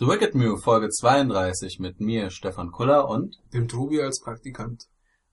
[0.00, 4.84] The Wicked Mew, Folge 32 mit mir, Stefan Kuller und dem Tobi als Praktikant.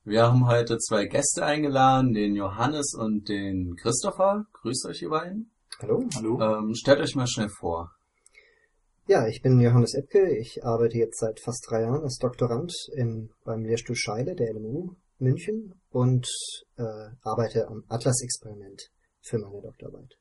[0.04, 4.48] Wir haben heute zwei Gäste eingeladen, den Johannes und den Christopher.
[4.54, 5.52] Grüßt euch ihr beiden.
[5.78, 6.04] Hallo.
[6.16, 6.42] Hallo.
[6.42, 7.92] Ähm, stellt euch mal schnell vor.
[9.06, 10.36] Ja, ich bin Johannes Epke.
[10.36, 14.96] Ich arbeite jetzt seit fast drei Jahren als Doktorand im, beim Lehrstuhl Scheile der LMU
[15.20, 16.28] München und
[16.78, 18.90] äh, arbeite am Atlas-Experiment
[19.22, 20.16] für meine Doktorarbeit.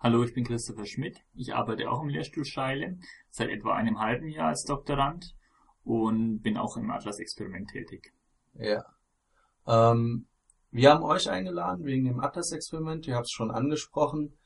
[0.00, 1.18] Hallo, ich bin Christopher Schmidt.
[1.34, 2.98] Ich arbeite auch im Lehrstuhl Scheile
[3.30, 5.34] seit etwa einem halben Jahr als Doktorand
[5.82, 8.12] und bin auch im Atlas-Experiment tätig.
[8.54, 8.84] Ja.
[9.66, 10.28] Ähm,
[10.70, 13.08] wir haben euch eingeladen wegen dem Atlas-Experiment.
[13.08, 14.38] Ihr habt es schon angesprochen.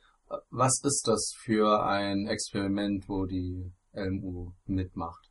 [0.48, 5.30] Was ist das für ein Experiment, wo die LMU mitmacht?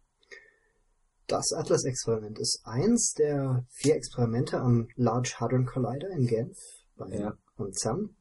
[1.26, 6.58] Das Atlas-Experiment ist eins der vier Experimente am Large Hadron Collider in Genf
[6.96, 7.34] bei Ja.
[7.58, 8.16] am CERN.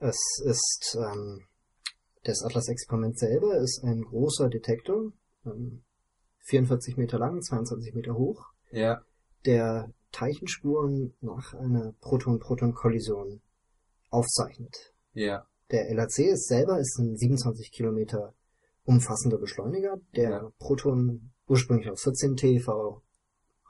[0.00, 1.44] Es ist ähm,
[2.24, 5.12] das Atlas-Experiment selber ist ein großer Detektor,
[5.44, 5.82] ähm,
[6.46, 9.02] 44 Meter lang, 22 Meter hoch, Ja.
[9.44, 13.40] der Teilchenspuren nach einer Proton-Proton-Kollision
[14.10, 14.94] aufzeichnet.
[15.12, 15.46] Ja.
[15.70, 18.34] Der LHC ist selber ist ein 27 Kilometer
[18.84, 20.52] umfassender Beschleuniger, der Ja.
[20.58, 23.02] Proton ursprünglich auf 14 TeV,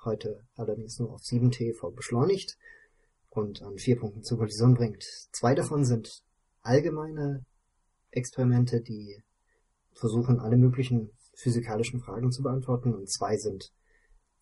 [0.04, 2.56] heute allerdings nur auf 7 TeV beschleunigt
[3.38, 5.04] und an vier Punkten zur Kollision bringt.
[5.32, 6.22] Zwei davon sind
[6.62, 7.44] allgemeine
[8.10, 9.22] Experimente, die
[9.94, 13.72] versuchen, alle möglichen physikalischen Fragen zu beantworten und zwei sind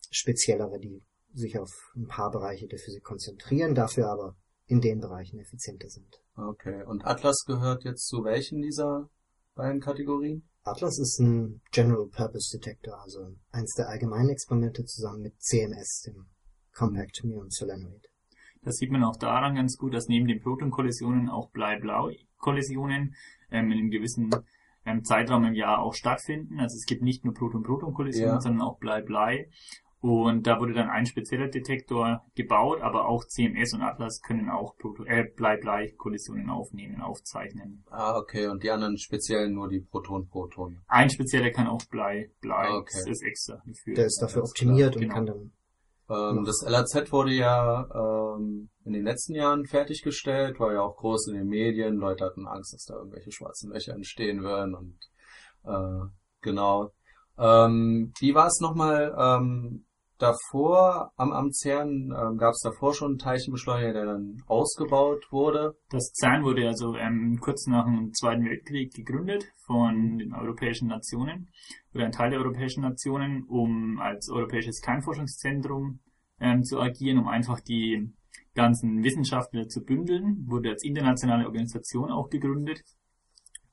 [0.09, 5.39] speziellere, die sich auf ein paar Bereiche der Physik konzentrieren, dafür aber in den Bereichen
[5.39, 6.21] effizienter sind.
[6.35, 6.83] Okay.
[6.83, 9.09] Und Atlas gehört jetzt zu welchen dieser
[9.55, 10.47] beiden Kategorien?
[10.63, 16.27] Atlas ist ein General Purpose Detector, also eins der allgemeinen Experimente zusammen mit CMS, dem
[16.73, 18.07] Compact Muon Solenoid.
[18.67, 23.15] Das sieht man auch daran ganz gut, dass neben den Protonkollisionen auch Blei-Blau-Kollisionen
[23.49, 24.29] ähm, in einem gewissen
[24.85, 26.59] ähm, Zeitraum im Jahr auch stattfinden.
[26.59, 28.41] Also es gibt nicht nur Proton-Proton-Kollisionen, Ja.
[28.41, 29.49] sondern auch Blei-Blei.
[29.99, 34.75] Und da wurde dann ein spezieller Detektor gebaut, aber auch CMS und Atlas können auch
[34.77, 37.85] Proto äh, Blei-Blei-Kollisionen aufnehmen, aufzeichnen.
[37.89, 38.47] Ah, okay.
[38.47, 40.81] Und die anderen speziell nur die Proton-Proton.
[40.87, 42.91] Ein spezieller kann auch Blei, Blei, Ah, okay.
[42.97, 43.95] das ist extra dafür.
[43.95, 45.13] Der ist dafür optimiert klar, und genau.
[45.13, 45.51] kann dann
[46.09, 51.29] Ähm, das LAZ wurde ja ähm, in den letzten Jahren fertiggestellt, war ja auch groß
[51.29, 51.97] in den Medien.
[51.97, 54.97] Leute hatten Angst, dass da irgendwelche schwarzen Löcher entstehen würden und
[55.65, 56.07] äh,
[56.41, 56.91] genau.
[57.37, 59.86] Ähm, wie war es nochmal ähm,
[60.17, 62.11] davor am, am CERN?
[62.11, 65.75] Ähm, Gab es davor schon einen Teilchenbeschleuniger, der dann ausgebaut wurde?
[65.89, 71.49] Das CERN wurde also ähm, kurz nach dem Zweiten Weltkrieg gegründet von den europäischen Nationen
[71.93, 75.99] oder ein Teil der europäischen Nationen, um als europäisches Kernforschungszentrum
[76.39, 78.13] ähm, zu agieren, um einfach die
[78.53, 80.45] ganzen Wissenschaftler zu bündeln.
[80.47, 82.83] Wurde als internationale Organisation auch gegründet.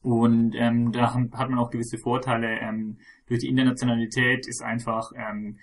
[0.01, 2.61] Und ähm, da hat man auch gewisse Vorteile.
[2.61, 5.59] Ähm, durch die Internationalität ist einfach ähm,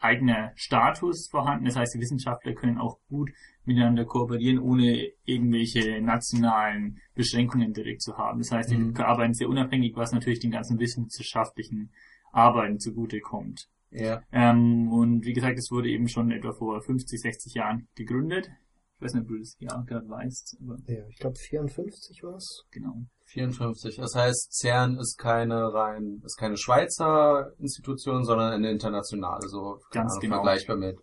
[0.00, 1.66] eigener Status vorhanden.
[1.66, 3.30] Das heißt, die Wissenschaftler können auch gut
[3.64, 8.38] miteinander kooperieren, ohne irgendwelche nationalen Beschränkungen direkt zu haben.
[8.38, 8.96] Das heißt, die Mhm.
[8.96, 11.90] arbeiten sehr unabhängig, was natürlich den ganzen wissenschaftlichen
[12.32, 13.68] Arbeiten zugutekommt.
[13.90, 14.22] Ja.
[14.32, 18.50] Ähm, und wie gesagt, es wurde eben schon etwa vor 50, 60 Jahren gegründet.
[18.96, 22.64] Ich weiß nicht, ob du das Jahr gerade weißt, aber ja, ich glaube 54 war's.
[22.70, 23.04] genau.
[23.30, 23.96] 54.
[23.96, 30.12] Das heißt, CERN ist keine rein, ist keine Schweizer Institution, sondern eine internationale, so Ganz
[30.12, 30.34] Ahnung, genau.
[30.36, 30.98] vergleichbar mit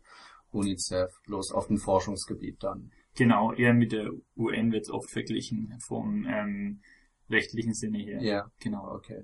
[0.52, 2.92] UNICEF, bloß auf dem Forschungsgebiet dann.
[3.16, 6.82] Genau, eher mit der UN wird es oft verglichen vom ähm,
[7.30, 8.22] rechtlichen Sinne her.
[8.22, 8.92] Ja, Genau.
[8.94, 9.24] okay.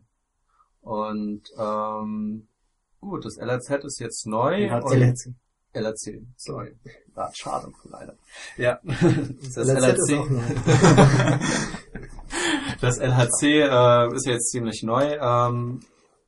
[0.81, 2.47] Und ähm,
[2.99, 4.65] gut, das LAZ ist jetzt neu.
[4.65, 5.33] LHC.
[5.73, 6.75] LAC, sorry.
[7.15, 8.15] Ah, schade, leider.
[8.57, 8.79] Ja.
[8.83, 10.41] Das LHC ist auch neu.
[12.83, 15.17] das LHC äh, ist jetzt ziemlich neu.
[15.19, 15.79] Ähm,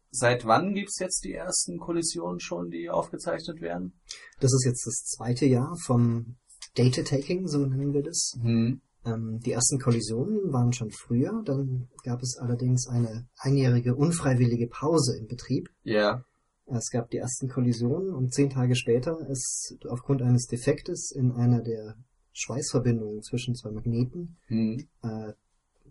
[0.10, 4.00] seit wann gibt's jetzt die ersten Kollisionen schon, die aufgezeichnet werden?
[4.40, 6.38] Das ist jetzt das zweite Jahr vom
[6.76, 8.38] Data Taking, so nennen wir das.
[8.42, 8.82] Hm.
[9.06, 15.18] Ähm, die ersten Kollisionen waren schon früher, dann gab es allerdings eine einjährige unfreiwillige Pause
[15.18, 15.70] im Betrieb.
[15.84, 16.24] Ja.
[16.68, 21.62] Es gab die ersten Kollisionen und zehn Tage später ist aufgrund eines Defektes in einer
[21.62, 21.96] der
[22.34, 24.88] Schweißverbindungen zwischen zwei Magneten Hm.
[25.04, 25.34] äh,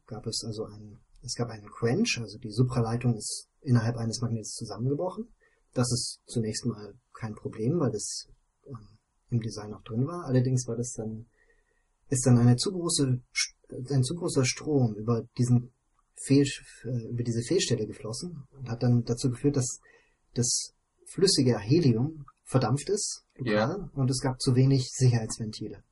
[0.07, 4.55] gab es also ein, es gab einen Quench, also die Supraleitung ist innerhalb eines Magnets
[4.55, 5.29] zusammengebrochen.
[5.73, 8.29] Das ist zunächst mal kein Problem, weil das
[8.67, 8.99] ähm,
[9.31, 10.25] im Design auch drin war.
[10.27, 11.27] Allerdings war das dann,
[12.11, 15.73] ist dann eine zu große, St- ein zu großer Strom über diesen
[16.15, 16.47] Fehl,
[16.85, 19.81] äh, über diese Fehlstelle geflossen und hat dann dazu geführt, dass
[20.35, 20.75] das
[21.07, 25.83] flüssige Helium verdampft ist, lokal, und es gab zu wenig Sicherheitsventile.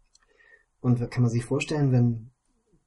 [0.81, 2.32] Und kann man sich vorstellen, wenn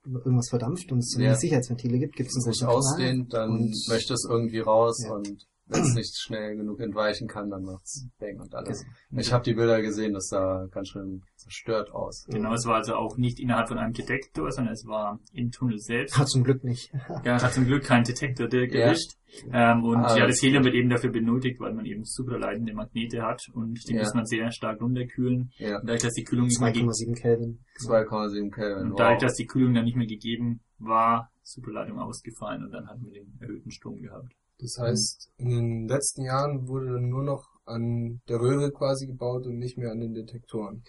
[0.06, 1.36] irgendwas verdampft und es Ja.
[1.36, 5.14] Sicherheitsventile gibt, gibt es einen großen ausdehnt, dann und- möchte es irgendwie raus Ja.
[5.16, 8.86] und wenn es nicht schnell genug entweichen kann, dann macht's Bang und alles.
[9.10, 9.22] Genau.
[9.22, 12.26] Ich habe die Bilder gesehen, das sah ganz schön zerstört aus.
[12.30, 15.80] Genau, es war also auch nicht innerhalb von einem Detektor, sondern es war im Tunnel
[15.80, 16.18] selbst.
[16.18, 16.92] Hat zum Glück nicht.
[17.24, 18.82] Ja, hat zum Glück keinen Detektor direkt Ja.
[18.88, 19.12] erwischt.
[19.52, 23.22] Ähm, und Ah, ja, das Helium wird eben dafür benötigt, weil man eben supraleitende Magnete
[23.24, 24.02] hat und die Ja.
[24.04, 25.52] muss man sehr stark runterkühlen.
[25.58, 27.60] Ja, Und dadurch, dass die Kühlung nicht mehr ge- 2,7 Kelvin.
[27.86, 28.92] 2,7 Kelvin.
[28.92, 33.04] und dadurch, dass die Kühlung dann nicht mehr gegeben war, Superleitung ausgefallen und dann hatten
[33.06, 34.32] wir den erhöhten Strom gehabt.
[34.60, 39.46] Das heißt, in den letzten Jahren wurde dann nur noch an der Röhre quasi gebaut
[39.46, 40.84] und nicht mehr an den Detektoren.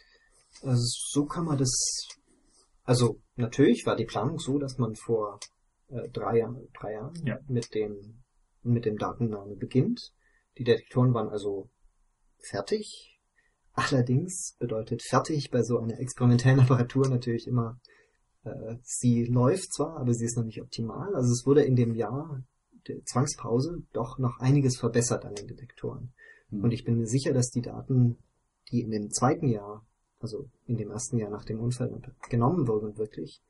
[0.63, 2.07] Also so kann man das.
[2.85, 5.41] Also natürlich war die Planung so, dass man vor
[5.89, 7.39] äh, drei, Jahren, drei Jahren Ja.
[7.49, 8.23] mit dem
[8.67, 10.13] mit dem Datennahme beginnt.
[10.59, 11.71] Die Detektoren waren also
[12.51, 13.19] fertig.
[13.73, 17.79] Allerdings bedeutet fertig bei so einer experimentellen Apparatur natürlich immer,
[18.45, 21.15] äh, sie läuft zwar, aber sie ist noch nicht optimal.
[21.15, 22.43] Also es wurde in dem Jahr
[22.89, 26.13] der Zwangspause doch noch einiges verbessert an den Detektoren.
[26.51, 26.65] Hm.
[26.65, 28.19] Und ich bin mir sicher, dass die Daten,
[28.71, 29.85] die in dem zweiten Jahr,
[30.21, 31.91] also in dem ersten Jahr nach dem Unfall
[32.29, 33.43] genommen wurden, wirklich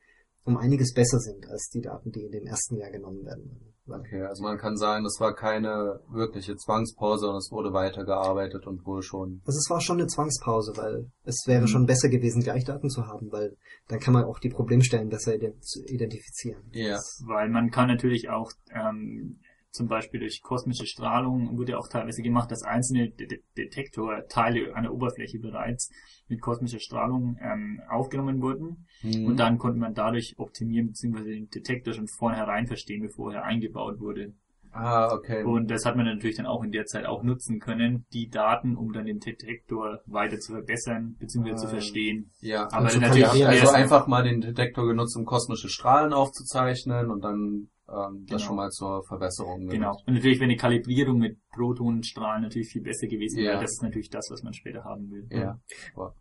[0.47, 3.61] um einiges besser sind als die Daten, die in dem ersten Jahr genommen werden.
[3.89, 8.85] Okay, also man kann sagen, das war keine wirkliche Zwangspause, sondern es wurde weitergearbeitet und
[8.85, 9.43] wohl schon.
[9.47, 11.67] Also es war schon eine Zwangspause, weil es wäre Mhm.
[11.69, 13.57] schon besser gewesen, gleich Daten zu haben, weil
[13.89, 16.63] dann kann man auch die Problemstellen besser identifizieren.
[16.73, 16.95] Ja.
[16.95, 19.39] Das- Weil man kann natürlich auch ähm,
[19.77, 24.93] zum Beispiel durch kosmische Strahlung wurde auch teilweise gemacht, dass einzelne De De Detektorteile einer
[24.93, 25.91] Oberfläche bereits
[26.29, 29.27] mit kosmischer Strahlung ähm, aufgenommen wurden Hm.
[29.27, 31.23] und dann konnte man dadurch optimieren bzw.
[31.25, 34.33] den Detektor schon vornherein verstehen, bevor er eingebaut wurde.
[34.73, 35.43] Ah, okay.
[35.43, 38.77] Und das hat man natürlich dann auch in der Zeit auch nutzen können, die Daten,
[38.77, 41.55] um dann den Detektor weiter zu verbessern bzw.
[41.57, 41.71] zu Ah.
[41.71, 42.31] verstehen.
[42.41, 42.69] ja.
[42.73, 43.51] Aber zu natürlich kalibrieren.
[43.63, 48.39] also einfach mal den Detektor genutzt, um kosmische Strahlen aufzuzeichnen und dann ähm, das Genau.
[48.49, 49.73] schon mal zur Verbesserung Genau.
[49.73, 50.05] genutzt.
[50.07, 53.53] Und natürlich wäre eine Kalibrierung mit Protonenstrahlen natürlich viel besser gewesen, Ja.
[53.55, 55.27] weil das ist natürlich das, was man später haben will.
[55.31, 55.61] Ja.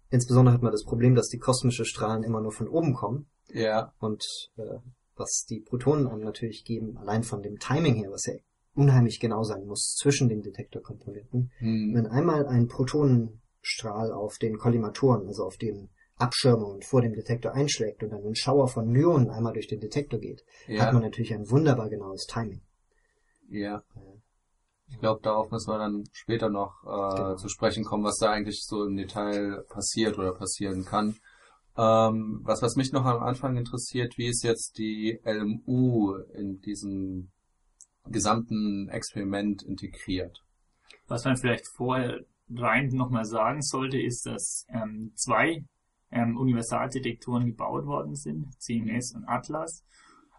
[0.10, 3.94] Insbesondere hat man das Problem, dass die kosmische Strahlen immer nur von oben kommen Ja.
[4.00, 4.24] und
[4.58, 4.80] äh,
[5.16, 8.34] was die Protonen einem natürlich geben, allein von dem Timing her, was ja
[8.74, 11.50] unheimlich genau sein muss zwischen den Detektorkomponenten.
[11.60, 11.92] Hm.
[11.96, 18.02] Wenn einmal ein Protonenstrahl auf den Kollimatoren, also auf den Abschirmungen vor dem Detektor einschlägt
[18.04, 20.44] und dann ein Schauer von Myonen einmal durch den Detektor geht,
[20.80, 21.10] hat man Ja.
[21.10, 22.62] natürlich ein wunderbar genaues Timing.
[23.50, 23.84] Ja.
[24.88, 27.36] Ich glaube, darauf müssen wir dann später noch äh, Genau.
[27.36, 31.16] zu sprechen kommen, was da eigentlich so im Detail passiert oder passieren kann.
[31.78, 37.32] Ähm, was, was mich noch am Anfang interessiert, wie ist jetzt die LMU in diesem
[38.08, 40.40] gesamten Experiment integriert?
[41.08, 42.20] Was man vielleicht vorher
[42.56, 45.66] rein nochmal sagen sollte, ist, dass ähm, zwei
[46.16, 49.84] ähm, Universaldetektoren gebaut worden sind, CMS und Atlas.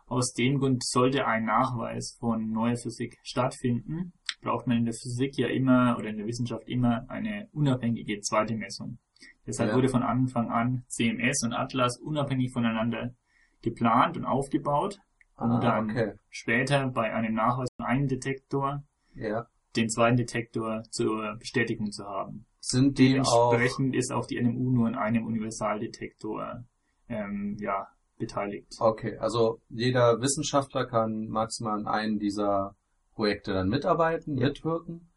[0.07, 5.37] Aus dem Grund sollte ein Nachweis von neuer Physik stattfinden, braucht man in der Physik
[5.37, 8.99] ja immer oder in der Wissenschaft immer eine unabhängige zweite Messung.
[9.47, 9.77] Deshalb Ja.
[9.77, 13.15] wurde von Anfang an CMS und Atlas unabhängig voneinander
[13.63, 14.99] geplant und aufgebaut,
[15.37, 16.13] um Ah, dann okay.
[16.31, 18.85] später bei einem Nachweis von einem Detektor
[19.15, 19.47] Ja.
[19.75, 22.47] den zweiten Detektor zur Bestätigung zu haben.
[22.69, 26.65] Sind die auch, Dementsprechend ist auch die NMU nur in einem Universaldetektor
[27.09, 27.87] ähm, ja,
[28.19, 28.67] beteiligt.
[28.81, 32.75] okay, also jeder Wissenschaftler kann maximal an einem dieser
[33.15, 34.49] Projekte dann mitarbeiten, Ja.
[34.49, 35.13] mitwirken.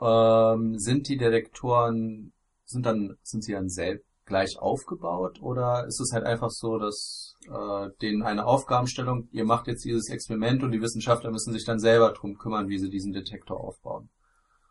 [0.00, 2.32] Ähm, sind die Detektoren,
[2.64, 7.34] sind dann, sind sie dann selbst gleich aufgebaut oder ist es halt einfach so, dass
[7.48, 11.80] äh, denen eine Aufgabenstellung, ihr macht jetzt dieses Experiment und die Wissenschaftler müssen sich dann
[11.80, 14.10] selber drum kümmern, wie sie diesen Detektor aufbauen?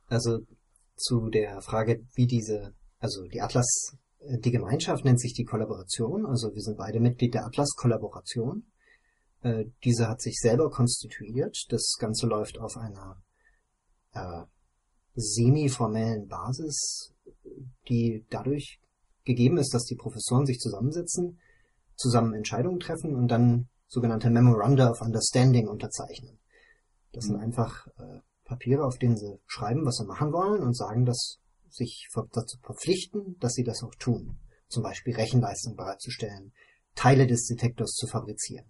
[0.07, 0.39] Also
[0.95, 6.25] zu der Frage, wie diese, also die Atlas, äh, die Gemeinschaft nennt sich die Kollaboration,
[6.25, 8.65] also wir sind beide Mitglied der Atlas-Kollaboration.
[9.41, 11.65] Äh, diese hat sich selber konstituiert.
[11.69, 13.21] Das Ganze läuft auf einer
[14.13, 14.43] äh,
[15.15, 17.13] semi-formellen Basis,
[17.89, 18.79] die dadurch
[19.25, 21.39] gegeben ist, dass die Professoren sich zusammensetzen,
[21.95, 26.39] zusammen Entscheidungen treffen und dann sogenannte Memoranda of Understanding unterzeichnen.
[27.11, 27.43] Das sind Mhm.
[27.43, 32.07] einfach äh, Papiere, auf denen sie schreiben, was sie machen wollen und sagen, dass sich
[32.13, 34.37] dazu verpflichten, dass sie das auch tun.
[34.67, 36.53] Zum Beispiel Rechenleistung bereitzustellen,
[36.95, 38.65] Teile des Detektors zu fabrizieren.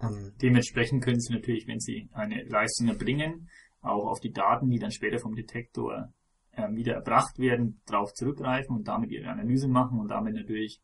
[0.00, 3.48] Ähm, Dementsprechend können Sie natürlich, wenn Sie eine Leistung erbringen,
[3.80, 6.12] auch auf die Daten, die dann später vom Detektor
[6.54, 10.80] ähm, wieder erbracht werden, darauf zurückgreifen und damit Ihre Analyse machen und damit natürlich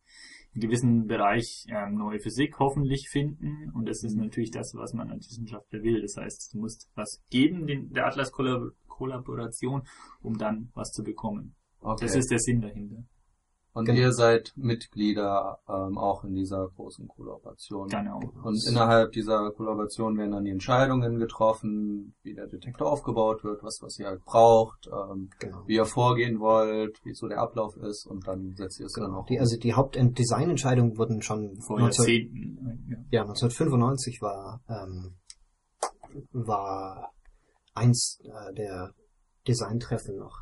[0.54, 3.70] in gewissen Bereich ähm, neue Physik hoffentlich finden.
[3.74, 6.02] Und das ist natürlich das, was man als Wissenschaftler will.
[6.02, 9.82] Das heißt, du musst was geben, den, der Atlas-Kollaboration,
[10.22, 11.54] um dann was zu bekommen.
[11.80, 12.06] Okay.
[12.06, 13.04] Das ist der Sinn dahinter.
[13.78, 13.98] Und Genau.
[13.98, 17.88] ihr seid Mitglieder ähm, auch in dieser großen Kollaboration.
[17.88, 18.20] Genau.
[18.42, 23.78] Und innerhalb dieser Kollaboration werden dann die Entscheidungen getroffen, wie der Detektor aufgebaut wird, was,
[23.82, 25.62] was ihr halt braucht, ähm, Genau.
[25.66, 29.06] wie ihr vorgehen wollt, wie so der Ablauf ist und dann setzt ihr es dann
[29.06, 29.20] genau.
[29.20, 33.06] auch Die, also die Hauptdesignentscheidungen wurden schon Vor 19, Jahrzehnten.
[33.10, 33.20] Ja.
[33.20, 35.14] ja, 1995 war, ähm,
[36.32, 37.12] war
[37.74, 38.92] eins äh, der
[39.46, 40.36] Designtreffen noch.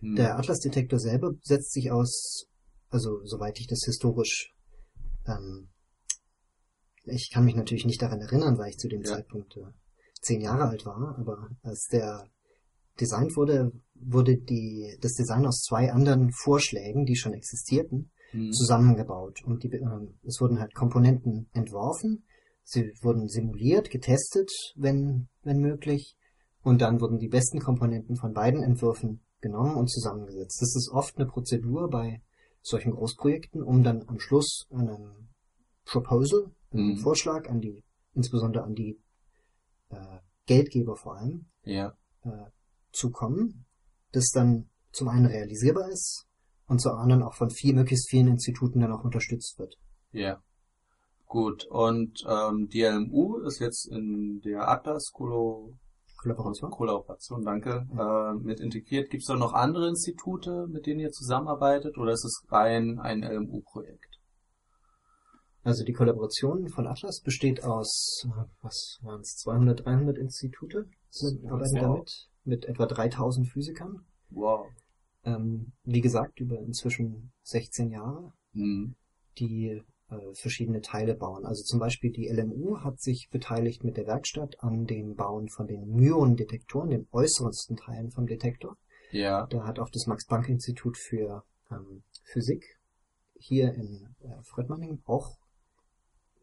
[0.00, 0.16] Hm.
[0.16, 2.46] Der Atlas-Detektor selber setzt sich aus,
[2.92, 4.54] also soweit ich das historisch,
[5.26, 5.68] ähm,
[7.04, 9.14] ich kann mich natürlich nicht daran erinnern, weil ich zu dem Ja.
[9.14, 9.62] Zeitpunkt äh,
[10.20, 12.28] zehn Jahre alt war, aber als der
[13.00, 18.50] designt wurde, wurde die, das Design aus zwei anderen Vorschlägen, die schon existierten, Hm.
[18.52, 19.42] zusammengebaut.
[19.44, 22.24] Und die, ähm, es wurden halt Komponenten entworfen,
[22.62, 26.16] sie wurden simuliert, getestet, wenn, wenn möglich,
[26.62, 30.62] und dann wurden die besten Komponenten von beiden Entwürfen genommen und zusammengesetzt.
[30.62, 32.22] Das ist oft eine Prozedur bei
[32.62, 35.28] solchen Großprojekten, um dann am Schluss einen
[35.84, 36.96] Proposal, einen Mhm.
[36.98, 37.82] Vorschlag an die,
[38.14, 38.98] insbesondere an die
[39.90, 41.94] äh, Geldgeber vor allem, Ja.
[42.22, 42.50] äh,
[42.92, 43.66] zu kommen,
[44.12, 46.26] das dann zum einen realisierbar ist
[46.66, 49.76] und zum anderen auch von viel, möglichst vielen Instituten dann auch unterstützt wird.
[50.12, 50.42] Ja.
[51.26, 55.78] Gut, und ähm, die LMU ist jetzt in der Atlas-Kollaboration,
[56.22, 56.70] Kollaboration?
[56.70, 59.10] Kollaboration, danke, äh, mit integriert.
[59.10, 63.22] Gibt es da noch andere Institute, mit denen ihr zusammenarbeitet, oder ist es rein ein
[63.22, 64.20] LMU-Projekt?
[65.64, 71.44] Also die Kollaboration von Atlas besteht aus, äh, was waren es, 200, 300 Institute sind,
[71.46, 71.82] arbeiten wow.
[71.82, 74.04] damit, mit etwa 3000 Physikern.
[74.30, 74.66] Wow.
[75.24, 78.94] Ähm, wie gesagt, über inzwischen 16 Jahre, Hm.
[79.38, 81.44] die äh, verschiedene Teile bauen.
[81.46, 85.66] Also zum Beispiel die LMU hat sich beteiligt mit der Werkstatt an dem Bauen von
[85.66, 88.76] den Myon-Detektoren, den äußersten Teilen vom Detektor.
[89.10, 89.46] Ja.
[89.46, 92.64] Da hat auch das Max-Planck-Institut für ähm, Physik
[93.34, 95.38] hier in äh, Fröttmanning auch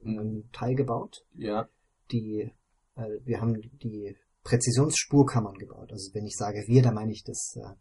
[0.03, 1.23] einen Teil gebaut.
[1.33, 1.67] Ja.
[2.11, 2.51] Die,
[2.95, 5.91] äh, wir haben die Präzisionsspurkammern gebaut.
[5.91, 7.75] Also wenn ich sage wir, dann meine ich das, äh,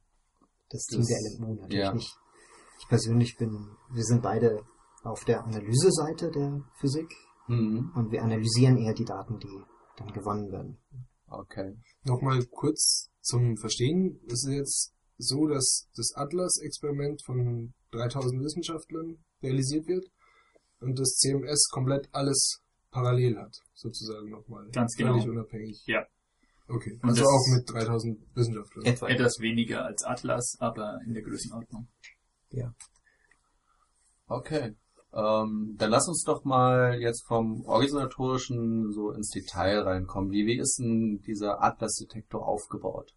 [0.71, 1.95] das Team Das- der LMU natürlich ja.
[1.95, 2.15] nicht.
[2.81, 3.51] Ich persönlich bin,
[3.93, 4.63] wir sind beide
[5.03, 7.11] auf der Analyseseite der Physik
[7.47, 7.93] Hm.
[7.95, 9.63] und wir analysieren eher die Daten, die
[9.97, 10.79] dann gewonnen werden.
[11.29, 11.77] Okay.
[12.05, 14.21] Nochmal kurz zum Verstehen.
[14.27, 20.07] Es ist jetzt so, dass das Atlas-Experiment von 3000 Wissenschaftlern realisiert wird
[20.81, 24.69] und das CMS komplett alles parallel hat, sozusagen nochmal.
[24.71, 25.33] Ganz Völlig genau.
[25.41, 25.83] unabhängig.
[25.87, 26.07] Ja.
[26.69, 26.99] Okay.
[27.03, 28.85] Und Also auch mit 3000 Wissenschaftlern.
[28.85, 29.09] Etwa.
[29.09, 31.89] Etwas weniger als Atlas, aber in der Größenordnung.
[34.27, 34.75] Okay.
[35.13, 40.31] Ähm, dann lass uns doch mal jetzt vom organisatorischen so ins Detail reinkommen.
[40.31, 43.15] Wie, wie ist denn dieser Atlas-Detektor aufgebaut?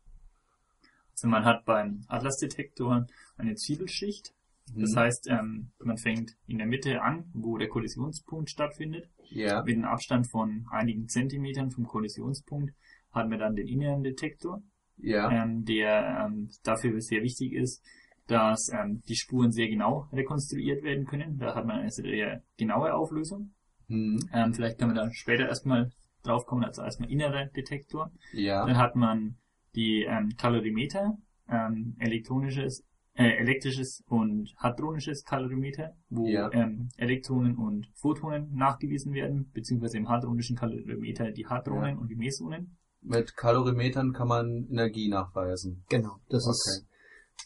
[1.12, 3.06] Also man hat beim Atlas-Detektor
[3.38, 4.34] eine Zwiebelschicht.
[4.74, 4.96] Das Hm.
[5.00, 9.10] heißt, ähm, man fängt in der Mitte an, wo der Kollisionspunkt stattfindet.
[9.30, 9.62] Ja.
[9.64, 12.74] Mit einem Abstand von einigen Zentimetern vom Kollisionspunkt
[13.12, 14.62] hat man dann den inneren Detektor,
[14.98, 15.30] Ja.
[15.30, 17.84] ähm, der ähm, dafür sehr wichtig ist,
[18.32, 21.38] dass ähm, die Spuren sehr genau rekonstruiert werden können.
[21.38, 23.54] Da hat man eine sehr genaue Auflösung.
[23.88, 24.20] Hm.
[24.34, 25.92] Ähm, vielleicht kann man da später erstmal
[26.24, 28.12] drauf kommen, also erstmal innerer Detektor.
[28.32, 28.66] Ja.
[28.66, 29.36] Dann hat man
[29.76, 31.18] die ähm, Kalorimeter,
[31.50, 32.86] ähm, elektronisches,
[33.16, 36.50] äh, elektrisches und hadronisches Kalorimeter, wo Ja.
[36.54, 42.78] ähm, Elektronen und Photonen nachgewiesen werden, beziehungsweise im hadronischen Kalorimeter die Hadronen und die Mesonen.
[43.02, 45.84] Mit Kalorimetern kann man Energie nachweisen.
[45.90, 46.88] Genau, das ist,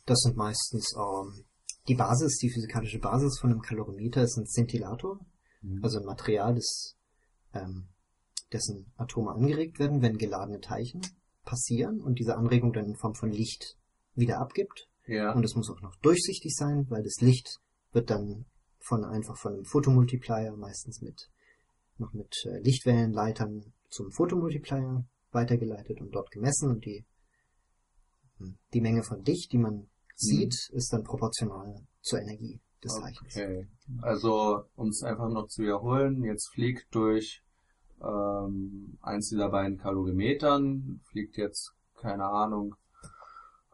[0.05, 1.45] das sind meistens ähm,
[1.87, 5.19] die Basis, die physikalische Basis von einem Kalorimeter ist ein Szintillator,
[5.65, 5.83] Mhm.
[5.83, 6.95] also ein Material, das,
[7.53, 7.87] ähm,
[8.51, 11.01] dessen Atome angeregt werden, wenn geladene Teilchen
[11.43, 13.77] passieren und diese Anregung dann in Form von Licht
[14.13, 14.87] wieder abgibt.
[15.07, 15.33] ja.
[15.33, 17.59] Und es muss auch noch durchsichtig sein, weil das Licht
[17.91, 18.45] wird dann
[18.79, 21.29] von einfach von einem Photomultiplier, meistens mit
[21.97, 27.05] noch mit äh, Lichtwellenleitern zum Photomultiplier weitergeleitet und dort gemessen und die
[28.73, 33.35] die Menge von Licht, die man sieht, ist dann proportional zur Energie des Zeichens.
[33.35, 33.67] Okay.
[34.01, 37.43] Also, um es einfach noch zu wiederholen, jetzt fliegt durch
[38.01, 42.75] ähm, eins dieser beiden Kalorimetern, fliegt jetzt, keine Ahnung,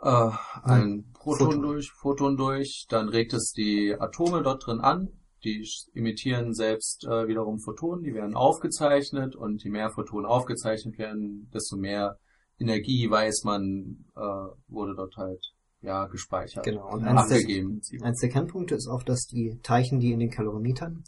[0.02, 0.32] äh,
[0.64, 1.62] ein Proton Photon.
[1.62, 5.10] durch, Photon durch, dann regt es die Atome dort drin an,
[5.44, 11.50] die emittieren selbst äh, wiederum Photonen, die werden aufgezeichnet und je mehr Photonen aufgezeichnet werden,
[11.54, 12.18] desto mehr
[12.62, 14.20] Energie weiß man, äh,
[14.68, 15.44] wurde dort halt
[15.82, 16.64] ja gespeichert.
[16.64, 16.92] Genau.
[16.94, 17.82] Und eins der, abgegeben.
[18.02, 21.04] eins der Kernpunkte ist auch, dass die Teilchen, die in den Kalorimetern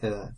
[0.00, 0.28] äh,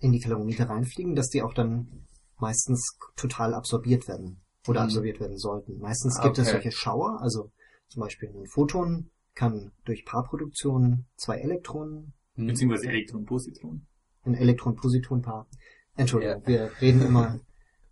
[0.00, 2.06] in die Kalorimeter reinfliegen, dass die auch dann
[2.38, 4.86] meistens total absorbiert werden oder Mhm.
[4.86, 5.78] absorbiert werden sollten.
[5.78, 6.54] Meistens gibt es Okay.
[6.60, 7.50] solche Schauer, also
[7.88, 12.48] zum Beispiel ein Photon kann durch Paarproduktion zwei Elektronen, Hm.
[12.48, 13.86] Beziehungsweise Elektron und Positron.
[14.24, 15.46] ein Elektron-Positron-Paar.
[15.94, 16.46] Entschuldigung, Ja.
[16.48, 17.38] wir reden immer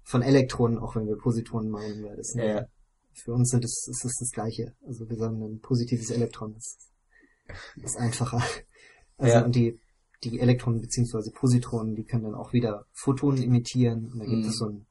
[0.05, 2.67] von Elektronen, auch wenn wir Positronen meinen, weil das Ja.
[3.15, 4.75] für uns sind es, es ist das Gleiche.
[4.87, 6.77] Also wir sagen ein positives Elektron, das
[7.83, 8.43] ist einfacher.
[9.17, 9.45] Also Ja.
[9.45, 9.79] und die,
[10.25, 14.49] die Elektronen beziehungsweise Positronen, die können dann auch wieder Photonen emittieren und da gibt Mhm.
[14.49, 14.87] es so einen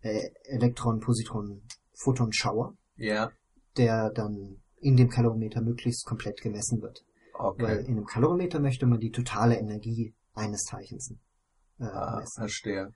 [0.00, 3.30] äh, Elektron-Positron-Photonschauer, Ja,
[3.76, 7.04] der dann in dem Kalorimeter möglichst komplett gemessen wird.
[7.34, 7.84] Weil okay.
[7.86, 11.10] in einem Kalorimeter möchte man die totale Energie eines Teilchens
[11.78, 12.40] äh, Ah, messen.
[12.42, 12.92] verstehe.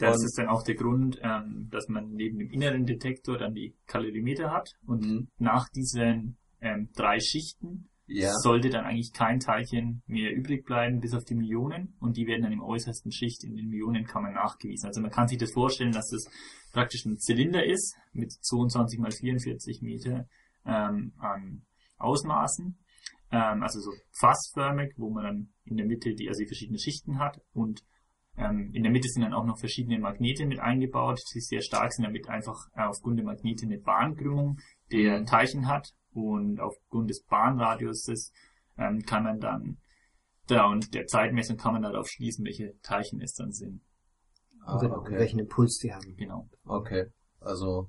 [0.00, 3.54] Das Und- ist dann auch der Grund, ähm, dass man neben dem inneren Detektor dann
[3.54, 4.72] die Kalorimeter hat.
[4.86, 5.28] Und Mhm.
[5.38, 11.14] nach diesen ähm, drei Schichten Ja, sollte dann eigentlich kein Teilchen mehr übrig bleiben, bis
[11.14, 14.88] auf die Myonen und die werden dann im äußersten Schicht in den Myonenkammern nachgewiesen.
[14.88, 16.24] Also man kann sich das vorstellen, dass das
[16.72, 20.26] praktisch ein Zylinder ist mit 22 mal 44 Meter
[20.66, 21.62] ähm, an
[21.98, 22.76] Ausmaßen,
[23.30, 27.18] ähm, also so fassförmig, wo man dann in der Mitte die, also die verschiedenen Schichten
[27.18, 27.40] hat.
[27.52, 27.82] Und
[28.36, 31.92] ähm, in der Mitte sind dann auch noch verschiedene Magnete mit eingebaut, die sehr stark
[31.92, 34.58] sind, damit einfach äh, aufgrund der Magnete eine Bahnkrümmung
[34.92, 35.26] der Mhm.
[35.26, 38.32] Teilchen hat und aufgrund des Bahnradiuses
[38.78, 39.78] ähm, kann man dann
[40.46, 43.82] da und der Zeitmessung kann man darauf schließen, welche Teilchen es dann sind.
[44.64, 45.18] ah, okay.
[45.18, 46.16] welchen Impuls die haben.
[46.16, 46.48] Genau.
[46.64, 47.06] Okay,
[47.40, 47.88] also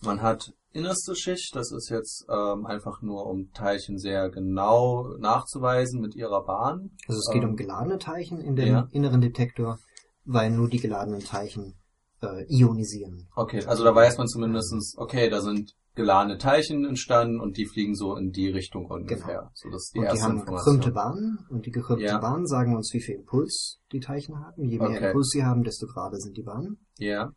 [0.00, 6.00] man hat innerste Schicht, das ist jetzt ähm, einfach nur um Teilchen sehr genau nachzuweisen
[6.00, 6.90] mit ihrer Bahn.
[7.08, 8.88] Also es geht Ähm, um geladene Teilchen in dem ja.
[8.92, 9.78] inneren Detektor,
[10.24, 11.74] weil nur die geladenen Teilchen
[12.22, 13.28] äh, ionisieren.
[13.34, 17.94] Okay, also da weiß man zumindestens, okay, da sind geladene Teilchen entstanden und die fliegen
[17.96, 19.50] so in die Richtung ungefähr.
[19.54, 20.74] So, das ist die und die erste haben Information.
[20.76, 22.18] gekrümmte Bahnen und die gekrümmten Ja.
[22.18, 24.64] Bahnen sagen uns, wie viel Impuls die Teilchen haben.
[24.68, 25.06] Je mehr Okay.
[25.08, 26.78] Impuls sie haben, desto gerade sind die Bahnen.
[26.98, 27.32] Ja,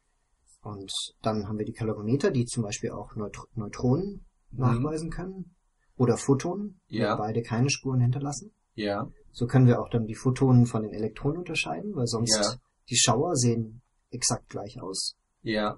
[0.63, 0.91] Und
[1.21, 5.55] dann haben wir die Kalorimeter, die zum Beispiel auch Neut Neutronen nachweisen können.
[5.95, 7.01] Oder Photonen, die Mhm.
[7.01, 7.15] Ja.
[7.15, 8.51] beide keine Spuren hinterlassen.
[8.75, 12.55] ja, So können wir auch dann die Photonen von den Elektronen unterscheiden, weil sonst Ja.
[12.89, 15.15] die Schauer sehen exakt gleich aus.
[15.41, 15.75] ja.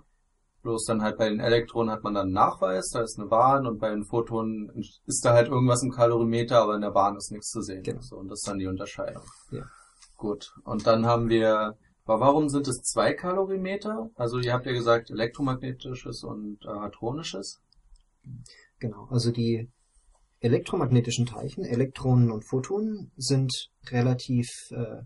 [0.62, 3.68] Bloß dann halt bei den Elektronen hat man dann einen Nachweis, da ist eine Bahn
[3.68, 4.72] und bei den Photonen
[5.06, 7.84] ist da halt irgendwas im Kalorimeter, aber in der Bahn ist nichts zu sehen.
[7.84, 8.02] Genau.
[8.02, 9.22] So, und das ist dann die Unterscheidung.
[9.52, 9.62] Ja.
[10.18, 10.52] Gut.
[10.64, 14.10] Und dann haben wir, aber warum sind es zwei Kalorimeter?
[14.16, 17.60] Also ihr habt ja gesagt elektromagnetisches und äh, hadronisches.
[18.80, 19.70] Genau, also die
[20.40, 23.52] elektromagnetischen Teilchen, Elektronen und Photonen, sind
[23.90, 25.02] relativ, äh,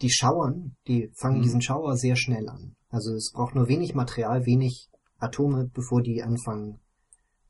[0.00, 1.42] die schauern, die fangen Mhm.
[1.42, 2.74] diesen Schauer sehr schnell an.
[2.88, 6.80] Also es braucht nur wenig Material, wenig Atome, bevor die anfangen,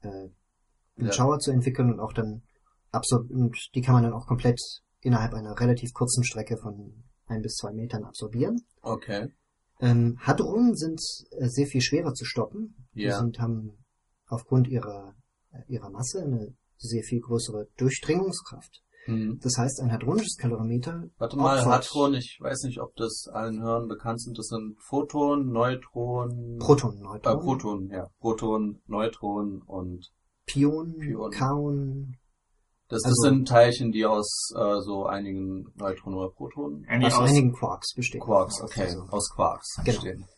[0.01, 1.13] äh, einen Ja.
[1.13, 2.43] Schauer zu entwickeln und auch dann
[2.91, 4.61] absor und die kann man dann auch komplett
[5.01, 8.61] innerhalb einer relativ kurzen Strecke von ein bis zwei Metern absorbieren.
[8.83, 9.29] Okay.
[9.81, 11.01] Ähm, Hadronen sind
[11.33, 12.75] äh, sehr viel schwerer zu stoppen.
[12.95, 13.19] Die Ja.
[13.19, 13.85] sind, haben
[14.29, 15.15] aufgrund ihrer,
[15.53, 18.83] äh, ihrer Masse eine sehr viel größere Durchdringungskraft.
[19.07, 19.39] Hm.
[19.43, 23.61] Das heißt, ein hadronisches Kalorimeter Warte mal, opfert Hadron, ich weiß nicht, ob das allen
[23.63, 24.39] Hörern bekannt sind.
[24.39, 28.09] Das sind Photon, Neutron, Protonen, äh, Neutronen, Proton, ja.
[28.21, 30.11] Proton, Neutron und
[30.47, 31.31] Pion, Pion.
[31.31, 32.17] Kaon.
[32.89, 37.07] Das, das Also- sind Teilchen, die aus äh, so einigen Neutronen oder Protonen, Äh, nee,
[37.07, 38.21] aus, aus, einigen Quarks bestehen.
[38.21, 39.87] Quarks, okay, Also, aus Quarks Genau.
[40.01, 40.29] bestehen.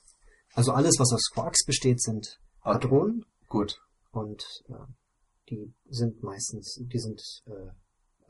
[0.54, 2.74] also alles, was aus Quarks besteht, sind Okay.
[2.74, 3.78] Hadronen Gut,
[4.12, 4.74] und äh,
[5.50, 7.70] die sind meistens, die sind äh,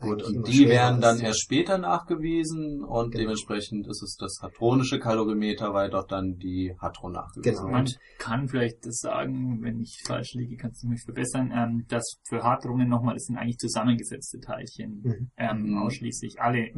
[0.01, 0.23] gut.
[0.47, 3.23] die werden dann erst später nachgewiesen und Genau.
[3.23, 7.63] dementsprechend ist es das hadronische Kalorimeter, weil dort dann die Hadron nachgewiesen Genau.
[7.69, 7.73] werden.
[7.73, 7.87] man
[8.19, 12.43] kann vielleicht das sagen, wenn ich falsch liege, kannst du mich verbessern, ähm, dass für
[12.43, 15.01] Hadronen nochmal, das sind eigentlich zusammengesetzte Teilchen.
[15.03, 15.31] Mhm.
[15.37, 15.79] ähm, Mhm.
[15.79, 16.69] ausschließlich alle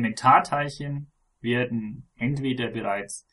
[0.00, 3.26] Elementarteilchen werden entweder bereits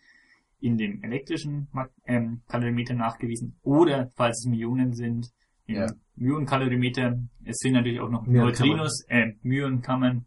[0.59, 1.67] in dem elektrischen
[2.05, 5.29] ähm, Kalorimeter nachgewiesen oder, falls es Myonen sind,
[5.67, 5.87] Ja.
[6.15, 7.17] Myonen-Kalorimeter.
[7.45, 8.25] Es sind natürlich auch noch.
[8.27, 10.25] Neutrinos, äh, Myonenkammern.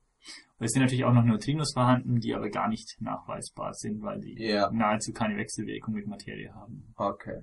[0.58, 4.36] Es sind natürlich auch noch Neutrinos vorhanden, die aber gar nicht nachweisbar sind, weil die
[4.42, 6.92] Ja, nahezu keine Wechselwirkung mit Materie haben.
[6.96, 7.42] okay.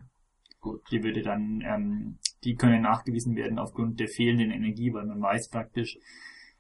[0.60, 0.82] Gut.
[0.92, 5.50] Die würde dann, ähm, die können nachgewiesen werden aufgrund der fehlenden Energie, weil man weiß
[5.50, 5.98] praktisch,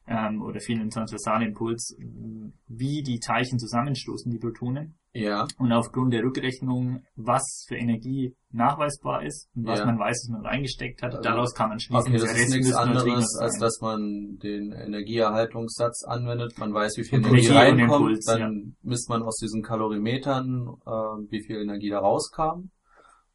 [0.08, 4.96] ähm, oder fehlenden Transversalimpuls, mh, wie die Teilchen zusammenstoßen, die Protonen.
[5.16, 9.86] Ja, Und aufgrund der Rückrechnung, was für Energie nachweisbar ist und was Ja.
[9.86, 12.50] man weiß, was man reingesteckt hat, Also- daraus kann man schließen, Okay, das ist Rest
[12.56, 16.58] nichts anderes, als dass man den Energieerhaltungssatz anwendet.
[16.58, 17.48] Man weiß, wie viel Impuls.
[17.48, 18.02] Energie und reinkommt.
[18.02, 20.90] Impuls, dann misst man aus diesen Kalorimetern, äh,
[21.30, 22.70] wie viel Energie da rauskam.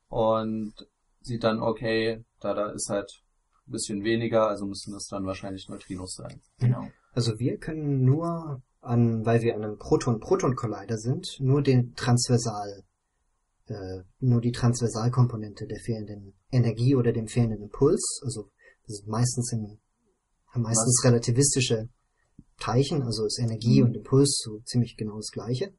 [0.09, 0.73] Und
[1.21, 3.11] sieht dann, okay, da, da ist halt
[3.69, 6.41] ein bisschen weniger, also müssen das dann wahrscheinlich Neutrinos sein.
[6.59, 6.89] Genau.
[7.13, 12.85] Also wir können nur an, weil wir an einem Proton-Proton-Collider sind, nur den Transversal,
[13.67, 18.51] äh, nur die Transversalkomponente der fehlenden Energie oder dem fehlenden Impuls, also
[18.87, 19.79] Das sind meistens in,
[20.47, 21.89] haben meistens relativistische
[22.59, 25.75] Teilchen, also ist Energie und Impuls so ziemlich genau das gleiche,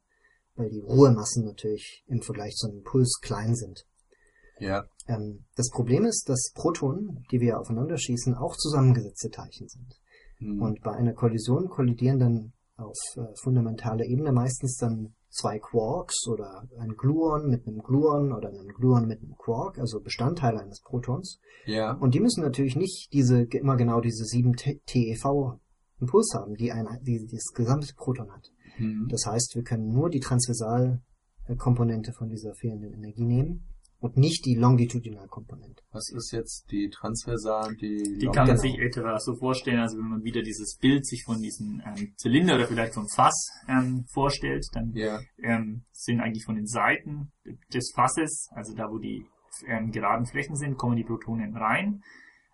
[0.56, 3.86] weil die Ruhemassen natürlich im Vergleich zu einem Impuls klein sind.
[4.60, 4.86] Ja.
[5.10, 10.00] Ähm, das Problem ist, dass Protonen, die wir aufeinander schießen, auch zusammengesetzte Teilchen sind.
[10.38, 10.62] Hm.
[10.62, 16.68] Und bei einer Kollision kollidieren dann auf äh, fundamentaler Ebene meistens dann zwei Quarks oder
[16.80, 21.40] ein Gluon mit einem Gluon oder ein Gluon mit einem Quark, also Bestandteile eines Protons.
[21.66, 21.94] ja.
[21.94, 25.60] Und die müssen natürlich nicht diese immer genau diese 7 TeV
[26.00, 28.52] Impuls haben, die ein die, die das gesamte Proton hat.
[28.78, 29.08] Hm.
[29.10, 33.69] Das heißt, wir können nur die Transversalkomponente von dieser fehlenden Energie nehmen
[34.00, 35.82] und nicht die Longitudinalkomponente.
[35.92, 40.08] Was ist jetzt die Transversal, die Die kann man sich etwa so vorstellen, also wenn
[40.08, 44.66] man wieder dieses Bild sich von diesem ähm, Zylinder oder vielleicht vom Fass ähm, vorstellt,
[44.74, 45.20] dann Ja.
[45.38, 47.32] ähm, sind eigentlich von den Seiten
[47.74, 49.26] des Fasses, also da wo die
[49.68, 52.02] ähm, geraden Flächen sind, kommen die Protonen rein.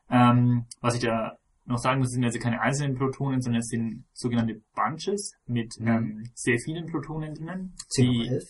[0.10, 1.34] Ähm, was ich da
[1.66, 5.88] noch sagen muss, sind also keine einzelnen Protonen, sondern es sind sogenannte Bunches mit Mhm.
[5.88, 8.44] ähm, sehr vielen Protonen drinnen, 10 die hoch 11.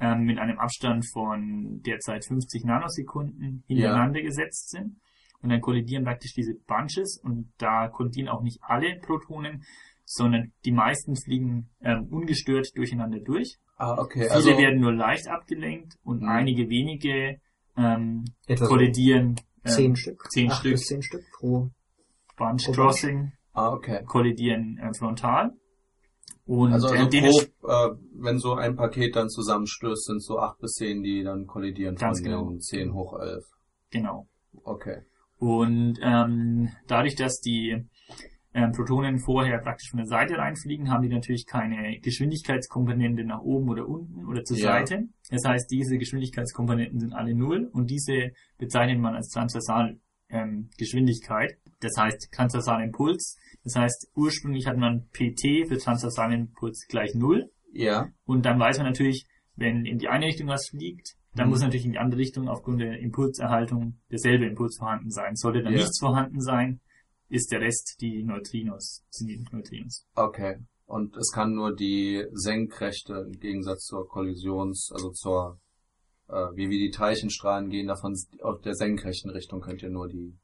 [0.00, 4.96] ähm, mit einem Abstand von derzeit 50 Nanosekunden hintereinander gesetzt sind.
[5.40, 9.62] Und dann kollidieren praktisch diese Bunches und da kollidieren auch nicht alle Protonen,
[10.04, 13.56] sondern die meisten fliegen ähm, ungestört durcheinander durch.
[13.76, 14.22] Ah, okay.
[14.22, 16.28] Viele Also, werden nur leicht abgelenkt und Mhm.
[16.28, 17.38] einige wenige
[17.76, 19.36] ähm, Etwa kollidieren.
[19.64, 20.30] ähm, 10 Stück.
[20.30, 20.72] zehn 8 Stück.
[20.72, 21.70] bis 10 Stück pro.
[22.36, 24.02] Bunch Crossing ah, okay.
[24.04, 25.52] kollidieren äh, frontal.
[26.48, 30.58] Und Also, also äh, grob, äh, wenn so ein Paket dann zusammenstößt, sind so acht
[30.60, 32.48] bis zehn, die dann kollidieren Ganz von genau.
[32.48, 33.44] den 10 hoch 11.
[33.90, 34.26] genau.
[34.64, 35.02] Okay.
[35.38, 37.84] Und ähm, dadurch, dass die
[38.54, 43.68] ähm, Protonen vorher praktisch von der Seite reinfliegen, haben die natürlich keine Geschwindigkeitskomponente nach oben
[43.68, 44.72] oder unten oder zur Ja.
[44.72, 45.02] Seite.
[45.30, 49.98] Das heißt, diese Geschwindigkeitskomponenten sind alle null und diese bezeichnet man als Transversal
[50.30, 51.58] ähm, Geschwindigkeit.
[51.80, 53.36] Das heißt transversaler Impuls.
[53.64, 57.50] Das heißt, ursprünglich hat man PT für transversalen Impuls gleich null.
[57.72, 58.08] Ja.
[58.24, 61.50] Und dann weiß man natürlich, wenn in die eine Richtung was fliegt, dann Mhm.
[61.50, 65.36] muss natürlich in die andere Richtung aufgrund der Impulserhaltung derselbe Impuls vorhanden sein.
[65.36, 65.80] Sollte dann Ja.
[65.80, 66.80] nichts vorhanden sein,
[67.28, 70.06] ist der Rest die Neutrinos, sind die Neutrinos.
[70.14, 70.56] Okay.
[70.86, 75.60] Und es kann nur die Senkrechte im Gegensatz zur Kollisions, also zur,
[76.28, 80.38] äh, wie wir die Teilchenstrahlen gehen, davon auf der senkrechten Richtung könnt ihr nur die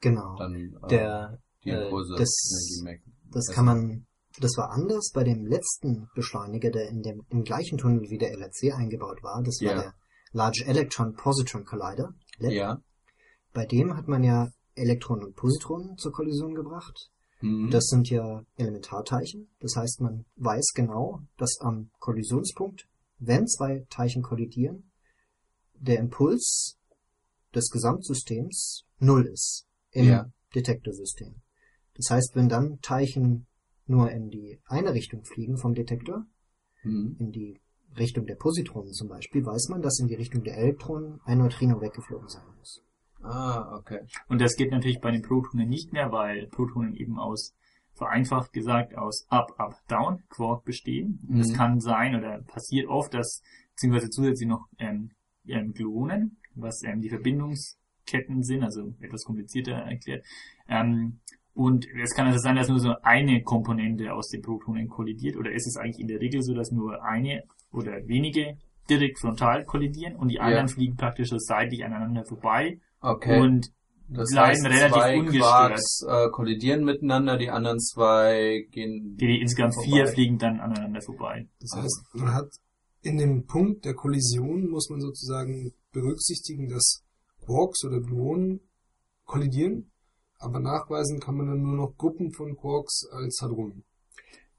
[0.00, 0.34] Genau.
[0.36, 2.82] dann äh, Der, die äh, Impulse das-
[3.30, 4.06] das kann man,
[4.38, 8.32] das war anders bei dem letzten Beschleuniger, der in dem, im gleichen Tunnel wie der
[8.32, 9.42] LRC eingebaut war.
[9.42, 9.80] Das war Ja.
[9.82, 9.94] der
[10.32, 12.12] Large Electron Positron Collider.
[12.38, 12.52] LED.
[12.52, 12.78] Ja.
[13.52, 17.10] Bei dem hat man ja Elektronen und Positronen zur Kollision gebracht.
[17.40, 17.70] Mhm.
[17.70, 19.48] Das sind ja Elementarteilchen.
[19.60, 22.86] Das heißt, man weiß genau, dass am Kollisionspunkt,
[23.18, 24.90] wenn zwei Teilchen kollidieren,
[25.74, 26.76] der Impuls
[27.54, 30.26] des Gesamtsystems null ist im Ja.
[30.54, 31.40] Detektorsystem.
[31.96, 33.46] Das heißt, wenn dann Teilchen
[33.86, 36.26] nur in die eine Richtung fliegen vom Detektor,
[36.82, 37.16] Mhm.
[37.18, 37.60] in die
[37.96, 41.80] Richtung der Positronen zum Beispiel, weiß man, dass in die Richtung der Elektronen ein Neutrino
[41.80, 42.82] weggeflogen sein muss.
[43.22, 44.00] Ah, okay.
[44.28, 47.54] Und das geht natürlich bei den Protonen nicht mehr, weil Protonen eben aus,
[47.94, 51.20] vereinfacht gesagt, aus Up, Up, Down Quark bestehen.
[51.28, 51.54] Und es Mhm.
[51.54, 55.12] kann sein oder passiert oft, dass, beziehungsweise zusätzlich noch ähm,
[55.46, 60.26] ähm, Gluonen, was ähm, die Verbindungsketten sind, also etwas komplizierter erklärt.
[60.68, 61.20] Ähm,
[61.54, 65.52] und es kann also sein, dass nur so eine Komponente aus den Protonen kollidiert, oder
[65.52, 68.56] ist es eigentlich in der Regel so, dass nur eine oder wenige
[68.90, 70.42] direkt frontal kollidieren und die Ja.
[70.42, 73.40] anderen fliegen praktisch so seitlich aneinander vorbei Okay.
[73.40, 73.70] und
[74.08, 75.40] das bleiben heißt, relativ zwei ungestört.
[75.42, 79.16] Quarks äh, kollidieren miteinander, die anderen zwei gehen.
[79.18, 79.88] Die insgesamt Vorbei.
[79.90, 81.48] vier fliegen dann aneinander vorbei.
[81.60, 82.48] Das heißt, man hat
[83.00, 87.02] in dem Punkt der Kollision muss man sozusagen berücksichtigen, dass
[87.46, 88.60] Quarks oder Gluonen
[89.24, 89.90] kollidieren,
[90.44, 93.84] aber nachweisen kann man dann nur noch Gruppen von Quarks als Hadronen.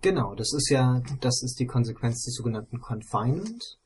[0.01, 3.79] Genau, das ist ja, das ist die Konsequenz des sogenannten Confinement.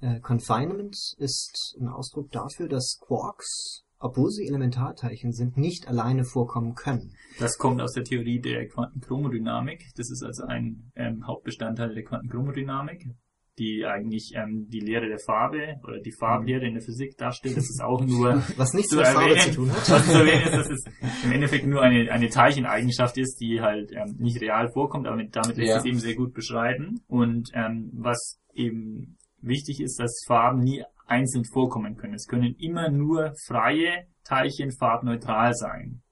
[0.00, 6.74] Äh, Confinement ist ein Ausdruck dafür, dass Quarks, obwohl sie Elementarteilchen sind, nicht alleine vorkommen
[6.74, 7.14] können.
[7.38, 9.86] Das kommt aus der Theorie der Quantenchromodynamik.
[9.96, 13.08] Das ist also ein ähm, Hauptbestandteil der Quantenchromodynamik,
[13.58, 17.56] die eigentlich ähm, die Lehre der Farbe oder die Farblehre in der Physik darstellt.
[17.56, 19.90] Das ist auch nur Was nichts zu mit Farbe erwähnen, zu tun hat.
[19.90, 20.84] was zu erwähnen ist, dass es
[21.24, 25.34] im Endeffekt nur eine, eine Teilcheneigenschaft ist, die halt ähm, nicht real vorkommt, aber mit,
[25.34, 25.76] damit lässt Ja.
[25.78, 27.00] es eben sehr gut beschreiben.
[27.08, 32.14] Und ähm, was eben wichtig ist, dass Farben nie einzeln vorkommen können.
[32.14, 36.02] Es können immer nur freie Teilchen farbneutral sein.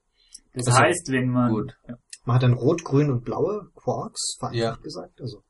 [0.53, 1.77] Das Also, heißt, wenn man gut.
[1.87, 4.81] Ja, Man hat dann rot, grün und blaue Quarks, vereinfacht Ja.
[4.81, 5.19] gesagt.
[5.19, 5.43] Also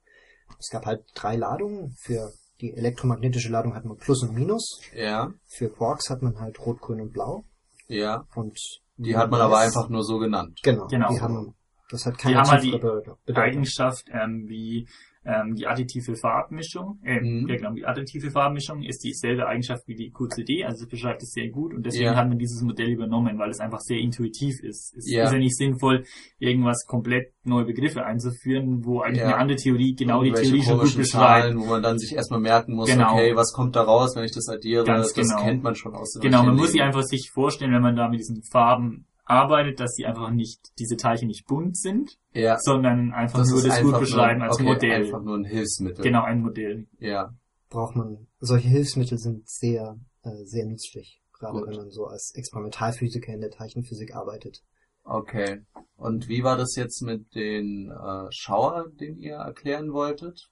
[0.66, 1.92] es gab halt drei Ladungen.
[2.02, 4.80] Für die elektromagnetische Ladung hat man Plus und Minus.
[4.96, 5.32] Ja.
[5.46, 7.44] Für Quarks hat man halt rot, grün und blau.
[7.88, 8.26] Ja.
[8.36, 8.58] Und
[8.98, 10.60] Die hat man aber einfach nur so genannt.
[10.64, 11.10] Genau, Genau.
[11.10, 11.54] die haben,
[11.90, 12.72] das hat Die keine haben halt die.
[12.72, 13.18] Bedeutung.
[13.36, 14.88] Eigenschaft ähm, wie
[15.26, 17.48] ähm, die additive Farbmischung, äh, Mhm.
[17.50, 21.32] ja genau, die additive Farbmischung ist dieselbe Eigenschaft wie die QCD, also es beschreibt es
[21.32, 22.16] sehr gut und deswegen Ja.
[22.16, 24.94] hat man dieses Modell übernommen, weil es einfach sehr intuitiv ist.
[24.96, 25.26] Es Ja.
[25.26, 26.06] ist ja nicht sinnvoll,
[26.40, 29.28] irgendwas komplett neue Begriffe einzuführen, wo eigentlich Ja.
[29.30, 31.44] eine andere Theorie genau die Theorie schon gut beschreibt.
[31.44, 33.14] Zahlen, wo man dann sich erstmal merken muss, Genau.
[33.14, 35.42] okay, was kommt da raus, wenn ich das addiere, Ganz das genau.
[35.44, 38.10] kennt man schon aus dem Genau, man muss sich einfach sich vorstellen, wenn man da
[38.10, 43.12] mit diesen Farben arbeitet, dass die einfach nicht, diese Teilchen nicht bunt sind, ja, sondern
[43.14, 45.04] einfach das nur das einfach gut beschreiben nur, als okay, Modell.
[45.06, 46.04] einfach nur ein Hilfsmittel.
[46.04, 46.88] Genau, ein Modell.
[47.00, 47.34] Ja,
[47.70, 51.22] braucht man, solche Hilfsmittel sind sehr, äh, sehr nützlich.
[51.34, 51.68] Gerade Gut.
[51.70, 54.62] wenn man so als Experimentalphysiker in der Teilchenphysik arbeitet.
[55.04, 55.62] okay.
[55.98, 60.50] Und wie war das jetzt mit den äh, Schauer, den ihr erklären wolltet?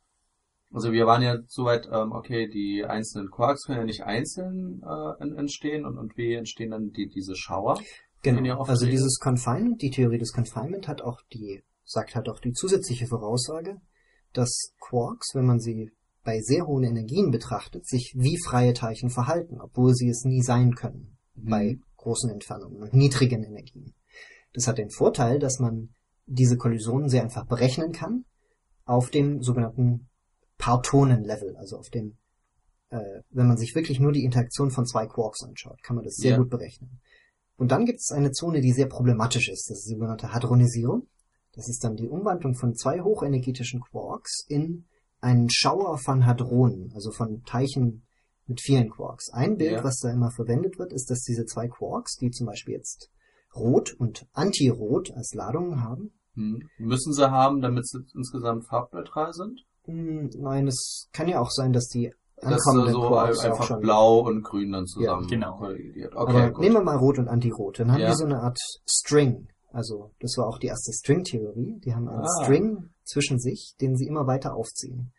[0.72, 5.22] Also wir waren ja soweit, ähm, okay, die einzelnen Quarks können ja nicht einzeln äh,
[5.22, 7.78] en- entstehen und, und wie entstehen dann die, diese Schauer?
[8.24, 8.64] Genau.
[8.64, 13.08] Also dieses Confinement, die Theorie des Confinement hat auch die, sagt halt auch die zusätzliche
[13.08, 13.78] Voraussage,
[14.32, 15.92] dass Quarks, wenn man sie
[16.24, 20.74] bei sehr hohen Energien betrachtet, sich wie freie Teilchen verhalten, obwohl sie es nie sein
[20.74, 21.50] können Mhm.
[21.50, 23.94] bei großen Entfernungen und niedrigen Energien.
[24.54, 25.90] Das hat den Vorteil, dass man
[26.26, 28.26] diese Kollisionen sehr einfach berechnen kann
[28.86, 30.08] auf dem sogenannten
[30.58, 32.18] Partonen-Level, also auf dem,
[32.90, 33.00] äh,
[33.32, 36.32] wenn man sich wirklich nur die Interaktion von zwei Quarks anschaut, kann man das sehr
[36.32, 36.38] Ja.
[36.38, 37.02] gut berechnen.
[37.64, 41.08] Und dann gibt es eine Zone, die sehr problematisch ist, das ist die sogenannte Hadronisierung.
[41.56, 44.84] Das ist dann die Umwandlung von zwei hochenergetischen Quarks in
[45.22, 48.04] einen Schauer von Hadronen, also von Teilchen
[48.48, 49.30] mit vielen Quarks.
[49.32, 49.84] Ein Bild, Ja.
[49.86, 53.10] was da immer verwendet wird, ist, dass diese zwei Quarks, die zum Beispiel jetzt
[53.56, 56.68] Rot und Antirot als Ladungen haben, Hm.
[56.80, 59.62] Müssen sie haben, damit sie insgesamt farbneutral sind?
[59.86, 62.12] hm, nein, es kann ja auch sein, dass die
[62.44, 65.58] Dass sie ankommenden so Quarks auch einfach schon blau und grün dann zusammen genau.
[65.58, 66.16] kollidiert.
[66.16, 66.60] Aber Okay, gut.
[66.60, 67.80] nehmen wir mal Rot und Antirot.
[67.80, 68.10] Dann haben Ja.
[68.12, 68.58] die so eine Art
[68.90, 69.48] String.
[69.72, 71.80] Also das war auch die erste String-Theorie.
[71.84, 72.44] Die haben einen Ah.
[72.44, 75.12] String zwischen sich, den sie immer weiter aufziehen.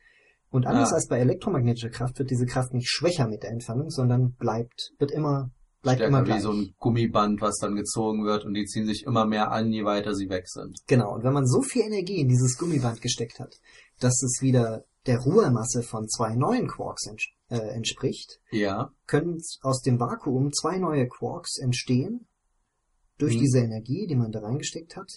[0.50, 0.96] Und anders Ah.
[0.96, 5.10] als bei elektromagnetischer Kraft wird diese Kraft nicht schwächer mit der Entfernung, sondern bleibt, wird
[5.10, 5.50] immer,
[5.82, 6.42] bleibt Stärker immer wie gleich.
[6.42, 9.84] so ein Gummiband, was dann gezogen wird und die ziehen sich immer mehr an, je
[9.84, 10.78] weiter sie weg sind.
[10.86, 11.12] Genau.
[11.14, 13.56] Und wenn man so viel Energie in dieses Gummiband gesteckt hat,
[13.98, 19.82] dass es wieder der Ruhemasse von zwei neuen Quarks ents äh, entspricht, Ja, können aus
[19.82, 22.26] dem Vakuum zwei neue Quarks entstehen
[23.18, 23.40] durch Mhm.
[23.40, 25.10] diese Energie, die man da reingesteckt hat.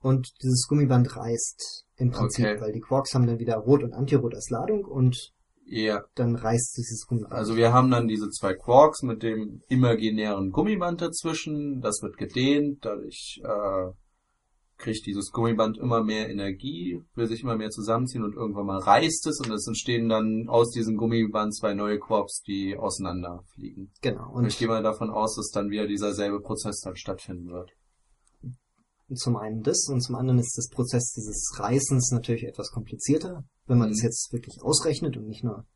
[0.00, 2.60] Und dieses Gummiband reißt im Prinzip, Okay.
[2.60, 5.32] weil die Quarks haben dann wieder Rot und Antirot als Ladung und
[5.64, 6.02] ja.
[6.16, 7.32] dann reißt dieses Gummiband.
[7.32, 11.80] Also wir haben dann diese zwei Quarks mit dem imaginären Gummiband dazwischen.
[11.80, 13.92] Das wird gedehnt, dadurch äh,
[14.82, 19.26] kriegt dieses Gummiband immer mehr Energie, will sich immer mehr zusammenziehen und irgendwann mal reißt
[19.28, 23.90] es und es entstehen dann aus diesem Gummiband zwei neue Quarks, die auseinanderfliegen.
[24.02, 24.30] genau.
[24.32, 27.48] Und ich Und gehe mal davon aus, dass dann wieder dieser selbe Prozess dann stattfinden
[27.50, 27.70] wird.
[29.14, 33.78] zum einen das und zum anderen ist das Prozess dieses Reißens natürlich etwas komplizierter, wenn
[33.78, 33.92] man Mhm.
[33.92, 35.66] das jetzt wirklich ausrechnet und nicht nur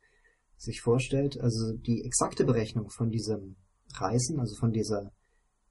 [0.56, 1.38] sich vorstellt.
[1.40, 3.56] Also die exakte Berechnung von diesem
[3.94, 5.12] Reißen, also von dieser,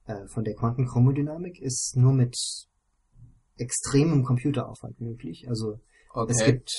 [0.06, 2.36] äh, von der Quantenchromodynamik ist nur mit
[3.58, 5.46] extremem Computeraufwand möglich.
[5.48, 5.80] Also
[6.14, 6.32] Okay.
[6.32, 6.72] es gibt,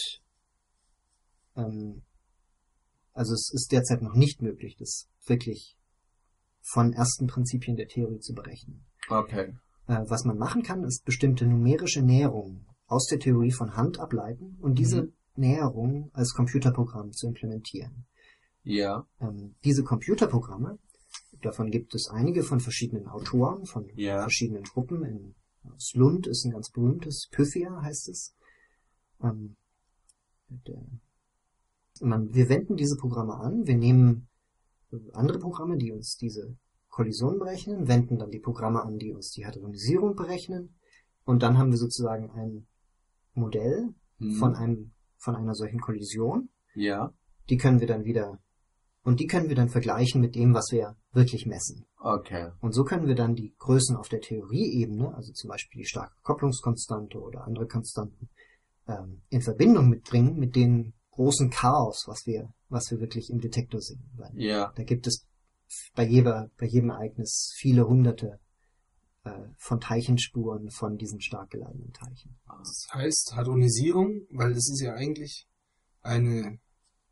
[1.56, 2.02] ähm,
[3.12, 5.76] also es ist derzeit noch nicht möglich, das wirklich
[6.62, 8.84] von ersten Prinzipien der Theorie zu berechnen.
[9.08, 9.54] okay.
[9.88, 14.56] Äh, was man machen kann, ist bestimmte numerische Näherungen aus der Theorie von Hand ableiten
[14.60, 15.12] und diese Mhm.
[15.36, 18.06] Näherungen als Computerprogramm zu implementieren.
[18.64, 20.78] Ja, Ähm, diese Computerprogramme,
[21.42, 24.22] davon gibt es einige von verschiedenen Autoren, von Ja.
[24.22, 25.04] verschiedenen Gruppen.
[25.04, 25.34] In,
[25.74, 28.34] aus Lund ist ein ganz berühmtes, Pythia heißt es.
[29.22, 29.56] Ähm,
[30.48, 30.82] der,
[32.00, 34.28] man, wir wenden diese Programme an, wir nehmen
[35.12, 36.56] andere Programme, die uns diese
[36.88, 40.74] Kollision berechnen, wenden dann die Programme an, die uns die Hadronisierung berechnen
[41.24, 42.66] und dann haben wir sozusagen ein
[43.34, 44.32] Modell hm.
[44.32, 47.12] von einem von einer solchen Kollision ja,
[47.48, 48.38] die können wir dann wieder
[49.02, 51.86] und die können wir dann vergleichen mit dem, was wir wirklich messen.
[51.98, 52.52] okay.
[52.60, 56.14] Und so können wir dann die Größen auf der Theorieebene, also zum Beispiel die starke
[56.22, 58.28] Kopplungskonstante oder andere Konstanten,
[58.86, 63.80] ähm, in Verbindung mitbringen mit dem großen Chaos, was wir, was wir wirklich im Detektor
[63.80, 64.08] sehen.
[64.16, 65.26] Weil Ja, da gibt es
[65.94, 68.38] bei jeder, bei jedem Ereignis viele hunderte
[69.24, 72.36] äh, von Teilchenspuren von diesen stark geladenen Teilchen.
[72.46, 75.48] Das heißt Hadronisierung, weil das ist ja eigentlich
[76.02, 76.60] eine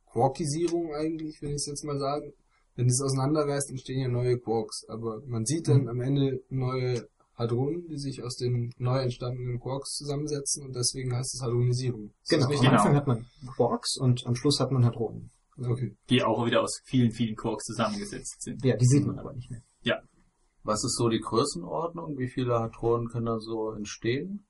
[0.07, 2.33] Quarkisierung eigentlich, wenn ich es jetzt mal sagen.
[2.77, 4.85] Wenn es auseinanderreißt, entstehen ja neue Quarks.
[4.89, 5.89] Aber man sieht dann Mhm.
[5.89, 11.35] am Ende neue Hadronen, die sich aus den neu entstandenen Quarks zusammensetzen und deswegen heißt
[11.35, 12.13] es Hadronisierung.
[12.29, 12.69] Genau, am richtig?
[12.69, 12.81] Genau.
[12.81, 15.31] Anfang hat man Quarks und am Schluss hat man Hadronen.
[15.57, 15.97] Okay.
[16.11, 18.65] die auch wieder aus vielen, vielen Quarks zusammengesetzt sind.
[18.65, 19.63] Ja, die sieht man aber nicht mehr.
[20.67, 22.17] Was ist so die Größenordnung?
[22.17, 24.47] Wie viele Hadronen können da so entstehen?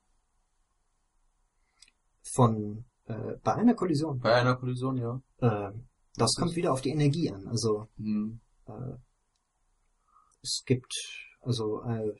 [2.33, 4.19] Von äh, bei einer Kollision.
[4.19, 5.21] Bei einer Kollision, ja.
[5.39, 5.73] Äh,
[6.17, 7.47] das kommt wieder auf die Energie an.
[7.47, 8.39] Also Hm.
[8.67, 8.97] äh,
[10.41, 10.93] es gibt
[11.41, 12.13] also äh,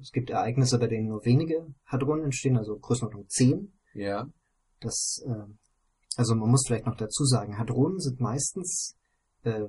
[0.00, 3.72] es gibt Ereignisse, bei denen nur wenige Hadronen entstehen, also Größenordnung 10.
[3.94, 4.26] Ja.
[4.80, 5.52] Das, äh,
[6.16, 8.96] also man muss vielleicht noch dazu sagen, Hadronen sind meistens,
[9.42, 9.66] äh,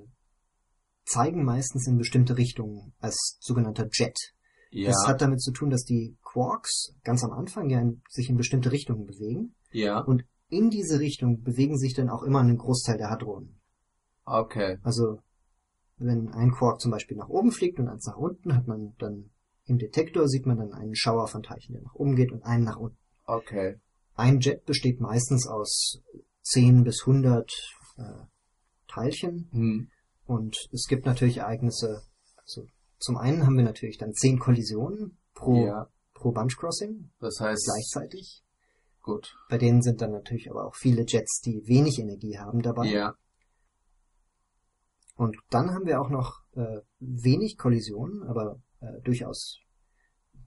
[1.04, 4.18] zeigen meistens in bestimmte Richtungen als sogenannter Jet.
[4.72, 4.88] Ja.
[4.88, 8.38] Das hat damit zu tun, dass die Quarks ganz am Anfang ja in, sich in
[8.38, 10.00] bestimmte Richtungen bewegen ja.
[10.00, 13.60] und in diese Richtung bewegen sich dann auch immer ein Großteil der Hadronen.
[14.26, 14.78] Okay.
[14.84, 15.20] Also
[15.98, 19.32] wenn ein Quark zum Beispiel nach oben fliegt und eins nach unten, hat man dann
[19.66, 22.64] im Detektor sieht man dann einen Schauer von Teilchen, der nach oben geht und einen
[22.66, 22.98] nach unten.
[23.26, 23.78] Okay.
[24.16, 26.02] Ein Jet besteht meistens aus
[26.44, 27.50] 10 bis 100
[27.98, 28.02] äh,
[28.88, 29.90] Teilchen Hm.
[30.26, 32.02] und es gibt natürlich Ereignisse.
[32.38, 32.66] Also
[33.00, 35.88] zum einen haben wir natürlich dann 10 Kollisionen pro, Ja.
[36.14, 38.44] pro Bunch Crossing Das heißt, gleichzeitig.
[39.02, 39.36] Gut.
[39.50, 42.88] Bei denen sind dann natürlich aber auch viele Jets, die wenig Energie haben dabei.
[42.88, 43.16] Ja.
[45.16, 49.60] Und dann haben wir auch noch äh, wenig Kollisionen, aber äh, durchaus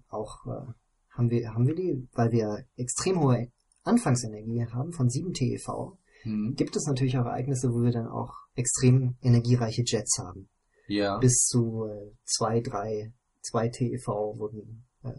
[0.08, 0.72] auch äh,
[1.10, 3.52] haben wir haben wir die, weil wir extrem hohe
[3.84, 6.54] Anfangsenergie haben von 7 TeV, Hm.
[6.56, 10.48] gibt es natürlich auch Ereignisse, wo wir dann auch extrem energiereiche Jets haben.
[10.88, 11.18] Ja.
[11.18, 13.12] Bis zu äh, 2, 3,
[13.42, 14.06] 2 TeV
[14.38, 15.10] wurden äh,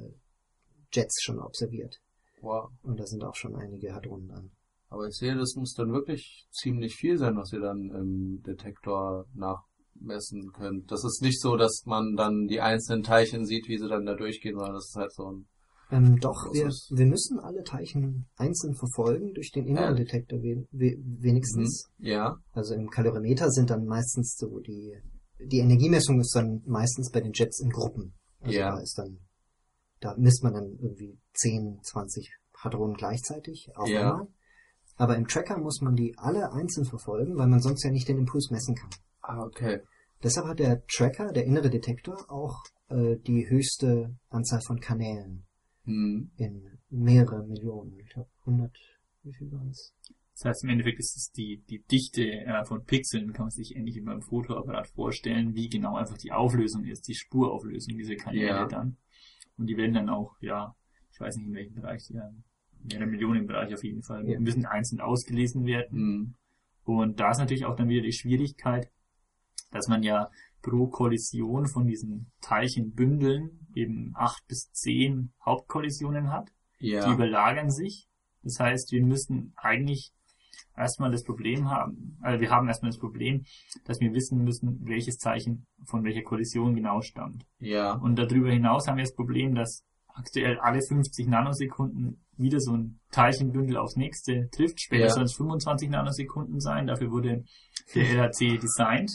[0.91, 2.01] Jets schon observiert.
[2.41, 2.69] Wow.
[2.83, 4.51] Und da sind auch schon einige Hadronen dran.
[4.89, 9.25] Aber ich sehe, das muss dann wirklich ziemlich viel sein, was ihr dann im Detektor
[9.33, 10.91] nachmessen könnt.
[10.91, 14.15] Das ist nicht so, dass man dann die einzelnen Teilchen sieht, wie sie dann da
[14.15, 15.47] durchgehen, sondern das ist halt so ein...
[15.91, 19.95] Ähm, doch, wir, wir müssen alle Teilchen einzeln verfolgen durch den inneren?
[19.95, 21.89] Detektor we we wenigstens.
[21.97, 22.05] Mhm.
[22.07, 22.37] Ja.
[22.53, 24.95] Also im Kalorimeter sind dann meistens so die,
[25.39, 28.15] die Energiemessung ist dann meistens bei den Jets in Gruppen.
[28.39, 28.71] Also Ja.
[28.71, 29.19] da ist dann,
[30.05, 34.11] da misst man dann irgendwie 10, 20 Hadronen gleichzeitig auf Ja.
[34.11, 34.27] einmal.
[34.97, 38.17] Aber im Tracker muss man die alle einzeln verfolgen, weil man sonst ja nicht den
[38.19, 38.89] Impuls messen kann.
[39.21, 39.81] Ah, okay.
[40.23, 45.45] Deshalb hat der Tracker, der innere Detektor, auch äh, die höchste Anzahl von Kanälen
[45.83, 46.31] Hm.
[46.37, 47.99] in mehrere Millionen.
[47.99, 48.71] Ich glaube 100,
[49.23, 49.93] wie viel waren es?
[50.37, 53.75] Das heißt, im Endeffekt ist es die, die Dichte äh, von Pixeln, kann man sich
[53.75, 58.47] ähnlich wie beim Fotoapparat vorstellen, wie genau einfach die Auflösung ist, die Spurauflösung dieser Kanäle
[58.47, 58.65] Ja.
[58.67, 58.97] dann.
[59.57, 60.75] Und die werden dann auch, ja,
[61.11, 62.29] ich weiß nicht in welchem Bereich, ja,
[62.83, 64.39] mehrere Millionen im Bereich auf jeden Fall, Ja.
[64.39, 65.97] müssen einzeln ausgelesen werden.
[65.97, 66.35] Hm.
[66.83, 68.91] Und da ist natürlich auch dann wieder die Schwierigkeit,
[69.71, 70.29] dass man ja
[70.61, 76.51] pro Kollision von diesen Teilchenbündeln eben acht bis zehn Hauptkollisionen hat.
[76.79, 77.11] Die Ja.
[77.13, 78.07] überlagern sich.
[78.43, 80.11] Das heißt, wir müssen eigentlich
[80.75, 83.43] erstmal das Problem haben, also wir haben erstmal das Problem,
[83.85, 87.45] dass wir wissen müssen, welches Zeichen von welcher Kollision genau stammt.
[87.59, 87.93] Ja.
[87.93, 92.99] Und darüber hinaus haben wir das Problem, dass aktuell alle 50 Nanosekunden wieder so ein
[93.11, 94.81] Teilchenbündel aufs nächste trifft.
[94.81, 95.09] Später Ja.
[95.09, 96.87] sollen es 25 Nanosekunden sein.
[96.87, 97.43] Dafür wurde
[97.93, 99.11] der LHC designt.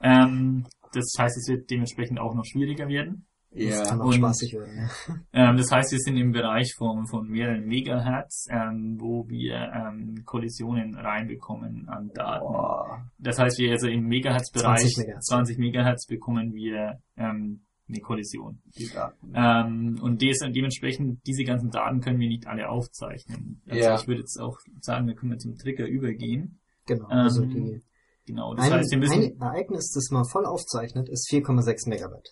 [0.00, 3.26] Ähm, das heißt, es wird dementsprechend auch noch schwieriger werden.
[3.54, 4.04] Das kann Ja.
[4.04, 4.76] auch und- spaßig werden.
[4.78, 5.14] Ja.
[5.50, 10.22] Ähm, das heißt, wir sind im Bereich von, von mehreren Megahertz, ähm, wo wir ähm,
[10.24, 12.44] Kollisionen reinbekommen an Daten.
[12.46, 13.04] Boah.
[13.18, 15.26] Das heißt, wir also im Megahertz-Bereich 20 Megahertz.
[15.26, 18.62] 20 Megahertz bekommen wir ähm, eine Kollision.
[18.78, 19.32] Die Daten.
[19.34, 23.60] Ähm, und des, dementsprechend, diese ganzen Daten können wir nicht alle aufzeichnen.
[23.68, 23.94] Also Ja.
[23.96, 26.58] ich würde jetzt auch sagen, wir können zum Trigger übergehen.
[26.86, 27.06] Genau.
[27.08, 27.82] Also Ähm, die,
[28.24, 29.20] Genau, das ein, heißt, wir müssen...
[29.20, 32.30] ein Ereignis, das man voll aufzeichnet, ist 4,6 Megabyte.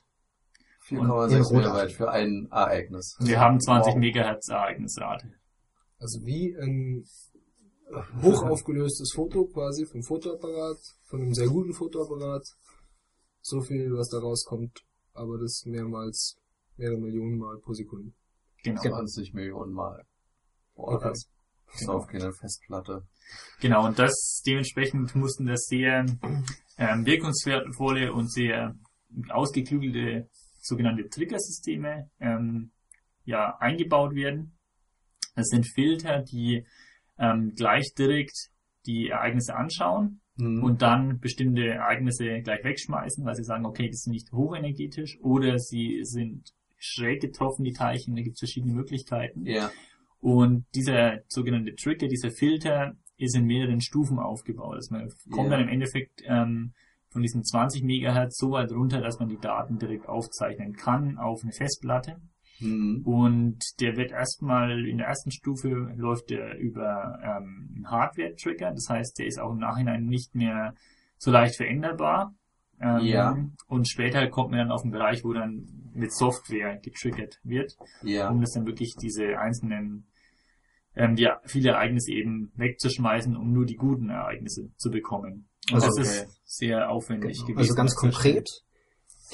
[0.90, 3.16] 4,6 in Megabyte für ein Ereignis.
[3.20, 4.00] wir haben 20 Wow.
[4.00, 5.32] Megahertz Ereignisrate.
[5.98, 7.04] Also wie ein
[8.22, 12.44] hochaufgelöstes Foto quasi vom Fotoapparat, von einem sehr guten Fotoapparat.
[13.42, 14.80] So viel, was da rauskommt,
[15.14, 16.38] aber das mehrmals,
[16.76, 18.12] mehrere Millionen Mal pro Sekunde.
[18.62, 18.80] Genau.
[18.80, 20.04] 20 Millionen Mal.
[20.74, 21.08] Boah, Okay.
[21.08, 21.28] das
[21.74, 23.06] ist auf keine Festplatte.
[23.60, 26.04] Genau, und das dementsprechend mussten das sehr
[26.78, 28.74] ähm, wirkungsvolle und sehr
[29.30, 30.28] ausgeklügelte
[30.60, 32.70] sogenannte Triggersysteme ähm,
[33.24, 34.56] ja, eingebaut werden.
[35.34, 36.66] Das sind Filter, die
[37.18, 38.50] ähm, gleich direkt
[38.86, 40.62] die Ereignisse anschauen Hm.
[40.62, 45.58] und dann bestimmte Ereignisse gleich wegschmeißen, weil sie sagen, okay, die sind nicht hochenergetisch oder
[45.58, 49.44] sie sind schräg getroffen, die Teilchen, da gibt es verschiedene Möglichkeiten.
[49.44, 49.70] ja.
[50.22, 54.74] Und dieser sogenannte Trigger, dieser Filter, ist in mehreren Stufen aufgebaut.
[54.76, 55.56] Also man kommt Ja.
[55.56, 56.72] dann im Endeffekt ähm,
[57.10, 61.42] von diesen 20 Megahertz so weit runter, dass man die Daten direkt aufzeichnen kann auf
[61.42, 62.16] eine Festplatte.
[62.58, 63.02] Hm.
[63.04, 68.72] Und der wird erstmal in der ersten Stufe läuft der über ähm, einen Hardware-Trigger.
[68.72, 70.74] Das heißt, der ist auch im Nachhinein nicht mehr
[71.16, 72.34] so leicht veränderbar.
[72.80, 73.36] Ähm, Ja.
[73.66, 78.30] Und später kommt man dann auf einen Bereich, wo dann mit Software getriggert wird, Ja.
[78.30, 80.06] um das dann wirklich diese einzelnen,
[80.94, 85.48] ähm, die viele Ereignisse eben wegzuschmeißen, um nur die guten Ereignisse zu bekommen.
[85.74, 86.24] Also, das okay.
[86.26, 87.46] ist sehr aufwendig Genau.
[87.46, 87.58] gewesen.
[87.58, 88.48] Also ganz das konkret,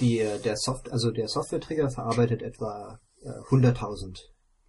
[0.01, 4.18] die, äh, der Soft, also der Software-Trigger verarbeitet etwa äh, 100.000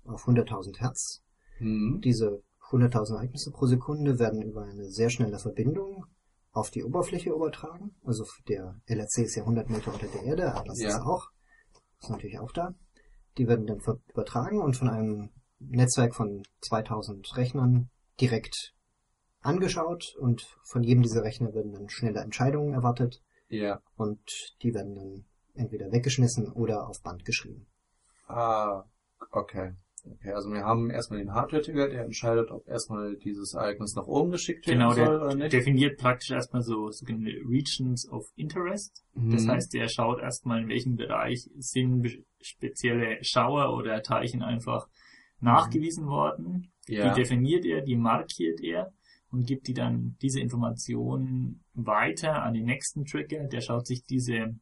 [0.05, 1.21] auf 100.000 Hertz.
[1.57, 2.01] Hm.
[2.03, 2.41] Diese
[2.71, 6.05] 100.000 Ereignisse pro Sekunde werden über eine sehr schnelle Verbindung
[6.51, 7.95] auf die Oberfläche übertragen.
[8.03, 10.89] Also der LRC ist ja 100 Meter unter der Erde, Atlas Ja.
[10.89, 11.29] ist auch.
[12.01, 12.73] Ist natürlich auch da.
[13.37, 17.89] Die werden dann übertragen und von einem Netzwerk von 2000 Rechnern
[18.19, 18.73] direkt
[19.41, 23.81] angeschaut und von jedem dieser Rechner werden dann schnelle Entscheidungen erwartet Ja.
[23.95, 25.25] und die werden dann
[25.55, 27.67] entweder weggeschmissen oder auf Band geschrieben.
[28.27, 28.83] Ah,
[29.31, 29.73] okay.
[30.09, 34.31] Okay, also wir haben erstmal den Hardware-Trigger, der entscheidet, ob erstmal dieses Ereignis nach oben
[34.31, 35.53] geschickt werden Genau, soll oder der nicht.
[35.53, 39.03] definiert praktisch erstmal so sogenannte Regions of Interest.
[39.15, 39.51] Das Mhm.
[39.51, 44.87] heißt, der schaut erstmal, in welchem Bereich sind spezielle Schauer oder Teilchen einfach
[45.41, 46.71] nachgewiesen worden.
[46.87, 47.09] ja.
[47.13, 48.93] Die definiert er, die markiert er
[49.31, 53.45] und gibt die dann diese Informationen weiter an den nächsten Trigger.
[53.47, 54.55] Der schaut sich diese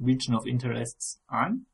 [0.00, 1.66] Region of Interests an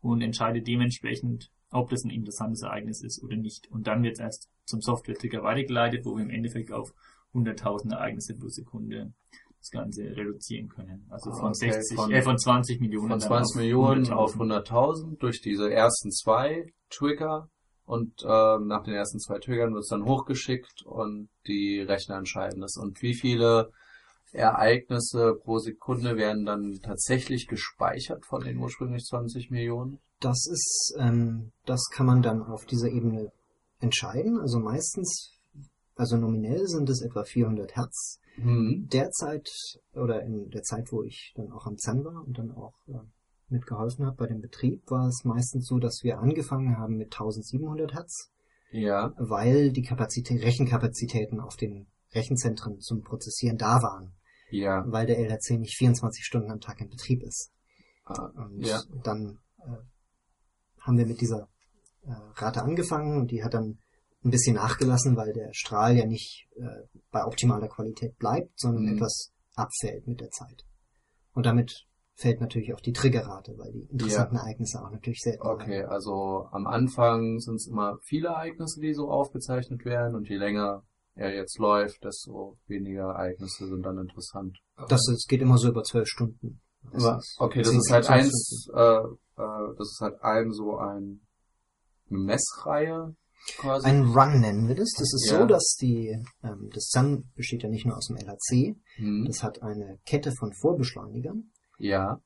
[0.00, 3.68] und entscheidet dementsprechend, ob das ein interessantes Ereignis ist oder nicht.
[3.70, 6.94] Und dann wird es erst zum Software-Trigger weitergeleitet, wo wir im Endeffekt auf
[7.34, 9.12] 100.000 Ereignisse pro Sekunde
[9.58, 11.06] das Ganze reduzieren können.
[11.10, 14.12] Also von okay, 60, von- äh, von 20 Millionen von dann 20 auf Millionen 100.000.
[14.12, 17.48] auf 100.000 durch diese ersten zwei Trigger
[17.86, 22.62] und ähm, nach den ersten zwei Triggern wird es dann hochgeschickt und die Rechner entscheiden
[22.62, 22.76] das.
[22.76, 23.70] Und wie viele
[24.32, 30.00] Ereignisse pro Sekunde werden dann tatsächlich gespeichert von den ursprünglich 20 Millionen?
[30.20, 33.30] Das ist, ähm, das kann man dann auf dieser Ebene
[33.80, 34.40] entscheiden.
[34.40, 35.32] Also meistens,
[35.94, 38.18] also nominell sind es etwa 400 Hertz.
[38.36, 38.88] Hm.
[38.92, 39.48] Derzeit
[39.94, 42.98] oder in der Zeit, wo ich dann auch am ZAN war und dann auch äh,
[43.48, 47.92] mitgeholfen habe bei dem Betrieb, war es meistens so, dass wir angefangen haben mit 1700
[47.94, 48.30] Hertz,
[48.70, 54.14] Ja, weil die Kapazität, Rechenkapazitäten auf den Rechenzentren zum Prozessieren da waren,
[54.50, 54.84] ja.
[54.86, 57.50] weil der LRC nicht 24 Stunden am Tag in Betrieb ist.
[58.04, 58.82] Ah, Und Ja.
[59.02, 59.76] dann äh,
[60.80, 61.48] haben wir mit dieser
[62.02, 63.78] äh, Rate angefangen und die hat dann
[64.24, 68.96] ein bisschen nachgelassen, weil der Strahl ja nicht äh, bei optimaler Qualität bleibt, sondern Mhm.
[68.96, 70.64] etwas abfällt mit der Zeit.
[71.32, 75.82] Und damit fällt natürlich auch die Triggerrate, weil die interessanten Ereignisse auch natürlich selten Okay,
[75.82, 80.84] also am Anfang sind es immer viele Ereignisse, die so aufgezeichnet werden und je länger
[81.16, 84.58] er jetzt läuft, desto weniger Ereignisse sind dann interessant.
[84.88, 86.60] Das ist, geht immer so über zwölf Stunden.
[86.92, 91.20] Das Aber, okay, das ist halt eins, äh, äh, das ist halt ein so ein
[92.10, 93.14] eine Messreihe
[93.58, 93.86] quasi.
[93.86, 94.90] Ein Run nennen wir das.
[94.96, 95.40] Das ist Ja.
[95.40, 96.08] so, dass die,
[96.42, 99.24] ähm, das SUN besteht ja nicht nur aus dem LHC, hm.
[99.26, 101.50] das hat eine Kette von Vorbeschleunigern.
[101.78, 102.20] Ja,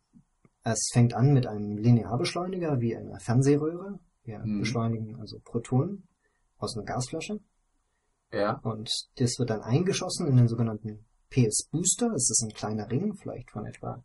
[0.64, 3.98] Es fängt an mit einem Linearbeschleuniger wie einer Fernsehröhre.
[4.24, 4.60] Wir Mhm.
[4.60, 6.06] beschleunigen also Protonen
[6.58, 7.40] aus einer Gasflasche.
[8.32, 12.10] ja, Und das wird dann eingeschossen in den sogenannten PS Booster.
[12.10, 14.04] Das ist ein kleiner Ring, vielleicht von etwa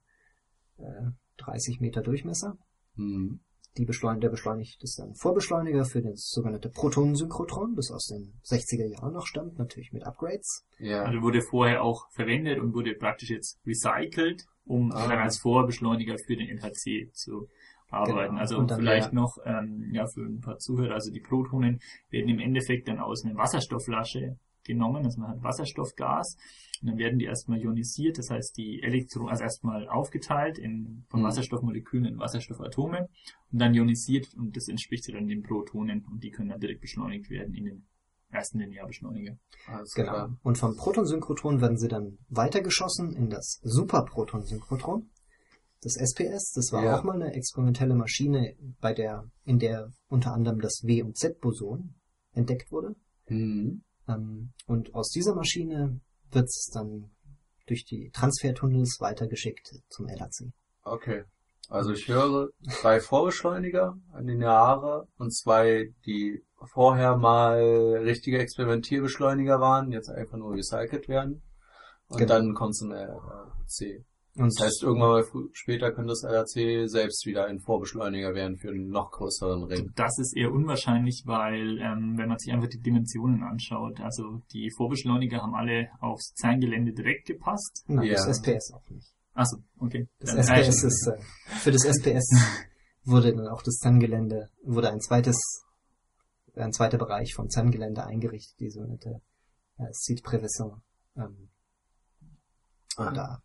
[0.78, 2.58] äh, 30 Meter Durchmesser.
[2.96, 3.42] hm.
[3.76, 8.86] Die beschleunigt, der beschleunigt ist dann Vorbeschleuniger für das sogenannte Protonensynchrotron, das aus den 60er
[8.86, 10.64] Jahren noch stammt, natürlich mit Upgrades.
[10.78, 15.08] ja, Also wurde vorher auch verwendet und wurde praktisch jetzt recycelt, um Ah.
[15.08, 17.48] dann als Vorbeschleuniger für den NHC zu
[17.90, 18.30] arbeiten.
[18.36, 18.40] Genau.
[18.42, 22.40] Also vielleicht der- noch ähm, ja für ein paar Zuhörer, also die Protonen werden im
[22.40, 26.38] Endeffekt dann aus einer Wasserstoffflasche genommen, also man hat Wasserstoffgas
[26.82, 31.20] und dann werden die erstmal ionisiert, das heißt die Elektronen, also erstmal aufgeteilt in von
[31.20, 31.26] Mhm.
[31.26, 33.10] Wasserstoffmolekülen in Wasserstoffatome
[33.52, 37.30] und dann ionisiert und das entspricht dann den Protonen und die können dann direkt beschleunigt
[37.30, 37.86] werden in den
[38.34, 39.38] ersten Linearbeschleuniger.
[39.68, 40.12] alles Genau.
[40.12, 40.38] klar.
[40.44, 45.10] Und vom Protonsynchrotron werden sie dann weitergeschossen in das Superprotonsynchrotron.
[45.82, 46.98] Das SPS, das war Ja.
[47.00, 51.96] auch mal eine experimentelle Maschine, bei der, in der unter anderem das W- und Z-Boson
[52.34, 52.96] entdeckt wurde.
[53.26, 53.84] Hm.
[54.08, 56.00] Ähm, und aus dieser Maschine
[56.32, 57.12] wird es dann
[57.68, 60.52] durch die Transfertunnels weitergeschickt zum LHC.
[60.84, 61.24] Okay.
[61.70, 62.50] Also ich höre
[62.82, 67.58] drei Vorbeschleuniger, ein lineare und zwei, die vorher mal
[68.04, 71.42] richtige Experimentierbeschleuniger waren, jetzt einfach nur recycelt werden.
[72.08, 72.34] Und Genau.
[72.34, 74.06] dann kommt ein LHC.
[74.36, 78.70] Und Das heißt, irgendwann mal später könnte das LHC selbst wieder ein Vorbeschleuniger werden für
[78.70, 79.92] einen noch größeren Ring.
[79.96, 84.72] Das ist eher unwahrscheinlich, weil ähm, wenn man sich einfach die Dimensionen anschaut, also die
[84.76, 87.84] Vorbeschleuniger haben alle aufs Zerngelände direkt gepasst.
[87.88, 88.32] nein, das Ja.
[88.32, 89.08] SPS auch nicht.
[89.36, 90.08] Achso, okay.
[90.20, 91.22] Das Dann- SPS äh, ist, äh,
[91.60, 92.26] für das SPS
[93.06, 95.38] wurde dann auch das ZAN-Gelände, wurde ein zweites,
[96.56, 99.22] ein zweiter Bereich vom ZAN-Gelände eingerichtet, die sogenannte
[99.78, 100.82] äh, Seat Prévention.
[101.18, 101.50] Ähm,
[102.96, 103.12] Ah.
[103.12, 103.42] da,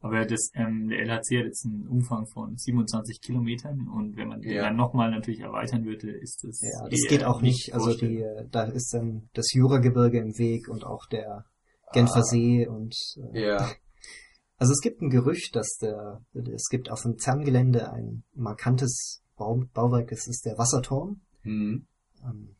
[0.00, 4.40] Aber das, ähm, der LHC hat jetzt einen Umfang von 27 Kilometern und wenn man
[4.40, 4.64] den Ja.
[4.64, 6.60] dann nochmal natürlich erweitern würde, ist das.
[6.60, 7.72] Ja, das geht auch nicht.
[7.74, 11.44] Also die, da ist dann das Juragebirge im Weg und auch der
[11.92, 12.22] Genfer Ah.
[12.22, 12.94] See und
[13.32, 13.56] äh, Ja.
[14.58, 19.64] also es gibt ein Gerücht, dass der es gibt auf dem CERN-Gelände ein markantes Bau,
[19.72, 21.20] Bauwerk, das ist der Wasserturm.
[21.42, 21.86] Hm.
[22.24, 22.56] Ähm,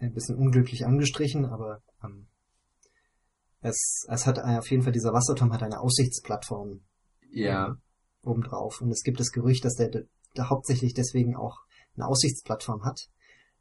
[0.00, 2.28] ein bisschen unglücklich angestrichen, aber ähm,
[3.60, 6.80] es, es hat äh, auf jeden Fall dieser Wasserturm hat eine Aussichtsplattform
[7.32, 7.76] Ja.
[8.22, 8.80] obendrauf.
[8.80, 9.90] Und es gibt das Gerücht, dass der,
[10.36, 11.56] der hauptsächlich deswegen auch
[11.96, 13.00] eine Aussichtsplattform hat,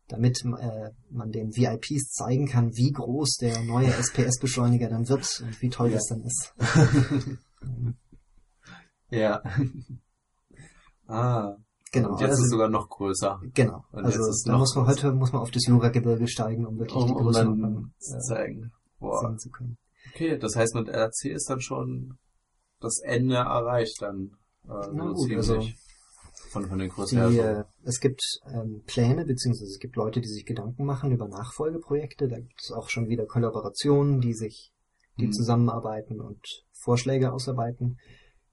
[0.10, 5.62] damit äh, man den VIPs zeigen kann, wie groß der neue SPS-Beschleuniger dann wird und
[5.62, 5.96] wie toll Ja.
[5.96, 6.54] das dann ist.
[9.10, 9.42] Ja.
[11.08, 11.56] ah.
[11.92, 12.10] Genau.
[12.12, 13.40] Und jetzt also, ist es sogar noch größer.
[13.54, 13.84] genau.
[13.92, 15.04] und Also da muss man größer.
[15.08, 18.20] heute muss man auf das Juragebirge steigen, um wirklich die Um, um dann zu äh,
[18.20, 18.72] zeigen.
[19.00, 19.20] Boah.
[19.22, 19.78] sehen zu können.
[20.14, 22.18] Okay, das heißt mit RC ist dann schon
[22.80, 24.32] das Ende erreicht dann.
[24.66, 25.62] Äh, Na so gut, also
[26.50, 27.60] von, von den Die, Größen her.
[27.60, 28.22] äh, es gibt
[28.54, 32.28] ähm, Pläne, beziehungsweise es gibt Leute, die sich Gedanken machen über Nachfolgeprojekte.
[32.28, 34.72] Da gibt es auch schon wieder Kollaborationen, die sich,
[35.20, 35.32] die Hm.
[35.34, 36.40] zusammenarbeiten und
[36.72, 37.98] Vorschläge ausarbeiten.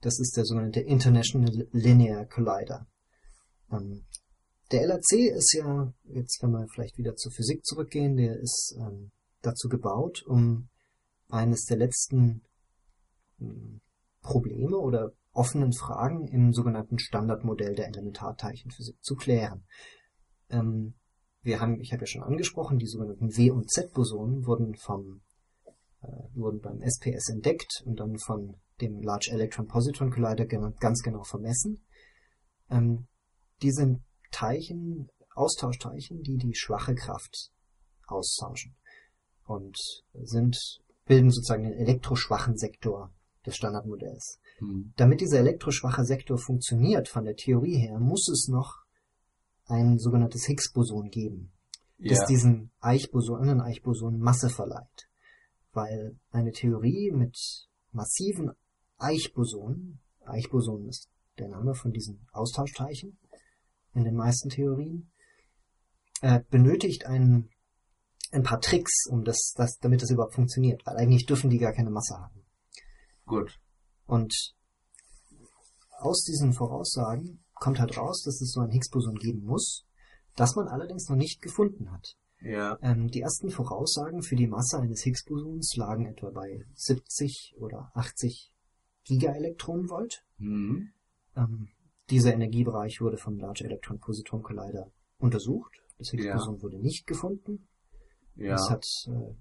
[0.01, 2.85] Das ist der sogenannte International Linear Collider.
[3.71, 4.05] Ähm,
[4.71, 9.11] der LHC ist ja, jetzt wenn wir vielleicht wieder zur Physik zurückgehen, der ist ähm,
[9.41, 10.69] dazu gebaut, um
[11.29, 12.41] eines der letzten
[13.39, 13.81] ähm,
[14.21, 19.65] Probleme oder offenen Fragen im sogenannten Standardmodell der Elementarteilchenphysik zu klären.
[20.49, 20.95] Ähm,
[21.41, 25.21] wir haben, ich habe ja schon angesprochen, die sogenannten W- und Z-Bosonen wurden vom
[26.01, 31.23] äh, wurden beim SPS entdeckt und dann von dem Large Electron Positron Collider ganz genau
[31.23, 31.85] vermessen.
[32.69, 33.07] Ähm,
[33.65, 37.49] die sind Teilchen, Austauschteilchen, die die schwache Kraft
[38.05, 38.75] austauschen
[39.45, 39.75] und
[40.13, 40.55] sind
[41.05, 43.11] bilden sozusagen den elektroschwachen Sektor
[43.43, 44.39] des Standardmodells.
[44.59, 44.93] Hm.
[44.97, 48.83] Damit dieser elektroschwache Sektor funktioniert von der Theorie her, muss es noch
[49.65, 51.51] ein sogenanntes Higgs-Boson geben,
[51.97, 52.25] das Ja.
[52.27, 55.09] diesem Eichboson, anderen Eichboson Masse verleiht.
[55.73, 57.35] Weil eine Theorie mit
[57.91, 58.51] massiven
[58.97, 63.17] Eichbosonen, Eichboson ist der Name von diesen Austauschteilchen
[63.95, 65.11] in den meisten Theorien,
[66.21, 67.49] äh, benötigt ein,
[68.31, 71.73] ein paar Tricks, um das, das, damit das überhaupt funktioniert, weil eigentlich dürfen die gar
[71.73, 72.45] keine Masse haben.
[73.25, 73.59] Gut.
[74.05, 74.53] Und
[75.97, 79.85] aus diesen Voraussagen kommt halt raus, dass es so ein Higgs-Boson geben muss,
[80.35, 82.15] das man allerdings noch nicht gefunden hat.
[82.41, 82.77] Ja.
[82.81, 88.51] Ähm, die ersten Voraussagen für die Masse eines Higgs-Bosons lagen etwa bei 70 oder 80
[89.05, 90.25] Gigaelektronenvolt.
[90.37, 90.91] Hm.
[91.35, 91.69] Ähm,
[92.09, 95.81] dieser Energiebereich wurde vom Large Electron Positron Collider untersucht.
[95.97, 97.67] Das Higgs-Boson wurde nicht gefunden.
[98.35, 98.55] Ja.
[98.55, 99.33] Es hat, äh,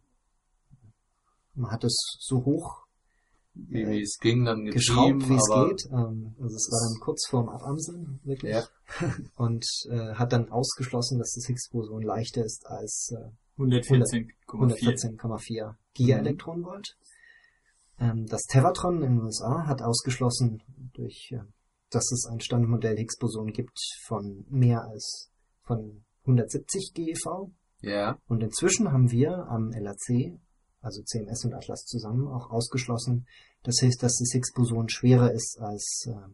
[1.55, 2.85] man hat es so hoch
[3.55, 5.93] wie, wie es ging dann geschraubt, wie es geht.
[5.93, 8.53] Ähm, also es war dann kurz vorm Abamseln, wirklich.
[8.53, 8.65] Ja.
[9.37, 14.29] Und äh, hat dann ausgeschlossen, dass das Higgs-Boson leichter ist als äh, 114,4.
[14.49, 16.97] 114,4 Gigaelektronenvolt.
[18.01, 20.63] Ähm, das Tevatron in den USA hat ausgeschlossen,
[20.93, 21.45] durch, äh,
[21.95, 25.31] dass es ein Standardmodell Higgs-Boson gibt von mehr als
[25.63, 27.51] von 170 GeV.
[27.81, 28.19] ja.
[28.29, 30.39] Und inzwischen haben wir am LHC,
[30.81, 33.27] also CMS und Atlas zusammen, auch ausgeschlossen,
[33.63, 36.31] das heißt, dass das Higgs-Boson schwerer ist als äh,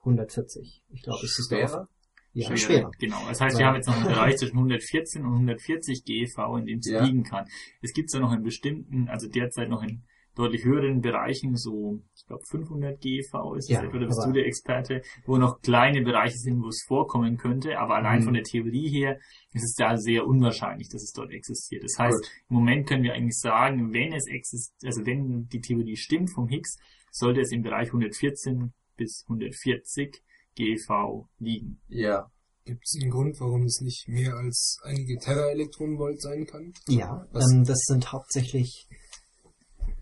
[0.00, 0.82] 140.
[0.90, 1.88] Ich glaube, es ist Schwerer?
[2.32, 2.90] Ja, Schwerer, schwerer.
[3.00, 3.16] Genau.
[3.28, 6.66] Das heißt, Weil- wir haben jetzt noch einen Bereich zwischen 114 und 140 GeV, in
[6.66, 7.02] dem es Ja.
[7.04, 7.46] liegen kann.
[7.82, 10.04] Es gibt ja noch in bestimmten, also derzeit noch in
[10.38, 14.46] deutlich höheren Bereichen, so, ich glaube 500 GeV ist Ja, etwa, da bist du der
[14.46, 18.24] Experte, wo noch kleine Bereiche sind, wo es vorkommen könnte, aber allein Mhm.
[18.24, 19.18] von der Theorie her
[19.52, 21.82] ist es da sehr unwahrscheinlich, dass es dort existiert.
[21.82, 22.30] Das heißt, Gut.
[22.50, 26.48] im Moment können wir eigentlich sagen, wenn es existiert, also wenn die Theorie stimmt vom
[26.48, 26.76] Higgs,
[27.10, 30.22] sollte es im Bereich 114 bis 140
[30.54, 31.80] GeV liegen.
[31.88, 32.30] Ja.
[32.64, 36.72] Gibt es einen Grund, warum es nicht mehr als einige Teraelektronenvolt sein kann?
[36.86, 38.86] Ja, ähm, das sind hauptsächlich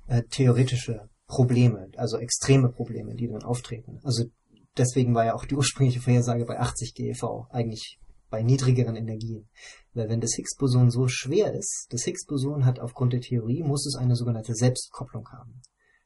[0.08, 4.00] äh, theoretische Probleme, also extreme Probleme, die dann auftreten.
[4.04, 4.24] Also
[4.76, 7.98] deswegen war ja auch die ursprüngliche Vorhersage bei 80 GeV eigentlich
[8.30, 9.48] bei niedrigeren Energien.
[9.94, 13.96] Weil wenn das Higgs-Boson so schwer ist, das Higgs-Boson hat aufgrund der Theorie, muss es
[13.96, 15.62] eine sogenannte Selbstkopplung haben.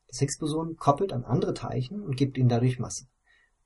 [0.08, 3.06] Das Higgs-Boson koppelt an andere Teilchen und gibt ihnen dadurch Masse.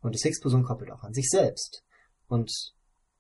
[0.01, 1.85] Und das Higgs-Boson koppelt auch an sich selbst.
[2.27, 2.53] Und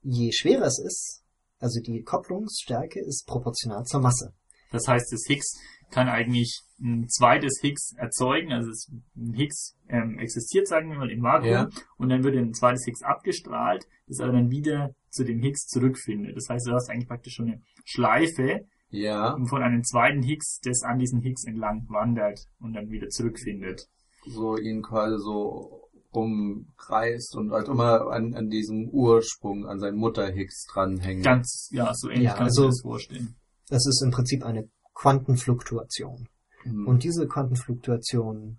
[0.02, 1.22] je schwerer es ist,
[1.58, 4.34] also die Kopplungsstärke ist proportional zur Masse.
[4.70, 5.56] Das heißt, das Higgs
[5.90, 8.52] kann eigentlich ein zweites Higgs erzeugen.
[8.52, 11.68] Also es, ein Higgs ähm, existiert, sagen wir mal, im Vakuum Ja.
[11.96, 16.36] und dann wird ein zweites Higgs abgestrahlt, das aber dann wieder zu dem Higgs zurückfindet.
[16.36, 19.36] Das heißt, du hast eigentlich praktisch schon eine Schleife Ja.
[19.46, 23.88] von einem zweiten Higgs, das an diesen Higgs entlang wandert und dann wieder zurückfindet.
[24.26, 25.80] so ihn quasi so
[26.10, 31.24] umkreist und halt immer an, an diesem Ursprung, an seinen Mutter-Higgs dranhängt.
[31.24, 33.36] Ganz, ja, so ähnlich Ja, kannst also- du das vorstellen.
[33.68, 36.28] Das ist im Prinzip eine Quantenfluktuation.
[36.64, 36.86] Hm.
[36.86, 38.58] Und diese Quantenfluktuation,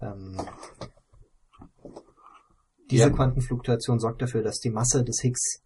[0.00, 0.36] ähm,
[2.90, 3.10] diese Ja.
[3.10, 5.62] Quantenfluktuation sorgt dafür, dass die Masse des Higgs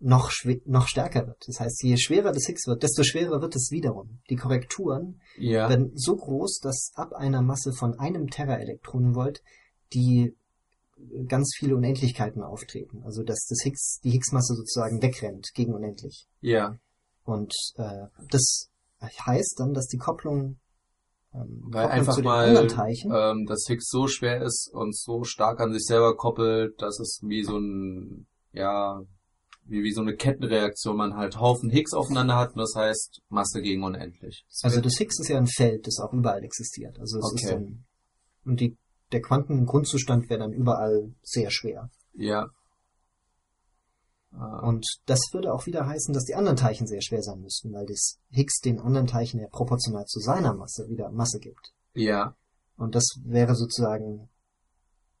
[0.00, 0.30] noch,
[0.66, 1.42] noch stärker wird.
[1.46, 4.18] Das heißt, je schwerer das Higgs wird, desto schwerer wird es wiederum.
[4.28, 9.42] Die Korrekturen ja, werden so groß, dass ab einer Masse von einem Teraelektronenvolt
[9.94, 10.34] die
[10.96, 13.02] äh, ganz viele Unendlichkeiten auftreten.
[13.04, 16.26] Also dass das Higgs, die Higgs-Masse sozusagen wegrennt gegen unendlich.
[16.40, 16.76] ja,
[17.24, 18.70] Und äh, das
[19.00, 20.58] heißt dann, dass die Kopplung,
[21.34, 22.68] weil Kopplung einfach mal
[23.10, 27.20] ähm, das Higgs so schwer ist und so stark an sich selber koppelt, dass es
[27.22, 29.02] wie so ein, ja,
[29.66, 33.62] wie, wie so eine Kettenreaktion man halt Haufen Higgs aufeinander hat und das heißt Masse
[33.62, 34.44] gegen unendlich.
[34.62, 36.98] also das Higgs ist ja ein Feld, das auch überall existiert.
[36.98, 37.54] Also es ist Okay.
[37.54, 37.84] dann,
[38.44, 38.76] und die,
[39.12, 41.90] der Quantengrundzustand wäre dann überall sehr schwer.
[42.14, 42.48] Ja.
[44.34, 47.72] Äh, Und das würde auch wieder heißen, dass die anderen Teilchen sehr schwer sein müssten,
[47.72, 51.72] weil das Higgs den anderen Teilchen ja proportional zu seiner Masse wieder Masse gibt.
[51.94, 52.34] ja,
[52.76, 54.28] Und das wäre sozusagen,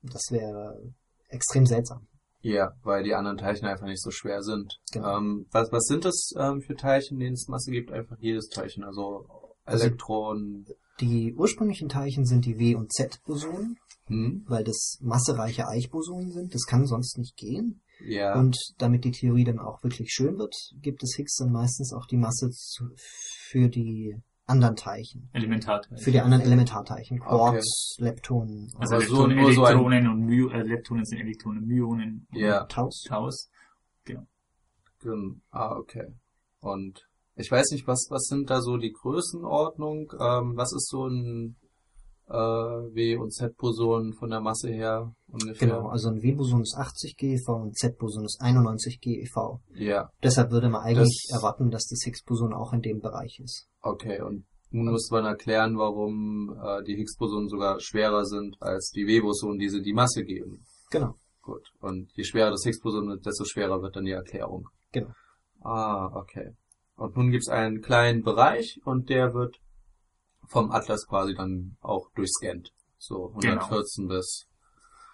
[0.02, 0.82] das wäre
[1.28, 2.06] extrem seltsam.
[2.40, 4.78] ja, weil die anderen Teilchen einfach nicht so schwer sind.
[4.92, 5.16] Genau.
[5.18, 7.90] Ähm, was, was sind das ähm, für Teilchen, denen es Masse gibt?
[7.92, 9.26] Einfach jedes Teilchen, also
[9.64, 10.66] Also- Elektronen.
[11.00, 14.44] Die ursprünglichen Teilchen sind die W- und Z-Bosonen, Hm?
[14.46, 16.54] weil das massereiche Eichbosonen sind.
[16.54, 17.80] Das kann sonst nicht gehen.
[18.00, 18.34] Ja.
[18.38, 22.06] Und damit die Theorie dann auch wirklich schön wird, gibt es Higgs dann meistens auch
[22.06, 24.16] die Masse zu, für die
[24.46, 25.30] anderen Teilchen.
[25.32, 25.98] Elementarteilchen.
[26.04, 27.20] Für die anderen Elementarteilchen.
[27.20, 29.62] Quarks, Leptonen, Also Aber so- Elektronen, nur so
[30.12, 32.64] und Myo, äh, Leptonen sind Elektronen, Myonen und Ja.
[32.64, 33.04] Taus.
[33.08, 33.48] Taus.
[34.04, 34.26] Gen-
[35.50, 36.14] Ah, okay.
[36.60, 40.12] Und ich weiß nicht, was, was sind da so die Größenordnung?
[40.18, 41.56] Ähm, was ist so ein
[42.34, 45.68] äh, W- und Z-Boson von der Masse her ungefähr?
[45.68, 49.60] Genau, also ein W-Boson ist 80 GeV und Z-Boson ist 91 GeV.
[49.74, 53.68] Ja, Deshalb würde man eigentlich Das- erwarten, dass das Higgs-Boson auch in dem Bereich ist.
[53.82, 54.20] okay.
[54.20, 59.58] Und nun muss man erklären, warum äh, die Higgs-Bosonen sogar schwerer sind als die W-Bosonen,
[59.58, 60.64] die sie die Masse geben.
[60.90, 61.14] Genau.
[61.42, 61.62] Gut.
[61.80, 64.66] Und je schwerer das Higgs-Boson ist, desto schwerer wird dann die Erklärung.
[64.92, 65.10] Genau.
[65.62, 66.50] Ah, okay.
[66.96, 69.56] Und nun gibt es einen kleinen Bereich und der wird
[70.48, 72.72] vom Atlas quasi dann auch durchscannt.
[72.98, 73.62] So Genau.
[73.62, 74.46] 114 bis.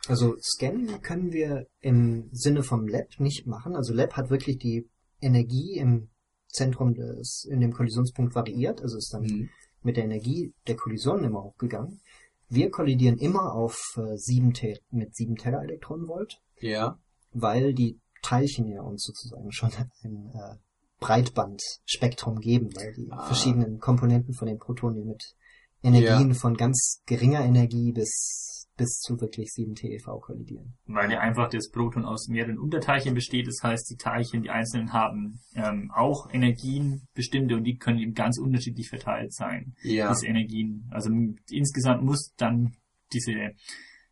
[0.09, 3.77] Also scannen können wir im Sinne vom Lab nicht machen.
[3.77, 4.89] Also Lab hat wirklich die
[5.21, 6.09] Energie im
[6.49, 9.51] Zentrum des, in dem Kollisionspunkt variiert, also ist dann Mhm.
[9.83, 12.01] mit der Energie der Kollision immer hochgegangen.
[12.49, 16.99] Wir kollidieren immer auf äh, 7 Te mit 7 Teraelektronenvolt, Ja.
[17.33, 19.71] weil die Teilchen ja uns sozusagen schon
[20.03, 20.57] ein äh,
[21.01, 23.27] Breitbandspektrum geben, weil die Ah.
[23.27, 25.35] verschiedenen Komponenten von den Protonen mit
[25.83, 28.47] Energien von ganz geringer Energie bis
[28.77, 30.73] bis zu wirklich 7 TeV kollidieren.
[30.87, 33.47] Weil ja einfach das Proton aus mehreren Unterteilchen besteht.
[33.47, 38.15] Das heißt, die Teilchen, die einzelnen haben ähm, auch Energien bestimmte und die können eben
[38.15, 39.75] ganz unterschiedlich verteilt sein.
[39.83, 40.09] Ja.
[40.09, 40.89] Diese Energien.
[40.91, 41.11] Also
[41.51, 42.75] insgesamt muss dann
[43.13, 43.51] diese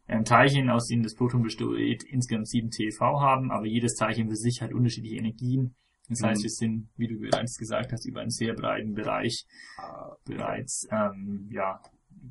[0.06, 4.36] ähm, Teilchen, aus denen das Proton besteht, insgesamt 7 TeV haben, aber jedes Teilchen für
[4.36, 5.76] sich hat unterschiedliche Energien.
[6.08, 6.44] Das heißt, Mhm.
[6.44, 9.44] wir sind, wie du bereits gesagt hast, über einen sehr breiten Bereich
[10.24, 11.80] bereits, ähm, ja,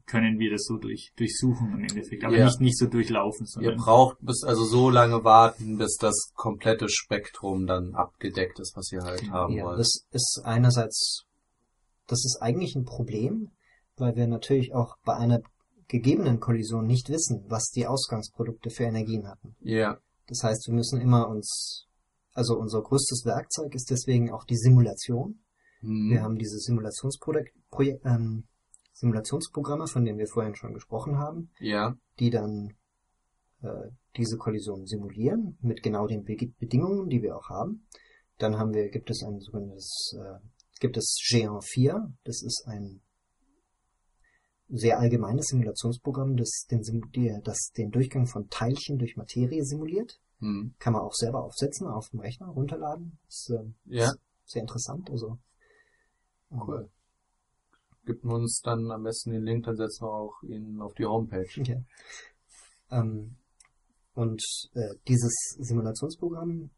[0.05, 2.45] können wir das so durch, durchsuchen im Endeffekt, aber Ja.
[2.45, 6.89] nicht, nicht so durchlaufen, Ihr sondern braucht bis also so lange warten, bis das komplette
[6.89, 9.79] Spektrum dann abgedeckt ist, was ihr halt haben Ja, wollt.
[9.79, 11.23] das ist einerseits,
[12.07, 13.51] das ist eigentlich ein Problem,
[13.95, 15.39] weil wir natürlich auch bei einer
[15.87, 19.55] gegebenen Kollision nicht wissen, was die Ausgangsprodukte für Energien hatten.
[19.61, 19.97] Ja.
[20.27, 21.86] Das heißt, wir müssen immer uns,
[22.37, 25.43] also unser größtes Werkzeug ist deswegen auch die Simulation.
[25.79, 26.09] Hm.
[26.11, 28.45] Wir haben diese Simulationsprojekt, Projek- ähm,
[28.93, 31.95] Simulationsprogramme, von denen wir vorhin schon gesprochen haben, Ja.
[32.19, 32.73] die dann
[33.61, 37.87] äh, diese Kollision simulieren mit genau den Be Bedingungen, die wir auch haben.
[38.37, 40.39] Dann haben wir, gibt es ein sogenanntes, äh,
[40.79, 43.01] gibt es Géant 4, das ist ein
[44.69, 46.81] sehr allgemeines Simulationsprogramm, das den,
[47.43, 50.19] das den Durchgang von Teilchen durch Materie simuliert.
[50.39, 50.75] Hm.
[50.79, 53.17] Kann man auch selber aufsetzen, auf dem Rechner runterladen.
[53.27, 54.11] Ist äh, Ja.
[54.45, 55.09] sehr interessant.
[55.09, 55.37] Also
[56.51, 56.89] ähm, Cool.
[58.05, 61.47] Gibt uns dann am besten den Link, dann setzen wir auch ihn auf die Homepage.
[61.59, 61.83] Okay.
[62.89, 63.35] Ähm,
[64.13, 64.41] und
[64.73, 66.69] äh, dieses Simulationsprogramm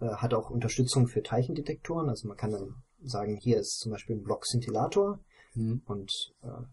[0.00, 2.08] äh, hat auch Unterstützung für Teilchendetektoren.
[2.10, 5.18] Also man kann dann sagen, hier ist zum Beispiel ein Block Scintillator
[5.54, 5.80] Hm.
[5.86, 6.64] und äh,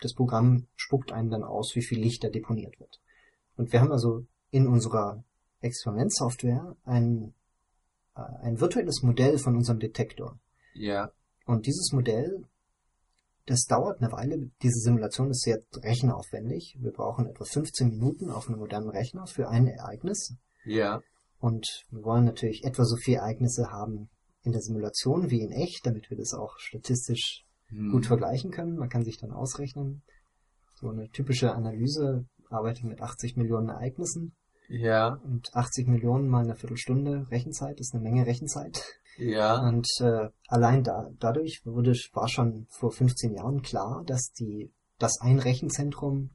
[0.00, 3.00] das Programm spuckt einen dann aus, wie viel Licht da deponiert wird.
[3.56, 5.24] Und wir haben also in unserer
[5.60, 7.34] Experimentsoftware ein,
[8.16, 10.38] äh, ein virtuelles Modell von unserem Detektor.
[10.74, 11.10] Ja.
[11.46, 12.44] Und dieses Modell
[13.46, 14.50] Das dauert eine Weile.
[14.62, 16.76] Diese Simulation ist sehr rechenaufwendig.
[16.80, 20.34] Wir brauchen etwa 15 Minuten auf einem modernen Rechner für ein Ereignis.
[20.66, 21.00] Ja.
[21.40, 24.10] Und wir wollen natürlich etwa so viele Ereignisse haben
[24.42, 27.90] in der Simulation wie in echt, damit wir das auch statistisch Hm.
[27.90, 28.76] gut vergleichen können.
[28.76, 30.02] Man kann sich dann ausrechnen.
[30.74, 34.34] So eine typische Analyse arbeitet mit 80 Millionen Ereignissen
[34.68, 35.20] Ja.
[35.24, 38.82] und 80 Millionen mal eine Viertelstunde Rechenzeit ist eine Menge Rechenzeit.
[39.18, 39.66] Ja.
[39.66, 45.20] Und äh, allein da, dadurch wurde, war schon vor 15 Jahren klar, dass die, dass
[45.20, 46.30] ein Rechenzentrum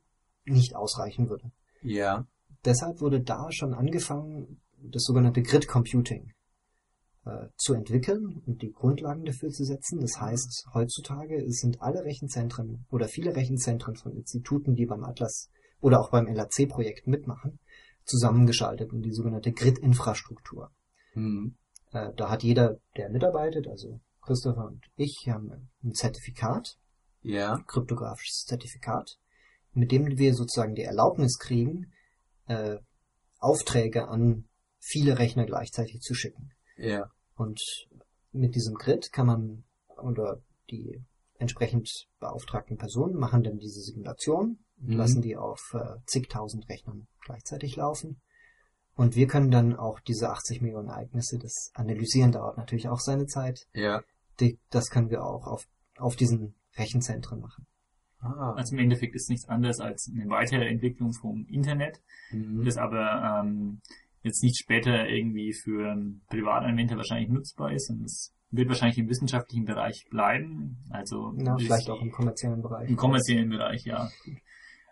[0.45, 1.51] nicht ausreichen würde.
[1.81, 2.27] Ja.
[2.65, 6.33] Deshalb wurde da schon angefangen, das sogenannte Grid Computing
[7.25, 10.01] äh, zu entwickeln und die Grundlagen dafür zu setzen.
[10.01, 15.49] Das heißt, heutzutage sind alle Rechenzentren oder viele Rechenzentren von Instituten, die beim Atlas
[15.83, 17.59] oder auch beim LAC-Projekt mitmachen,
[18.05, 20.71] zusammengeschaltet in die sogenannte Grid-Infrastruktur.
[21.11, 21.57] Hm.
[21.91, 26.77] Äh, da hat jeder, der mitarbeitet, also Christopher und ich, haben ein Zertifikat,
[27.21, 27.61] Ja.
[27.67, 29.17] kryptografisches Zertifikat,
[29.73, 31.91] mit dem wir sozusagen die Erlaubnis kriegen,
[32.47, 32.77] äh,
[33.39, 34.47] Aufträge an
[34.79, 36.51] viele Rechner gleichzeitig zu schicken.
[36.77, 37.11] Ja.
[37.35, 37.61] Und
[38.31, 39.63] mit diesem Grid kann man
[39.97, 41.03] oder die
[41.39, 44.97] entsprechend beauftragten Personen machen dann diese Simulation Mhm.
[44.97, 48.21] lassen die auf äh, zigtausend Rechnern gleichzeitig laufen.
[48.95, 53.25] Und wir können dann auch diese 80 Millionen Ereignisse, das Analysieren dauert natürlich auch seine
[53.25, 54.03] Zeit, Ja.
[54.39, 55.65] die, das können wir auch auf,
[55.97, 57.65] auf diesen Rechenzentren machen.
[58.19, 58.53] Ah.
[58.55, 62.63] Also im Endeffekt ist nichts anderes als eine weitere Entwicklung vom Internet, Mhm.
[62.65, 63.81] das aber ähm,
[64.21, 69.09] jetzt nicht später irgendwie für einen Privatanwender wahrscheinlich nutzbar ist und es wird wahrscheinlich im
[69.09, 70.77] wissenschaftlichen Bereich bleiben.
[70.91, 72.89] Also das- vielleicht auch im kommerziellen Bereich.
[72.89, 74.09] im kommerziellen Bereich, ja.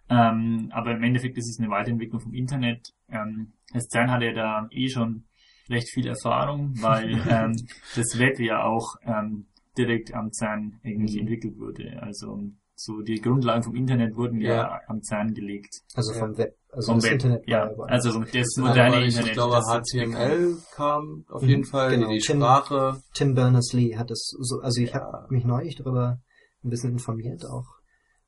[0.09, 2.89] Ähm, aber im Endeffekt ist es eine Weiterentwicklung vom Internet.
[3.09, 5.23] Ähm, das CERN hatte ja da eh schon
[5.69, 7.55] recht viel Erfahrung, weil ähm,
[7.95, 9.47] das Web ja auch ähm,
[9.77, 11.21] direkt am CERN irgendwie Mhm.
[11.21, 12.01] entwickelt wurde.
[12.01, 12.41] Also
[12.75, 14.79] so die Grundlagen vom Internet wurden ja, Ja.
[14.87, 15.73] am CERN gelegt.
[15.95, 16.55] Also vom Web.
[16.73, 17.77] Also Vom das Web, Internet ja.
[17.77, 17.89] war.
[17.89, 19.27] Also so das moderne ich, Internet.
[19.27, 22.09] ich glaube, das HTML kam auf Mhm, jeden Fall, genau.
[22.09, 23.01] die Tim- Sprache.
[23.13, 25.01] Tim Berners-Lee hat es so, also ich Ja.
[25.01, 26.19] habe mich neulich darüber
[26.63, 27.65] ein bisschen informiert auch.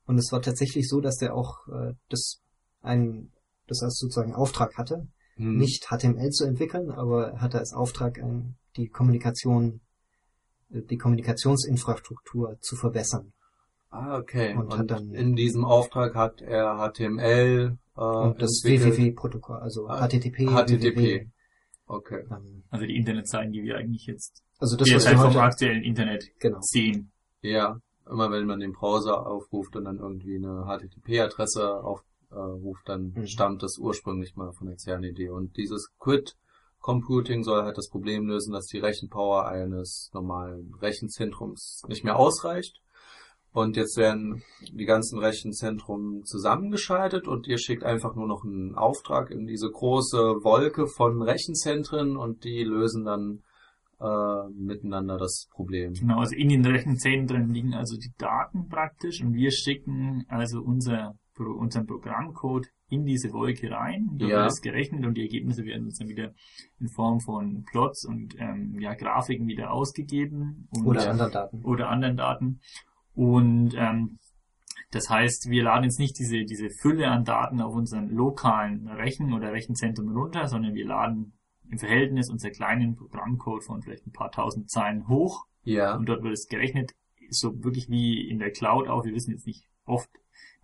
[0.06, 2.40] Und es war tatsächlich so, dass der auch äh, das
[2.82, 3.32] ein,
[3.66, 5.56] das als sozusagen Auftrag hatte, Hm.
[5.56, 9.80] nicht HTML zu entwickeln, aber er hatte als Auftrag ein, die Kommunikation,
[10.70, 13.32] äh, die Kommunikationsinfrastruktur zu verbessern.
[13.90, 14.54] Ah, okay.
[14.54, 18.62] Und Und, hat dann- in diesem Auftrag hat er HTML äh, Und das.
[18.64, 20.96] WWW-Protokoll, also Ah, HTTP, HTTP.
[20.96, 21.26] WWW,
[21.86, 22.24] Okay.
[22.30, 25.30] ähm, Also die Internetseiten, die wir eigentlich jetzt also das, das was halt wir vom
[25.34, 26.58] heute, aktuellen Internet genau.
[26.60, 27.12] sehen.
[27.42, 27.78] Ja,
[28.10, 33.26] immer wenn man den Browser aufruft und dann irgendwie eine HTTP-Adresse aufruft, dann Mhm.
[33.26, 35.30] stammt das ursprünglich mal von der CERN-Idee.
[35.30, 36.36] Und dieses Quid
[36.80, 42.80] Computing soll halt das Problem lösen, dass die Rechenpower eines normalen Rechenzentrums nicht mehr ausreicht.
[43.52, 44.42] Und jetzt werden
[44.72, 50.18] die ganzen Rechenzentren zusammengeschaltet und ihr schickt einfach nur noch einen Auftrag in diese große
[50.42, 53.44] Wolke von Rechenzentren und die lösen dann
[54.04, 55.94] äh, miteinander das Problem.
[55.94, 61.14] Genau, also in den Rechenzentren liegen also die Daten praktisch und wir schicken also unser,
[61.38, 64.10] unseren Programmcode in diese Wolke rein.
[64.18, 64.36] Da Ja.
[64.42, 66.32] wird es gerechnet und die Ergebnisse werden uns dann wieder
[66.78, 70.68] in Form von Plots und ähm, ja, Grafiken wieder ausgegeben.
[70.70, 71.64] Und, Oder andere Daten.
[71.64, 72.60] oder anderen Daten.
[73.14, 74.18] Und ähm,
[74.90, 79.32] das heißt, wir laden jetzt nicht diese, diese Fülle an Daten auf unseren lokalen Rechen-
[79.32, 81.32] oder Rechenzentrum runter, sondern wir laden
[81.70, 85.96] im Verhältnis unser kleinen Programmcode von vielleicht ein paar tausend Zeilen hoch Ja.
[85.96, 86.92] und dort wird es gerechnet,
[87.30, 89.04] so wirklich wie in der Cloud auch.
[89.04, 90.08] Wir wissen jetzt nicht oft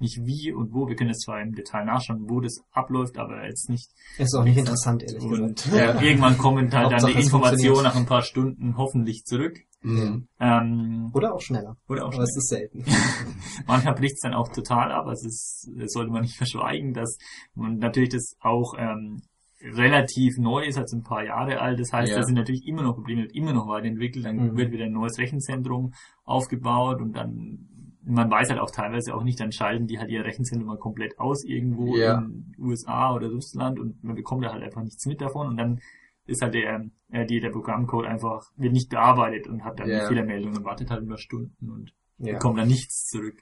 [0.01, 0.89] nicht wie und wo.
[0.89, 3.91] Wir können es zwar im Detail nachschauen, wo das abläuft, aber jetzt nicht.
[4.19, 5.73] Ist auch nicht interessant, ehrlich Und gesagt.
[6.03, 9.59] äh, irgendwann kommen halt dann die Informationen nach ein paar Stunden hoffentlich zurück.
[9.83, 10.29] Mhm.
[10.39, 11.77] Ähm, Oder auch schneller.
[11.89, 12.85] oder auch Aber es ist selten.
[13.67, 15.07] Manchmal bricht es dann auch total ab.
[15.07, 17.17] Also es das sollte man nicht verschweigen, dass
[17.55, 19.23] man natürlich das auch ähm,
[19.63, 21.79] relativ neu ist, also ein paar Jahre alt.
[21.81, 22.19] Das heißt, Ja.
[22.19, 24.25] da sind natürlich immer noch Probleme, wird immer noch weiterentwickelt.
[24.25, 24.57] Dann Mhm.
[24.57, 25.93] wird wieder ein neues Rechenzentrum
[26.25, 27.67] aufgebaut und dann
[28.03, 31.19] man weiß halt auch teilweise auch nicht, dann schalten die halt ihr Rechenzentrum mal komplett
[31.21, 32.19] aus irgendwo Ja.
[32.19, 35.81] in USA oder Russland und man bekommt da halt einfach nichts mit davon und dann
[36.27, 39.99] ist halt der, äh, die, der Programmcode einfach, wird nicht bearbeitet und hat dann Ja.
[39.99, 42.33] eine Fehlermeldung und wartet halt über Stunden und Ja.
[42.33, 43.37] bekommt dann nichts zurück.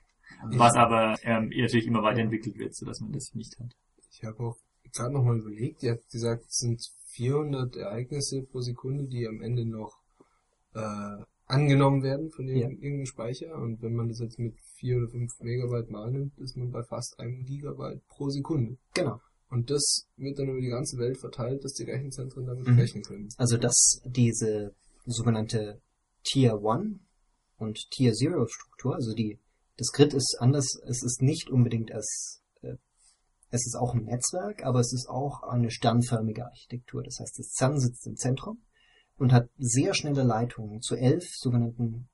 [0.50, 3.72] Was aber ähm, natürlich immer weiterentwickelt wird, sodass man das nicht hat.
[4.10, 4.56] Ich habe auch
[4.98, 6.80] gerade nochmal überlegt, ihr habt gesagt, es sind
[7.12, 9.98] 400 Ereignisse pro Sekunde, die am Ende noch
[10.74, 12.68] äh, angenommen werden von Ja.
[12.68, 13.54] irgendeinem Speicher.
[13.54, 16.82] Und wenn man das jetzt mit 4 oder 5 Megabyte mal nimmt, ist man bei
[16.82, 18.76] fast einem Gigabyte pro Sekunde.
[18.94, 19.20] Genau.
[19.50, 22.78] Und das wird dann über die ganze Welt verteilt, dass die Rechenzentren damit Mhm.
[22.78, 23.28] rechnen können.
[23.38, 24.74] Also dass diese
[25.06, 25.80] sogenannte
[26.22, 26.98] Tier 1
[27.56, 29.38] und Tier 0 Struktur, also die
[29.78, 32.42] Das Grid ist anders, es ist nicht unbedingt als,
[33.50, 37.02] es ist auch ein Netzwerk, aber es ist auch eine sternförmige Architektur.
[37.02, 38.62] Das heißt, das CERN sitzt im Zentrum
[39.16, 42.08] und hat sehr schnelle Leitungen zu elf sogenannten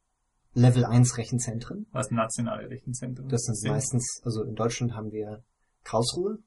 [0.53, 1.87] Level 1 Rechenzentren.
[1.93, 5.43] Was nationale Rechenzentren Das sind meistens, also in Deutschland haben wir
[5.82, 6.39] Karlsruhe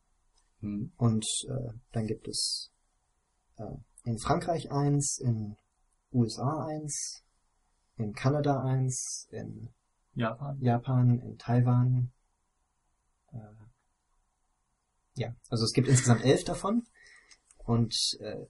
[0.61, 0.91] Hm.
[0.97, 2.71] und äh, dann gibt es
[3.57, 3.75] äh,
[4.05, 5.55] in Frankreich eins, in
[6.11, 7.23] USA eins,
[7.97, 9.69] in Kanada eins, in
[10.15, 10.59] Japan.
[10.59, 12.11] Japan, in Taiwan.
[13.33, 13.66] Äh,
[15.18, 16.84] ja, also es gibt insgesamt elf davon
[17.65, 18.45] und äh,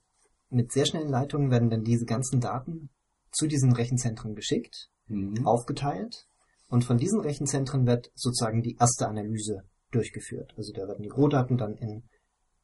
[0.49, 2.89] mit sehr schnellen Leitungen werden dann diese ganzen Daten
[3.31, 5.47] zu diesen Rechenzentren geschickt, Hm.
[5.47, 6.25] aufgeteilt
[6.67, 9.61] und von diesen Rechenzentren wird sozusagen die erste Analyse
[9.91, 10.53] durchgeführt.
[10.57, 12.03] Also da werden die Rohdaten dann in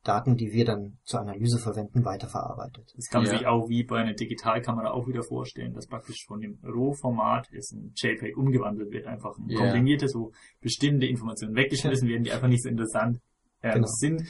[0.03, 2.91] Daten, die wir dann zur Analyse verwenden, weiterverarbeitet.
[2.97, 3.37] Das kann man Ja.
[3.37, 7.71] sich auch wie bei einer Digitalkamera auch wieder vorstellen, dass praktisch von dem Rohformat ist
[7.71, 9.59] ein JPEG umgewandelt wird, einfach ein Ja.
[9.59, 13.21] komprimiertes, wo bestimmte Informationen weggeschmissen werden, die einfach nicht so interessant
[13.63, 13.87] ähm, Genau.
[13.87, 14.23] sind.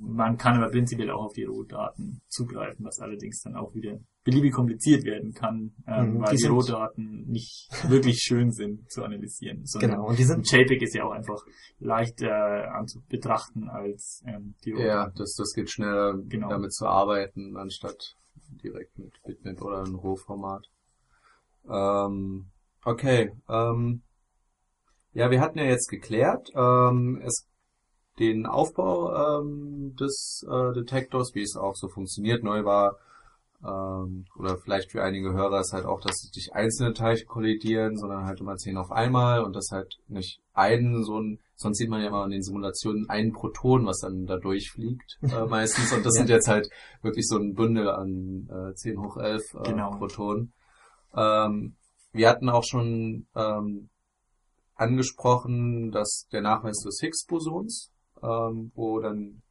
[0.00, 4.52] Man kann aber prinzipiell auch auf die Rohdaten zugreifen, was allerdings dann auch wieder beliebig
[4.52, 9.64] kompliziert werden kann, ähm, Mhm, weil die die, Rohdaten nicht wirklich schön sind zu analysieren.
[9.64, 11.42] Sondern Genau, und die sind JPEG ist ja auch einfach
[11.80, 14.88] leichter anzubetrachten als ähm, die Rohdaten.
[14.88, 16.48] Ja, das, das geht schneller, Genau.
[16.50, 18.14] damit zu arbeiten, anstatt
[18.62, 20.66] direkt mit Bitmap oder einem Rohformat.
[21.68, 22.46] Ähm,
[22.84, 24.02] okay, ähm,
[25.12, 27.46] ja, wir hatten ja jetzt geklärt, ähm, es,
[28.18, 32.42] den Aufbau ähm, des äh, Detektors, wie es auch so funktioniert.
[32.42, 32.96] Neu war,
[33.64, 38.24] ähm, oder vielleicht für einige Hörer ist halt auch, dass nicht einzelne Teilchen kollidieren, sondern
[38.24, 42.00] halt immer zehn auf einmal und das halt nicht einen so ein, sonst sieht man
[42.02, 46.14] ja immer in den Simulationen einen Proton, was dann da durchfliegt äh, meistens und das
[46.16, 46.20] Ja.
[46.20, 46.68] sind jetzt halt
[47.02, 49.90] wirklich so ein Bündel an äh, 10 hoch 11 äh, Genau.
[49.98, 50.52] Protonen.
[51.14, 51.74] Ähm,
[52.12, 53.88] wir hatten auch schon ähm,
[54.76, 57.90] angesprochen, dass der Nachweis des Higgs-Bosons,
[58.22, 59.42] ähm, wo dann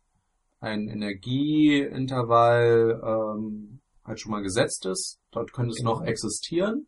[0.60, 5.20] ein Energieintervall ähm, halt schon mal gesetzt ist.
[5.32, 6.88] Dort könnte es noch existieren.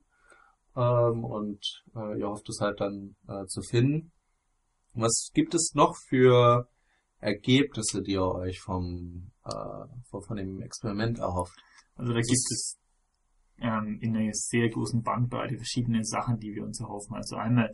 [0.76, 4.12] Ähm, und äh, ihr hofft es halt dann äh, zu finden.
[4.94, 6.68] Was gibt es noch für
[7.20, 11.60] Ergebnisse, die ihr euch vom, äh, von, von dem Experiment erhofft?
[11.96, 12.80] Also da gibt es
[13.62, 17.16] ähm, in einer sehr großen Bandbreite verschiedene Sachen, die wir uns erhoffen.
[17.16, 17.74] Also einmal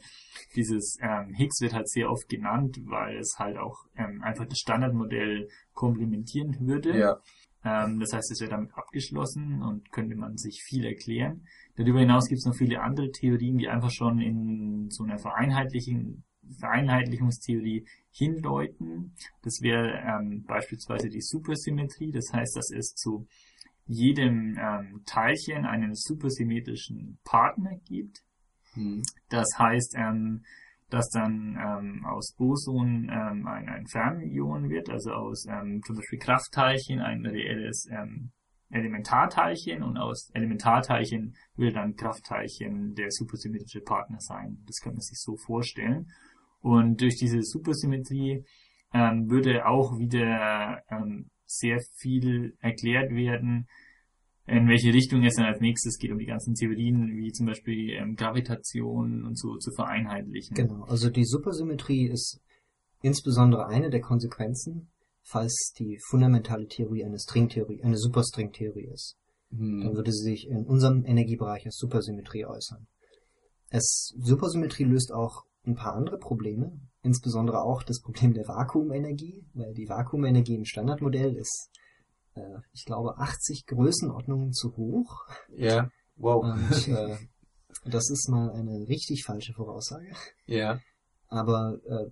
[0.56, 4.60] dieses ähm, Higgs wird halt sehr oft genannt, weil es halt auch ähm, einfach das
[4.60, 6.98] Standardmodell komplementieren würde.
[6.98, 7.18] Ja.
[7.64, 11.46] Ähm, das heißt, es wäre damit abgeschlossen und könnte man sich viel erklären.
[11.76, 16.24] Darüber hinaus gibt es noch viele andere Theorien, die einfach schon in so einer vereinheitlichen
[16.60, 19.16] Vereinheitlichungstheorie hindeuten.
[19.42, 22.12] Das wäre ähm, beispielsweise die Supersymmetrie.
[22.12, 23.28] Das heißt, dass es zu
[23.86, 28.22] jedem ähm, Teilchen einen supersymmetrischen Partner gibt.
[28.74, 29.04] Hm.
[29.30, 30.44] Das heißt, ähm,
[30.90, 36.20] dass dann ähm, aus Boson ähm, ein, ein Fermion wird, also aus ähm, zum Beispiel
[36.20, 38.32] Kraftteilchen ein reelles ähm,
[38.70, 44.64] Elementarteilchen und aus Elementarteilchen will dann Kraftteilchen der supersymmetrische Partner sein.
[44.66, 46.08] Das kann man sich so vorstellen.
[46.62, 48.44] Und durch diese Supersymmetrie
[48.94, 53.68] ähm, würde auch wieder ähm, sehr viel erklärt werden,
[54.48, 57.92] in welche Richtung es dann als nächstes geht, um die ganzen Theorien wie zum Beispiel
[57.92, 60.56] ähm, Gravitation und so zu vereinheitlichen.
[60.56, 62.40] Genau, also die Supersymmetrie ist
[63.02, 64.92] insbesondere eine der Konsequenzen,
[65.24, 69.18] falls die fundamentale Theorie eine Stringtheorie, eine Superstringtheorie ist.
[69.50, 69.96] Dann Hm.
[69.96, 72.88] würde sie sich in unserem Energiebereich als Supersymmetrie äußern.
[73.70, 79.74] Es, Supersymmetrie löst auch ein paar andere Probleme, insbesondere auch das Problem der Vakuumenergie, weil
[79.74, 81.70] die Vakuumenergie im Standardmodell ist,
[82.36, 85.26] äh, ich glaube, 80 Größenordnungen zu hoch.
[85.56, 85.90] Ja.
[86.16, 86.44] Wow.
[86.44, 87.18] Und äh,
[87.86, 90.14] das ist mal eine richtig falsche Voraussage.
[90.46, 90.80] Ja.
[91.28, 92.12] Aber äh,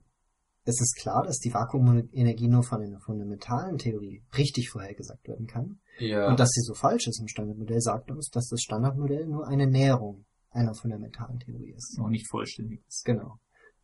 [0.65, 5.79] es ist klar, dass die Vakuumenergie nur von einer fundamentalen Theorie richtig vorhergesagt werden kann.
[5.99, 6.29] Ja.
[6.29, 9.67] Und dass sie so falsch ist im Standardmodell, sagt uns, dass das Standardmodell nur eine
[9.67, 11.97] Näherung einer fundamentalen Theorie ist.
[11.97, 13.03] Noch nicht vollständig ist.
[13.05, 13.37] Genau.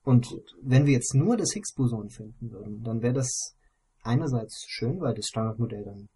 [0.04, 0.28] Und
[0.62, 3.56] wenn wir jetzt nur das Higgs-Boson finden würden, dann wäre das
[4.02, 6.10] einerseits schön, weil das Standardmodell dann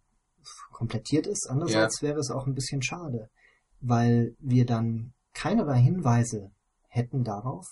[0.72, 1.48] komplettiert ist.
[1.48, 3.30] Andererseits wäre es auch ein bisschen schade,
[3.80, 6.50] weil wir dann keinerlei Hinweise
[6.88, 7.66] hätten darauf,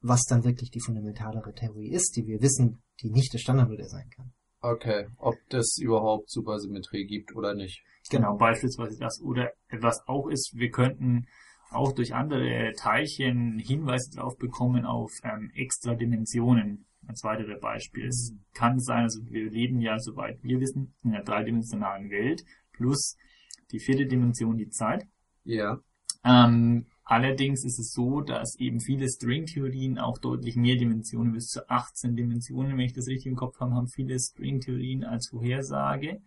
[0.00, 4.10] was dann wirklich die fundamentalere Theorie ist, die wir wissen, die nicht das Standardmodell sein
[4.10, 4.32] kann.
[4.62, 5.06] Okay.
[5.16, 7.82] Ob das überhaupt Supersymmetrie gibt oder nicht.
[8.10, 9.20] Genau, beispielsweise das.
[9.22, 11.26] Oder was auch ist, wir könnten
[11.70, 16.86] auch durch andere Teilchen Hinweise darauf bekommen auf ähm, extra Dimensionen.
[17.06, 18.06] Als weitere Beispiel.
[18.06, 23.16] Es kann sein, also wir leben ja, soweit wir wissen, in einer dreidimensionalen Welt plus
[23.72, 25.06] die vierte Dimension, die Zeit.
[25.44, 25.80] Ja.
[26.22, 31.68] Ähm, Allerdings ist es so, dass eben viele Stringtheorien auch deutlich mehr Dimensionen, bis zu
[31.68, 36.20] 18 Dimensionen, wenn ich das richtig im Kopf habe, haben viele Stringtheorien als Vorhersage.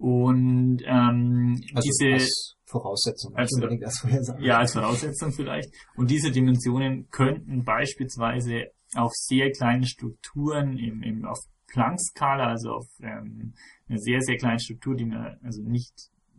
[0.00, 4.42] Und ähm, Also diese als Voraussetzung, als- unbedingt als Vorhersage.
[4.46, 5.68] ja, als Voraussetzung vielleicht.
[5.94, 11.38] Und diese Dimensionen könnten beispielsweise auf sehr kleinen Strukturen im, im, auf
[11.68, 13.52] Planck-Skala, also auf ähm,
[13.88, 15.92] eine sehr, sehr kleine Struktur, die man also nicht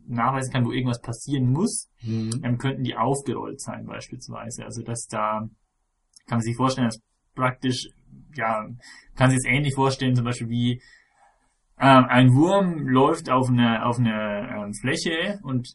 [0.08, 2.42] nachweisen kann, wo irgendwas passieren muss, Mhm.
[2.44, 4.66] ähm, könnten die aufgerollt sein beispielsweise.
[4.66, 5.48] Also dass da,
[6.28, 7.00] kann man sich vorstellen, dass
[7.36, 7.90] praktisch,
[8.36, 8.68] ja,
[9.16, 10.82] kann sich jetzt ähnlich vorstellen, zum Beispiel wie
[11.82, 15.68] ähm, ein Wurm läuft auf eine, auf eine ähm, Fläche und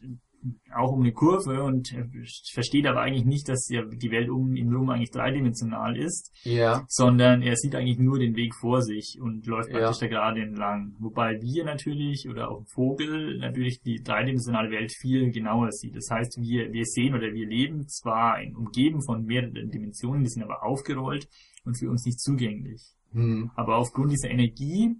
[0.73, 2.05] auch um eine Kurve und äh,
[2.53, 6.85] versteht aber eigentlich nicht, dass ja die Welt um ihn herum eigentlich dreidimensional ist, Ja.
[6.87, 9.79] sondern er sieht eigentlich nur den Weg vor sich und läuft Ja.
[9.79, 10.95] praktisch da gerade entlang.
[10.99, 15.95] Wobei wir natürlich oder auch ein Vogel natürlich die dreidimensionale Welt viel genauer sieht.
[15.95, 20.29] Das heißt, wir, wir sehen oder wir leben zwar in, umgeben von mehreren Dimensionen, die
[20.29, 21.27] sind aber aufgerollt
[21.65, 22.93] und für uns nicht zugänglich.
[23.11, 23.51] Mhm.
[23.55, 24.95] Aber aufgrund dieser Energie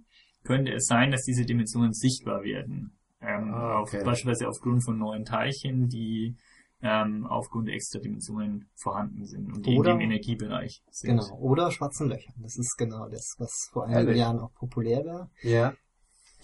[0.48, 2.92] könnte es sein, dass diese Dimensionen sichtbar werden.
[3.20, 4.02] Ähm, Ah, auf, okay.
[4.04, 6.36] beispielsweise aufgrund von neuen Teilchen, die
[6.80, 11.10] ähm, aufgrund der extra Dimensionen vorhanden sind und die Oder- in dem Energiebereich sind.
[11.20, 11.38] Genau.
[11.38, 12.34] Oder schwarzen Löchern.
[12.38, 14.18] Das ist genau das, was vor einigen Ehrlich?
[14.18, 15.30] Jahren auch populär war.
[15.42, 15.74] Ja.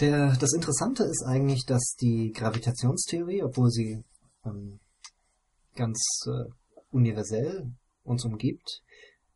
[0.00, 4.02] Der, das Interessante ist eigentlich, dass die Gravitationstheorie, obwohl sie
[4.44, 4.80] ähm,
[5.76, 6.50] ganz äh,
[6.90, 7.70] universell
[8.02, 8.82] uns umgibt,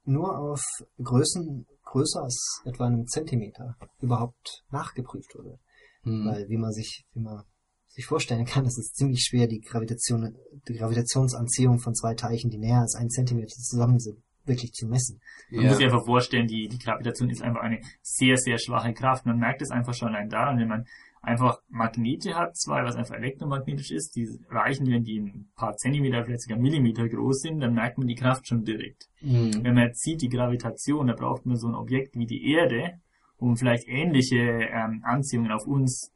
[0.05, 0.61] nur auf
[1.01, 5.59] Größen größer als etwa einem Zentimeter überhaupt nachgeprüft wurde.
[6.03, 6.27] Mhm.
[6.27, 7.43] Weil wie man sich, wie man
[7.87, 10.37] sich vorstellen kann, ist es ziemlich schwer, die Gravitation,
[10.69, 15.21] die Gravitationsanziehung von zwei Teilchen, die näher als ein Zentimeter zusammen sind, wirklich zu messen.
[15.51, 19.27] Man muss sich einfach vorstellen, die, die Gravitation ist einfach eine sehr, sehr schwache Kraft.
[19.27, 20.85] Man merkt es einfach schon allein daran, wenn man
[21.21, 26.25] einfach Magnete hat, zwei, was einfach elektromagnetisch ist, die reichen, wenn die ein paar Zentimeter,
[26.25, 29.09] vielleicht sogar Millimeter groß sind, dann merkt man die Kraft schon direkt.
[29.21, 29.63] Mhm.
[29.63, 33.01] Wenn man jetzt sieht, die Gravitation, da braucht man so ein Objekt wie die Erde,
[33.37, 36.13] um vielleicht ähnliche ähm, Anziehungen auf uns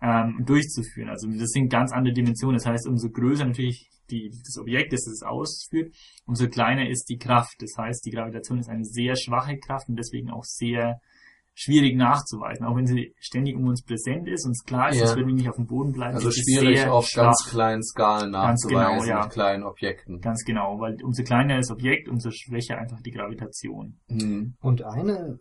[0.00, 1.08] ähm, durchzuführen.
[1.08, 2.56] Also das sind ganz andere Dimensionen.
[2.56, 5.94] Das heißt, umso größer natürlich die, das Objekt ist, das es ausführt,
[6.26, 7.56] umso kleiner ist die Kraft.
[7.60, 11.00] Das heißt, die Gravitation ist eine sehr schwache Kraft und deswegen auch sehr
[11.56, 12.66] schwierig nachzuweisen.
[12.66, 15.04] Auch wenn sie ständig um uns präsent ist und es klar ist, Ja.
[15.06, 16.14] dass wir nicht auf dem Boden bleiben.
[16.16, 17.22] Also schwierig sehr auf schwach.
[17.26, 19.22] ganz kleinen Skalen Ganz genau, nachzuweisen ja.
[19.22, 20.20] mit kleinen Objekten.
[20.20, 24.00] Ganz genau, weil umso kleiner das Objekt, umso schwächer einfach die Gravitation.
[24.08, 24.54] Mhm.
[24.60, 25.38] Und eine,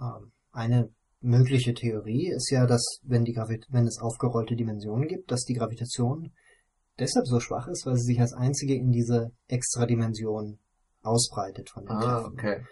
[0.00, 0.88] ähm, eine
[1.20, 5.54] mögliche Theorie ist ja, dass wenn, die Gravi wenn es aufgerollte Dimensionen gibt, dass die
[5.54, 6.32] Gravitation
[6.98, 10.58] deshalb so schwach ist, weil sie sich als einzige in diese Extradimension
[11.02, 12.32] ausbreitet von den Ah, Kräften.
[12.32, 12.64] okay.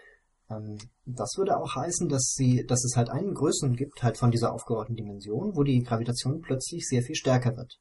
[0.49, 4.31] Ähm, das würde auch heißen, dass sie, dass es halt einen Größen gibt, halt von
[4.31, 7.79] dieser aufgerollten Dimension, wo die Gravitation plötzlich sehr viel stärker wird.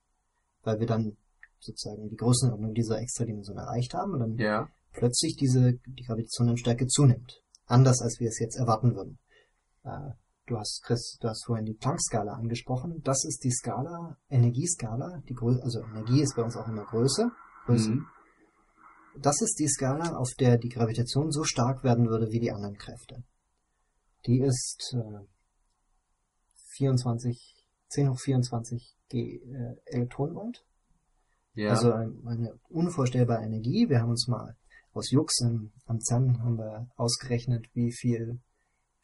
[0.62, 1.16] Weil wir dann
[1.58, 4.68] sozusagen die Größenordnung dieser Extradimension erreicht haben und dann Ja.
[4.92, 7.40] plötzlich diese, die Gravitation an Stärke zunimmt.
[7.66, 9.18] Anders als wir es jetzt erwarten würden.
[9.84, 10.10] Äh,
[10.46, 13.00] du hast, Chris, du hast vorhin die Planck-Skala angesprochen.
[13.04, 17.30] Das ist die Skala, Energieskala, die Grö also Energie ist bei uns auch immer Größe.
[17.66, 17.90] Größe.
[17.90, 18.06] Mhm.
[19.20, 22.76] Das ist die Skala, auf der die Gravitation so stark werden würde wie die anderen
[22.76, 23.22] Kräfte.
[24.26, 25.26] Die ist äh,
[26.76, 30.64] 24, 10 hoch 24 G, äh, Elektronenvolt.
[31.54, 31.70] Ja.
[31.70, 33.88] Also ein- eine unvorstellbare Energie.
[33.88, 34.56] Wir haben uns mal
[34.94, 38.40] aus Jux im, am CERN haben wir ausgerechnet, wie viel,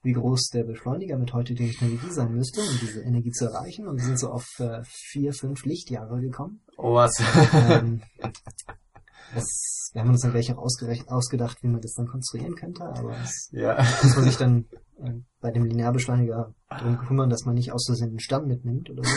[0.02, 3.86] wie groß der Beschleuniger mit heutiger Technologie sein müsste, um diese Energie zu erreichen.
[3.86, 6.62] Und wir sind so auf äh, vier, fünf Lichtjahre gekommen.
[6.78, 7.12] oh, was?
[7.52, 8.02] ähm,
[9.34, 13.12] das, wir haben uns dann gleich auch ausgedacht, wie man das dann konstruieren könnte, aber
[13.12, 13.76] das ja.
[14.02, 14.66] muss man sich dann
[15.02, 19.02] äh, bei dem Linearbeschleuniger darum kümmern, dass man nicht aus Versehen einen Stern mitnimmt oder
[19.04, 19.10] so.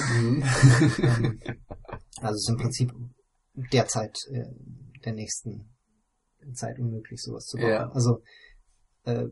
[1.03, 1.39] ähm,
[2.21, 2.93] also es ist im Prinzip
[3.71, 4.45] derzeit äh,
[5.03, 5.69] der nächsten
[6.53, 7.69] Zeit unmöglich, sowas zu bauen.
[7.69, 7.89] Ja.
[7.91, 8.21] Also
[9.03, 9.27] äh,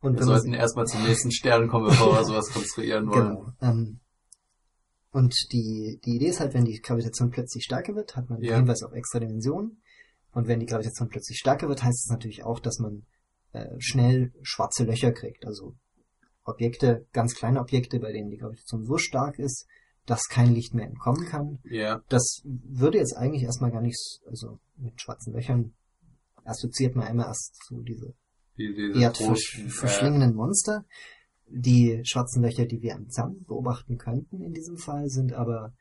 [0.00, 3.36] und Wir sollten erstmal zum nächsten Stern kommen, bevor wir sowas konstruieren wollen.
[3.36, 3.52] Genau.
[3.60, 4.00] Ähm,
[5.10, 8.50] und die, die Idee ist halt, wenn die Gravitation plötzlich stärker wird, hat man den
[8.50, 8.56] Ja.
[8.56, 9.82] Hinweis auf extra Dimensionen.
[10.32, 13.06] Und wenn die Gravitation plötzlich stärker wird, heißt es natürlich auch, dass man
[13.52, 15.46] äh, schnell schwarze Löcher kriegt.
[15.46, 15.74] Also
[16.44, 19.66] Objekte, ganz kleine Objekte, bei denen die Gravitation so stark ist,
[20.06, 21.58] dass kein Licht mehr entkommen kann.
[21.64, 22.02] Ja.
[22.08, 25.74] Das würde jetzt eigentlich erstmal gar nichts, also mit schwarzen Löchern
[26.44, 28.14] assoziiert man immer erst so diese
[28.56, 30.84] Die, diese großen, erdverschlingenden Monster.
[31.46, 35.72] Die schwarzen Löcher, die wir am CERN beobachten könnten in diesem Fall, sind aber,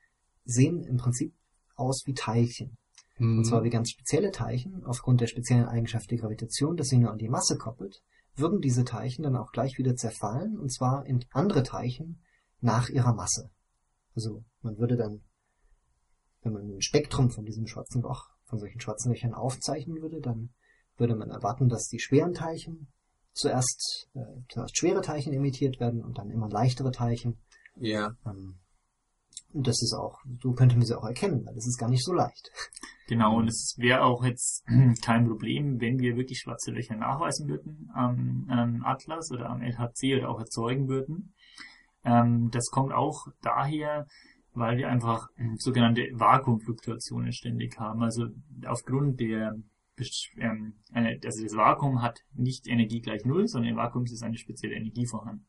[0.46, 1.34] sehen im Prinzip
[1.76, 2.78] aus wie Teilchen.
[3.18, 3.40] Mhm.
[3.40, 7.12] Und zwar wie ganz spezielle Teilchen, aufgrund der speziellen Eigenschaft der Gravitation, dass sie nur
[7.12, 8.02] an die Masse koppelt,
[8.36, 12.22] würden diese Teilchen dann auch gleich wieder zerfallen, und zwar in andere Teilchen
[12.62, 13.50] nach ihrer Masse.
[14.16, 15.22] Also man würde dann,
[16.42, 20.50] wenn man ein Spektrum von diesem schwarzen Loch von solchen schwarzen Löchern aufzeichnen würde, dann
[20.98, 22.88] würde man erwarten, dass die schweren Teilchen
[23.34, 27.38] zuerst, äh, zuerst schwere Teilchen emittiert werden und dann immer leichtere Teilchen.
[27.76, 28.16] Ja.
[28.26, 28.60] Ähm,
[29.54, 32.14] das ist auch, so könnte man sie auch erkennen, weil das ist gar nicht so
[32.14, 32.52] leicht.
[33.08, 34.66] Genau, und es wäre auch jetzt
[35.02, 40.18] kein Problem, wenn wir wirklich schwarze Löcher nachweisen würden am ähm, Atlas oder am LHC
[40.18, 41.34] oder auch erzeugen würden.
[42.04, 44.06] Ähm, das kommt auch daher,
[44.54, 48.04] weil wir einfach ähm, sogenannte Vakuumfluktuationen ständig haben.
[48.04, 48.28] Also
[48.66, 49.54] aufgrund der
[50.38, 54.76] ähm, also das Vakuum hat nicht Energie gleich Null, sondern im Vakuum ist eine spezielle
[54.76, 55.48] Energie vorhanden.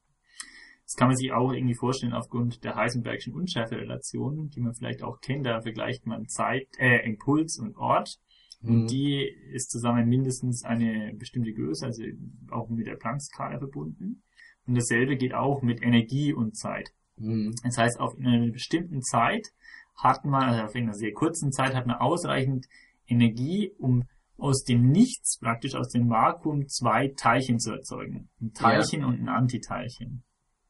[0.88, 5.20] Das kann man sich auch irgendwie vorstellen aufgrund der Heisenbergschen Unschärferelation, die man vielleicht auch
[5.20, 5.44] kennt.
[5.44, 8.18] Da vergleicht man Zeit, äh, Impuls und Ort.
[8.62, 8.86] Und Mhm.
[8.86, 12.02] die ist zusammen mindestens eine bestimmte Größe, also
[12.50, 14.22] auch mit der Planck-Skala verbunden.
[14.66, 16.88] Und dasselbe geht auch mit Energie und Zeit.
[17.18, 17.54] Mhm.
[17.62, 19.46] Das heißt, auf einer bestimmten Zeit
[19.94, 22.66] hat man, also auf einer sehr kurzen Zeit hat man ausreichend
[23.06, 24.04] Energie, um
[24.38, 28.30] aus dem Nichts, praktisch aus dem Vakuum, zwei Teilchen zu erzeugen.
[28.40, 30.22] Ein Teilchen und ein Antiteilchen.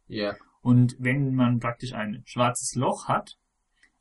[0.09, 0.35] Ja.
[0.63, 3.37] Und wenn man praktisch ein schwarzes Loch hat,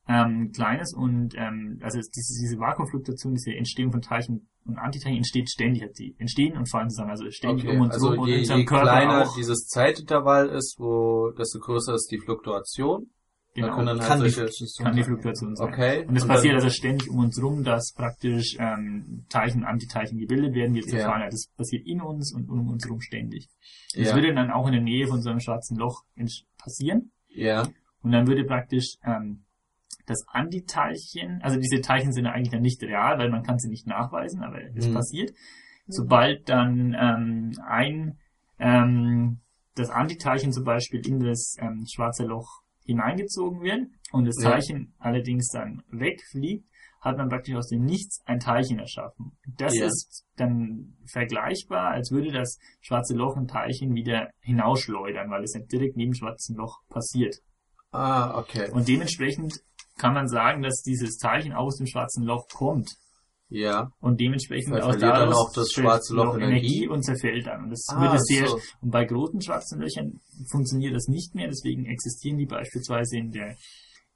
[0.10, 5.18] ähm, kleines und ähm, also es- diese, diese Vakuumfluktuation, diese Entstehung von Teilchen und Antiteilchen
[5.18, 7.76] entsteht ständig, die entstehen und fallen zusammen, also ständig Okay.
[7.76, 9.36] um uns Also und je, unserem je Körper kleiner auch.
[9.36, 13.10] dieses Zeitintervall ist, wo desto größer ist die Fluktuation.
[13.58, 13.76] Da Genau.
[13.76, 15.08] können dann halt Kann die solche, Fluktuation kann die sein.
[15.12, 15.68] Fluktuation sein.
[15.68, 16.06] Okay.
[16.06, 20.74] Und es passiert also ständig um uns rum, dass praktisch ähm, Teilchen, Antiteilchen gebildet werden,
[20.74, 21.24] die zerfallen.
[21.24, 21.30] Ja.
[21.30, 23.48] Das passiert in uns und um uns rum ständig.
[23.96, 24.16] Das ja.
[24.16, 26.04] würde dann auch in der Nähe von so einem schwarzen Loch
[26.58, 27.12] passieren.
[27.30, 27.68] ja.
[28.04, 29.44] Und dann würde praktisch ähm,
[30.06, 33.88] das Antiteilchen, also diese Teilchen sind eigentlich dann nicht real, weil man kann sie nicht
[33.88, 34.94] nachweisen, aber es Mhm.
[34.94, 35.32] passiert.
[35.88, 38.18] Sobald dann ähm, ein
[38.60, 39.40] ähm,
[39.76, 44.52] das Antiteilchen zum Beispiel in das ähm, schwarze Loch hineingezogen wird und das Ja.
[44.52, 46.66] Teilchen allerdings dann wegfliegt,
[47.02, 49.38] hat man praktisch aus dem Nichts ein Teilchen erschaffen.
[49.58, 49.86] Das Ja.
[49.86, 55.72] ist dann vergleichbar, als würde das schwarze Loch ein Teilchen wieder hinausschleudern, weil es nicht
[55.72, 57.36] direkt neben dem schwarzen Loch passiert.
[57.92, 58.72] Ah, okay.
[58.72, 59.62] Und dementsprechend
[59.98, 62.96] kann man sagen, dass dieses Teilchen aus dem schwarzen Loch kommt.
[63.50, 63.92] Ja.
[64.02, 66.88] Und dementsprechend Weil aus verliert dann daraus auch das schwarze Loch Energie?
[66.88, 67.64] und zerfällt dann.
[67.66, 68.60] Und das Ah, wird es sehr, so.
[68.82, 70.20] und bei großen schwarzen Löchern
[70.52, 73.56] funktioniert das nicht mehr, deswegen existieren die beispielsweise in der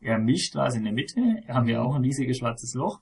[0.01, 1.85] ja, Milchstraße in der Mitte, haben wir Mhm.
[1.85, 2.99] auch ein riesiges schwarzes Loch.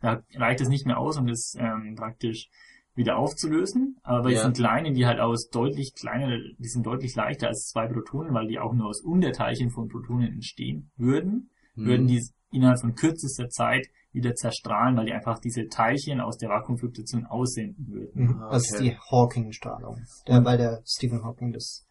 [0.00, 2.48] Da reicht es nicht mehr aus, um das ähm, praktisch
[2.94, 3.98] wieder aufzulösen.
[4.02, 4.36] Aber bei Ja.
[4.38, 8.46] diesen kleinen, die halt aus deutlich kleiner, die sind deutlich leichter als zwei Protonen, weil
[8.48, 11.84] die auch nur aus Unterteilchen von Protonen entstehen würden, Mhm.
[11.86, 16.48] würden die innerhalb von kürzester Zeit wieder zerstrahlen, weil die einfach diese Teilchen aus der
[16.48, 18.26] Vakuumfluktuation aussenden würden.
[18.28, 18.42] Mhm.
[18.42, 18.90] Ah, Das ist okay.
[18.90, 21.86] die Hawking-Strahlung, der, weil der Stephen Hawking das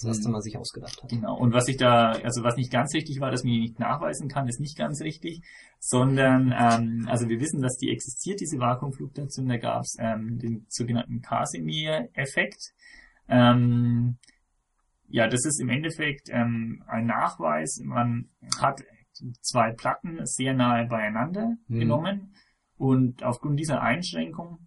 [0.00, 0.32] das erste Mhm.
[0.34, 1.10] Mal sich ausgedacht hat.
[1.10, 1.36] Genau.
[1.36, 4.28] Und was ich da, also was nicht ganz richtig war, dass man die nicht nachweisen
[4.28, 5.42] kann, ist nicht ganz richtig,
[5.80, 9.48] sondern ähm, also wir wissen, dass die existiert, diese Vakuumfluktuation.
[9.48, 12.74] Da gab es ähm, den sogenannten Casimir-Effekt.
[13.28, 14.18] Ähm,
[15.08, 17.80] ja, das ist im Endeffekt ähm, ein Nachweis.
[17.82, 18.28] Man
[18.60, 18.82] hat
[19.40, 21.80] zwei Platten sehr nahe beieinander Mhm.
[21.80, 22.34] genommen
[22.76, 24.58] und aufgrund dieser Einschränkung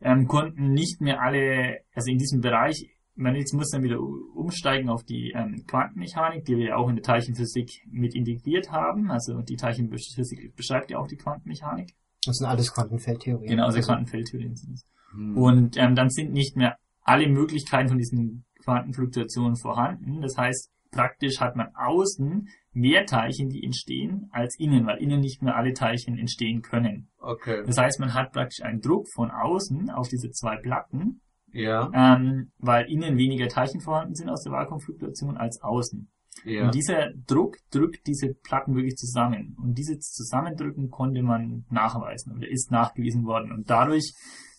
[0.00, 4.88] ähm, konnten nicht mehr alle, also in diesem Bereich, man jetzt muss dann wieder umsteigen
[4.88, 9.10] auf die ähm, Quantenmechanik, die wir ja auch in der Teilchenphysik mit integriert haben.
[9.10, 11.94] Also die Teilchenphysik beschreibt ja auch die Quantenmechanik.
[12.24, 13.48] Das sind alles Quantenfeldtheorien.
[13.48, 14.86] Genau, also Also, Quantenfeldtheorien sind es.
[15.14, 15.36] Mhm.
[15.36, 20.20] Und ähm, dann sind nicht mehr alle Möglichkeiten von diesen Quantenfluktuationen vorhanden.
[20.22, 25.42] Das heißt, praktisch hat man außen mehr Teilchen, die entstehen, als innen, weil innen nicht
[25.42, 27.08] mehr alle Teilchen entstehen können.
[27.18, 27.62] Okay.
[27.66, 31.20] Das heißt, man hat praktisch einen Druck von außen auf diese zwei Platten,
[31.52, 31.90] Ja.
[31.92, 36.08] ähm, weil innen weniger Teilchen vorhanden sind aus der Vakuumfluktuation als außen.
[36.44, 36.64] Ja.
[36.64, 39.54] Und dieser Druck drückt diese Platten wirklich zusammen.
[39.62, 43.52] Und dieses Zusammendrücken konnte man nachweisen oder ist nachgewiesen worden.
[43.52, 44.12] Und dadurch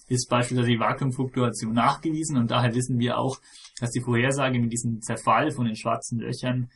[0.07, 3.39] ist beispielsweise die Vakuumfluktuation nachgewiesen und daher wissen wir auch,
[3.79, 6.69] dass die Vorhersage mit diesem Zerfall von den schwarzen Löchern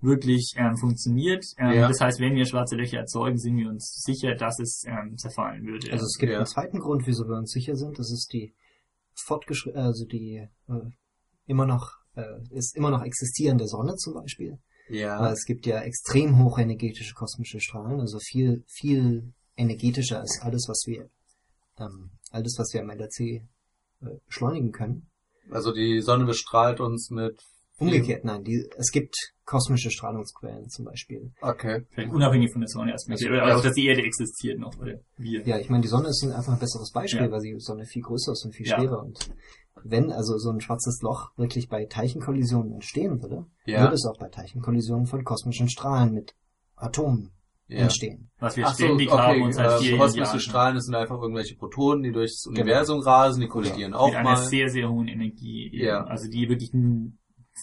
[0.00, 1.44] wirklich ähm, funktioniert.
[1.58, 1.88] Ähm, Ja.
[1.88, 5.64] Das heißt, wenn wir schwarze Löcher erzeugen, sind wir uns sicher, dass es ähm, zerfallen
[5.66, 5.90] würde.
[5.92, 6.38] also es gibt Ja.
[6.38, 7.98] einen zweiten Grund, wieso wir uns sicher sind.
[7.98, 8.52] Das ist die
[9.14, 10.90] fortgeschrittene, also die äh,
[11.46, 14.58] immer noch äh, ist immer noch existierende Sonne zum Beispiel.
[14.90, 15.30] Ja.
[15.32, 21.08] es gibt ja extrem hochenergetische kosmische Strahlen, also viel, viel energetischer als alles, was wir,
[21.78, 23.40] ähm, alles, was wir im LRC äh,
[24.26, 25.10] beschleunigen können.
[25.50, 27.40] Also die Sonne bestrahlt uns mit.
[27.76, 31.32] Umgekehrt, nein, die, es gibt kosmische Strahlungsquellen zum Beispiel.
[31.40, 31.84] Okay.
[31.90, 33.18] Vielleicht unabhängig von der Sonne erstmal.
[33.18, 35.42] Also- auch, dass die Erde existiert noch, oder wir.
[35.44, 37.30] Ja, ich meine, die Sonne ist ein- einfach ein besseres Beispiel, Ja.
[37.32, 38.76] weil die Sonne viel größer ist und viel Ja.
[38.78, 39.02] schwerer.
[39.02, 39.28] Und
[39.82, 43.80] wenn also so ein schwarzes Loch wirklich bei Teilchenkollisionen entstehen würde, Ja.
[43.82, 46.36] würde es auch bei Teilchenkollisionen von kosmischen Strahlen mit
[46.76, 47.32] Atomen
[47.66, 47.78] Ja.
[47.78, 48.30] entstehen.
[48.38, 50.38] Was wir Ach so, ständig okay, haben und seit äh, kosmische.
[50.38, 54.30] Strahlen, das sind einfach irgendwelche Protonen, die durchs Universum rasen, die kollidieren auch mit einer
[54.30, 54.36] mal.
[54.36, 55.84] sehr, sehr hohen Energie, eben.
[55.84, 56.04] Ja.
[56.04, 56.72] also die wirklich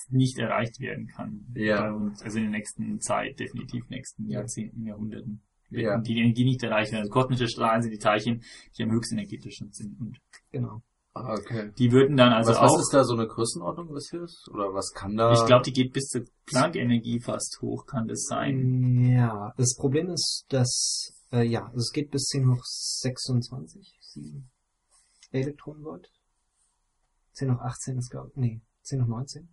[0.09, 1.45] nicht erreicht werden kann.
[1.53, 1.91] Ja.
[1.91, 5.43] Uns, also in der nächsten Zeit, definitiv nächsten Jahrzehnten, Jahrhunderten.
[5.69, 5.97] Wird Ja.
[5.99, 7.01] Die Energie nicht erreicht werden.
[7.03, 8.41] Also kosmische Strahlen sind die Teilchen,
[8.77, 9.99] die am höchsten energetischen sind.
[9.99, 10.17] Und
[10.51, 10.81] Genau.
[11.13, 11.71] Ah, okay.
[11.77, 14.47] die würden dann also was, auch, was ist da so eine Größenordnung, was hier ist?
[14.49, 15.33] Oder was kann da?
[15.33, 19.11] ich glaube, die geht bis zur Planck-Energie fast hoch, kann das sein.
[19.11, 24.51] Ja, das Problem ist, dass, äh, ja, also es geht bis 10 hoch 26 sieben
[25.31, 26.07] Elektronenvolt.
[27.33, 29.49] 10 hoch 18 ist, glaube nee, 10 hoch 19.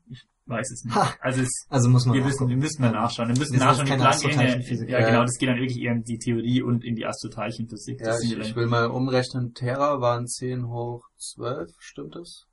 [0.47, 0.95] Weiß es nicht.
[0.97, 1.13] Ha!
[1.21, 3.29] Also es, Also muss man wir müssen, wir müssen mal nachschauen.
[3.29, 4.29] Wir müssen Wir nachschauen, die keine Planck-Energie.
[4.31, 4.89] Astroteilchenphysik.
[4.89, 5.07] Ja, Ja.
[5.11, 8.01] genau, das geht dann wirklich eher in die Theorie und in die Astroteilchenphysik.
[8.01, 12.47] ja, ich, ich will mal umrechnen, Terra waren 10 hoch 12, stimmt das?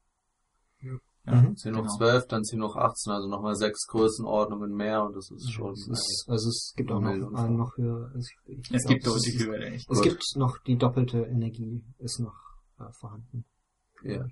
[0.82, 0.92] ja,
[1.42, 1.56] Mhm.
[1.56, 1.86] 10 genau.
[1.86, 5.72] hoch 12, dann 10 hoch 18, also nochmal sechs Größenordnungen mehr und das ist schon...
[5.72, 8.12] Es ist, also es gibt auch noch, äh, noch höher.
[8.14, 9.90] Also ich, ich Es gibt es deutlich echt.
[9.90, 12.36] Es gibt noch die doppelte Energie ist noch
[12.80, 13.46] äh, vorhanden.
[14.04, 14.26] Ja.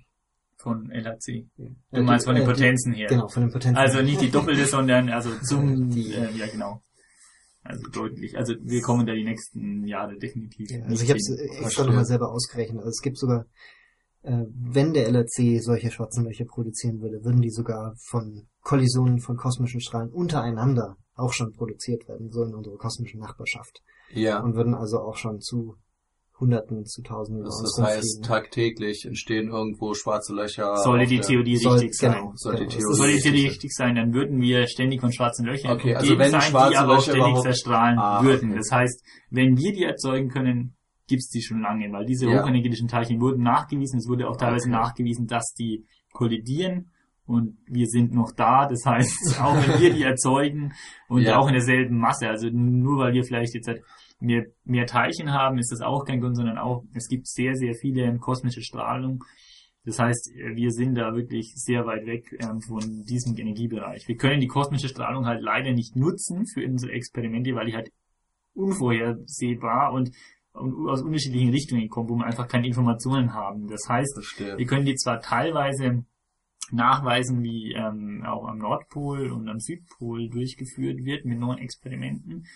[0.64, 1.46] Von LHC.
[1.56, 1.68] Ja.
[1.92, 3.08] Du meinst von den Äh, die- Potenzen her.
[3.08, 3.76] Genau, von den Potenzen.
[3.76, 6.82] Also nicht die doppelte, sondern also zum, Die- äh, ja genau.
[7.62, 8.36] Also deutlich.
[8.36, 10.70] Also wir kommen da die nächsten Jahre definitiv.
[10.70, 12.78] Ja, also ich habe es extra nochmal selber ausgerechnet.
[12.78, 13.46] Also es gibt sogar,
[14.22, 19.36] äh, wenn der LRC solche schwarzen Löcher produzieren würde, würden die sogar von Kollisionen von
[19.36, 23.82] kosmischen Strahlen untereinander auch schon produziert werden, so in unserer kosmischen Nachbarschaft.
[24.12, 25.76] Ja, Und würden also auch schon zu
[26.40, 30.76] Hunderten, zu Tausenden das, uns das heißt, tagtäglich entstehen irgendwo schwarze Löcher.
[30.78, 32.12] Sollte auf die der- Theorie Soll- richtig sein.
[32.12, 32.70] genau, Soll die genau.
[32.72, 33.50] Theorie- Soll die richtig Theorie sein.
[33.50, 36.70] richtig sein, dann würden wir ständig von schwarzen Löchern Okay, also umgeben wenn sein, schwarze
[36.72, 38.50] die aber auch Löcher ständig zerstrahlen Ah, würden.
[38.50, 38.58] okay.
[38.58, 40.74] Das heißt, wenn wir die erzeugen können,
[41.06, 42.42] gibt's die schon lange, weil diese Ja.
[42.42, 44.76] hochenergetischen Teilchen wurden nachgewiesen, es wurde auch teilweise Okay.
[44.76, 46.90] nachgewiesen, dass die kollidieren
[47.26, 48.66] und wir sind noch da.
[48.66, 49.06] Das heißt,
[49.40, 50.72] auch wenn wir die erzeugen
[51.08, 51.38] und Ja.
[51.38, 53.82] auch in derselben Masse, also nur weil wir vielleicht jetzt halt
[54.20, 57.74] mehr, mehr Teilchen haben, ist das auch kein Grund, sondern auch, es gibt sehr, sehr
[57.74, 59.24] viele kosmische Strahlung.
[59.84, 64.08] Das heißt, wir sind da wirklich sehr weit weg ähm, von diesem Energiebereich.
[64.08, 67.90] Wir können die kosmische Strahlung halt leider nicht nutzen für unsere Experimente, weil die halt
[68.54, 70.10] unvorhersehbar und,
[70.52, 73.68] und aus unterschiedlichen Richtungen kommen, wo wir einfach keine Informationen haben.
[73.68, 74.56] Das heißt, Verstehe.
[74.56, 76.04] wir können die zwar teilweise
[76.70, 82.46] nachweisen, wie ähm, auch am Nordpol und am Südpol durchgeführt wird mit neuen Experimenten.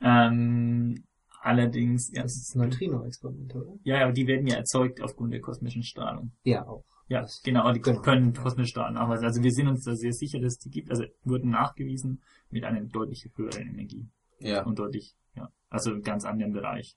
[0.00, 1.04] Ähm,
[1.40, 3.78] allerdings, ja, Das ist Neutrino-Experimente, oder?
[3.84, 6.32] ja, aber die werden ja erzeugt aufgrund der kosmischen Strahlung.
[6.44, 6.84] Ja, auch.
[7.08, 8.00] Ja, genau, die genau.
[8.00, 9.24] können kosmische Strahlung nachweisen.
[9.26, 10.90] Also wir sind uns da sehr sicher, dass die gibt.
[10.90, 14.08] Also wurden nachgewiesen mit einer deutlich höheren Energie
[14.38, 16.96] Ja, und deutlich, ja, also einem ganz anderen Bereich.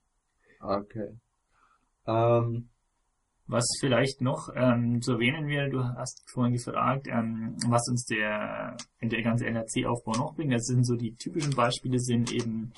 [0.60, 1.18] okay.
[2.06, 2.70] Ähm,
[3.48, 8.76] Was vielleicht noch ähm, zu erwähnen wäre, du hast vorhin gefragt, ähm, was uns der,
[9.00, 10.52] der ganze NRC-Aufbau noch bringt.
[10.52, 12.72] Das sind so die typischen Beispiele, sind eben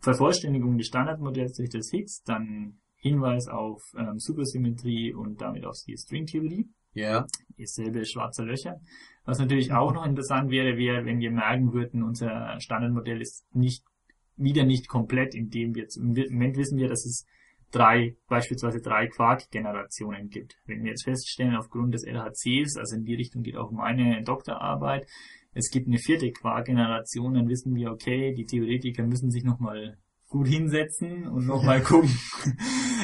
[0.00, 5.96] Vervollständigung des Standardmodells durch das Higgs, dann Hinweis auf ähm, Supersymmetrie und damit auf die
[5.96, 6.68] Stringtheorie.
[6.94, 7.26] ja,
[7.56, 8.80] Dasselbe schwarze Löcher.
[9.24, 13.84] Was natürlich auch noch interessant wäre, wäre, wenn wir merken würden, unser Standardmodell ist nicht,
[14.36, 17.24] wieder nicht komplett, indem wir, im Moment wissen wir, dass es
[17.72, 20.54] drei, beispielsweise drei Quark-Generationen gibt.
[20.66, 25.06] Wenn wir jetzt feststellen, aufgrund des LHCs, also in die Richtung geht auch meine Doktorarbeit,
[25.54, 30.48] es gibt eine vierte Quark-Generation, dann wissen wir, okay, die Theoretiker müssen sich nochmal gut
[30.48, 32.10] hinsetzen und nochmal gucken,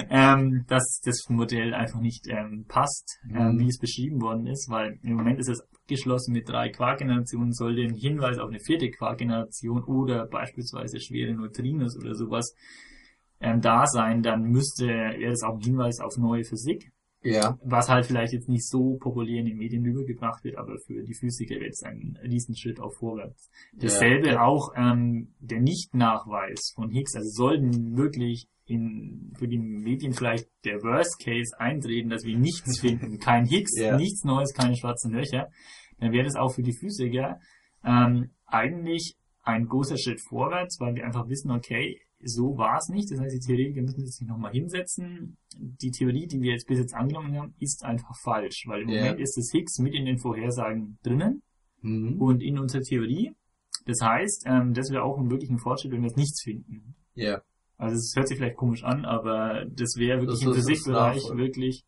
[0.09, 3.59] ähm, dass das Modell einfach nicht ähm, passt, ähm, Mhm.
[3.59, 7.83] wie es beschrieben worden ist, weil im Moment ist es abgeschlossen mit drei Quark-Generationen, sollte
[7.83, 12.55] ein Hinweis auf eine vierte Quark-Generation oder beispielsweise schwere Neutrinos oder sowas
[13.41, 16.91] ähm, da sein, dann müsste wäre es auch ein Hinweis auf neue Physik,
[17.23, 21.03] ja, was halt vielleicht jetzt nicht so populär in den Medien rübergebracht wird, aber für
[21.03, 23.51] die Physiker wird es ein Riesenschritt auch vorwärts.
[23.75, 24.45] Dasselbe Ja.
[24.45, 30.83] auch ähm, der Nicht-Nachweis von Higgs, also sollten wirklich in, für die Medien vielleicht der
[30.83, 33.97] Worst Case eintreten, dass wir nichts finden, kein Higgs, Ja.
[33.97, 35.49] nichts Neues, keine schwarzen Löcher,
[35.99, 37.41] dann wäre das auch für die Physiker
[37.85, 43.11] ähm, eigentlich ein großer Schritt vorwärts, weil wir einfach wissen, okay, so war es nicht.
[43.11, 45.37] Das heißt, die Theoretiker müssen sich nochmal hinsetzen.
[45.57, 49.01] Die Theorie, die wir jetzt bis jetzt angenommen haben, ist einfach falsch, weil im Ja.
[49.03, 51.43] Moment ist das Higgs mit in den Vorhersagen drinnen
[51.83, 52.21] mhm.
[52.21, 53.33] und in unserer Theorie.
[53.87, 56.95] Das heißt, ähm, das wäre auch ein wirklicher Fortschritt, wenn wir es nichts finden.
[57.15, 57.41] ja,
[57.77, 61.85] Also es hört sich vielleicht komisch an, aber das wäre wirklich Das im Physikbereich wirklich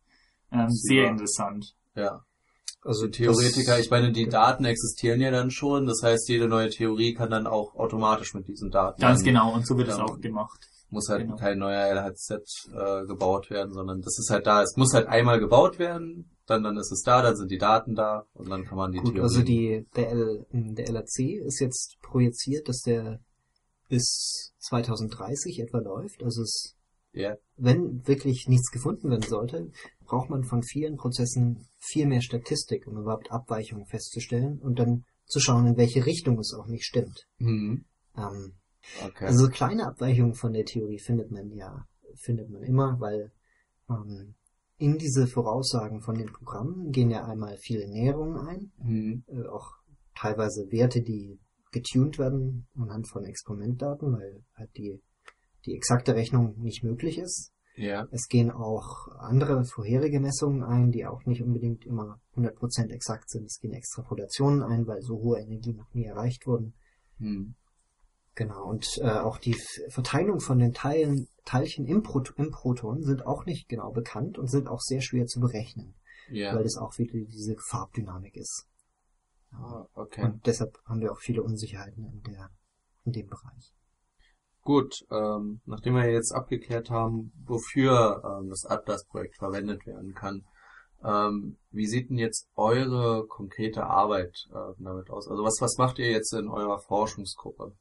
[0.51, 1.75] ähm, sehr interessant.
[1.95, 2.23] ja.
[2.83, 7.13] Also Theoretiker, ich meine, die Daten existieren ja dann schon, das heißt, jede neue Theorie
[7.13, 8.99] kann dann auch automatisch mit diesen Daten.
[8.99, 10.67] Ganz genau, und so wird es auch gemacht.
[10.89, 11.35] Muss halt genau.
[11.37, 12.31] kein neuer LHZ
[12.73, 14.61] äh, gebaut werden, sondern das ist halt da.
[14.63, 17.95] Es muss halt einmal gebaut werden, dann, dann ist es da, dann sind die Daten
[17.95, 19.21] da und dann kann man die Gut, Theorie.
[19.21, 23.19] also die, der, L, der LRC ist jetzt projiziert, dass der
[23.89, 26.23] bis 2030 etwa läuft.
[26.23, 26.75] Also es,
[27.13, 27.35] Ja.
[27.57, 29.69] wenn wirklich nichts gefunden werden sollte,
[30.11, 35.39] braucht man von vielen Prozessen viel mehr Statistik, um überhaupt Abweichungen festzustellen und dann zu
[35.39, 37.27] schauen, in welche Richtung es auch nicht stimmt.
[37.39, 37.85] Mhm.
[38.17, 38.53] Ähm,
[39.03, 39.25] Okay.
[39.25, 41.85] Also kleine Abweichungen von der Theorie findet man ja,
[42.15, 43.31] findet man immer, weil
[43.89, 44.35] ähm,
[44.77, 49.23] in diese Voraussagen von den Programmen gehen ja einmal viele Näherungen ein, mhm.
[49.27, 49.67] äh, auch
[50.15, 51.39] teilweise Werte, die
[51.71, 55.01] getuned werden anhand von Experimentdaten, weil halt die,
[55.65, 57.53] die exakte Rechnung nicht möglich ist.
[57.75, 58.07] Ja.
[58.11, 63.45] Es gehen auch andere vorherige Messungen ein, die auch nicht unbedingt immer 100% exakt sind.
[63.45, 66.73] Es gehen Extrapolationen ein, weil so hohe Energien noch nie erreicht wurden.
[67.17, 67.55] Mhm.
[68.35, 69.57] Genau, und äh, auch die
[69.89, 74.47] Verteilung von den Teilen, Teilchen im, Prot im Proton sind auch nicht genau bekannt und
[74.49, 75.95] sind auch sehr schwer zu berechnen,
[76.29, 76.55] Ja.
[76.55, 78.67] weil das auch wieder diese Farbdynamik ist.
[79.51, 80.23] Ah, okay.
[80.23, 82.49] Und deshalb haben wir auch viele Unsicherheiten in, der,
[83.03, 83.73] in dem Bereich.
[84.63, 90.43] Gut, ähm, nachdem wir jetzt abgeklärt haben, wofür ähm, das Atlas-Projekt verwendet werden kann,
[91.03, 95.27] ähm, wie sieht denn jetzt eure konkrete Arbeit äh, damit aus?
[95.27, 97.73] Also was, was macht ihr jetzt in eurer Forschungsgruppe?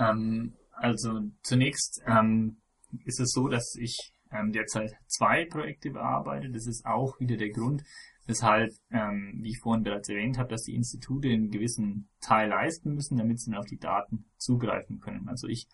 [0.00, 2.60] Ähm, also zunächst ähm,
[3.04, 6.50] ist es so, dass ich ähm, derzeit zwei Projekte bearbeite.
[6.50, 7.82] Das ist auch wieder der Grund,
[8.26, 12.94] weshalb, ähm, wie ich vorhin bereits erwähnt habe, dass die Institute einen gewissen Teil leisten
[12.94, 15.28] müssen, damit sie dann auf die Daten zugreifen können.
[15.28, 15.66] Also ich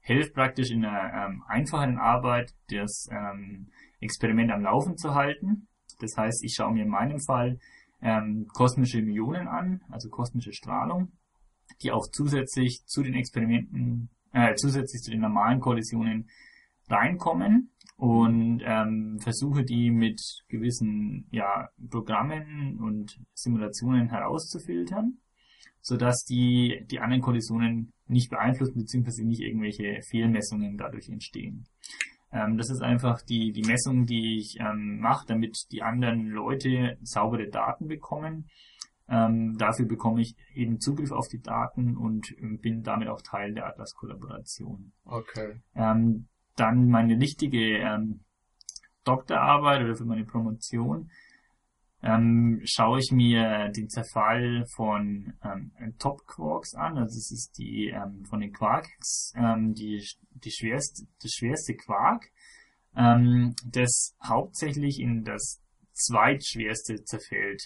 [0.00, 3.68] helfe praktisch in einer ähm, einfachen Arbeit, das ähm,
[4.00, 5.68] Experiment am Laufen zu halten.
[6.00, 7.58] Das heißt, ich schaue mir in meinem Fall
[8.02, 11.12] ähm, kosmische Myonen an, also kosmische Strahlung,
[11.82, 16.28] die auch zusätzlich zu den Experimenten, äh, zusätzlich zu den normalen Kollisionen
[16.88, 25.18] reinkommen und ähm, versuche die mit gewissen ja, Programmen und Simulationen herauszufiltern,
[25.80, 29.24] sodass die die anderen Kollisionen nicht beeinflussen bzw.
[29.24, 31.66] nicht irgendwelche Fehlmessungen dadurch entstehen.
[32.32, 36.98] Ähm, das ist einfach die, die Messung, die ich ähm, mache, damit die anderen Leute
[37.02, 38.50] saubere Daten bekommen.
[39.08, 43.54] Ähm, dafür bekomme ich eben Zugriff auf die Daten und ähm, bin damit auch Teil
[43.54, 44.92] der Atlas-Kollaboration.
[45.04, 45.60] Okay.
[45.76, 46.26] Ähm,
[46.56, 48.20] dann meine wichtige ähm,
[49.04, 51.10] Doktorarbeit oder für meine Promotion
[52.02, 56.98] ähm, schaue ich mir den Zerfall von ähm, Top Quarks an.
[56.98, 62.30] Also es ist die ähm, von den Quarks ähm, die die schwerste das schwerste Quark,
[62.96, 65.60] ähm, das hauptsächlich in das
[65.92, 67.62] zweitschwerste zerfällt.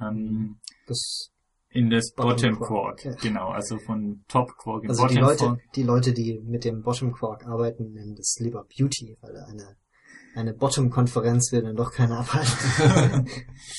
[0.00, 1.30] Ähm, Das,
[1.78, 5.28] in das Bottom Bottom Quark, Quark, genau, also von Top Quark in also die Bottom
[5.28, 5.72] Leute, Quark.
[5.74, 9.76] die Leute, die mit dem Bottom Quark arbeiten, nennen das lieber Beauty, weil eine,
[10.34, 13.28] eine Bottom-Konferenz will dann doch keiner abhalten.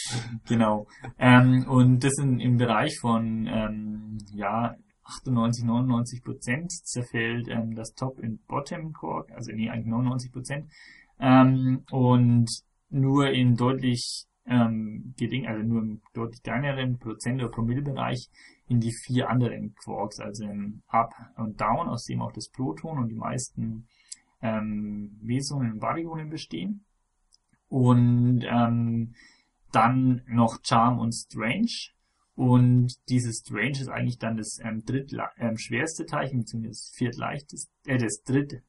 [0.47, 0.88] genau.
[1.17, 7.93] Ähm, und das in, im Bereich von ähm, ja 98, 99 Prozent zerfällt ähm, das
[7.93, 10.71] Top und Bottom Quark, also nee, eigentlich 99 Prozent.
[11.19, 12.47] Ähm, und
[12.89, 18.30] nur in deutlich ähm, gering, also nur im deutlich kleineren Prozent- oder Promillebereich
[18.67, 22.97] in die vier anderen Quarks, also im Up und Down, aus dem auch das Proton
[22.97, 23.88] und die meisten
[24.41, 26.85] ähm, Mesonen und Baryonen bestehen.
[27.67, 29.13] Und ähm,
[29.71, 31.91] dann noch Charm und Strange.
[32.35, 37.71] Und dieses Strange ist eigentlich dann das ähm, drittle ähm, schwerste Teilchen, beziehungsweise das viertleichteste,
[37.85, 38.63] äh, das dritt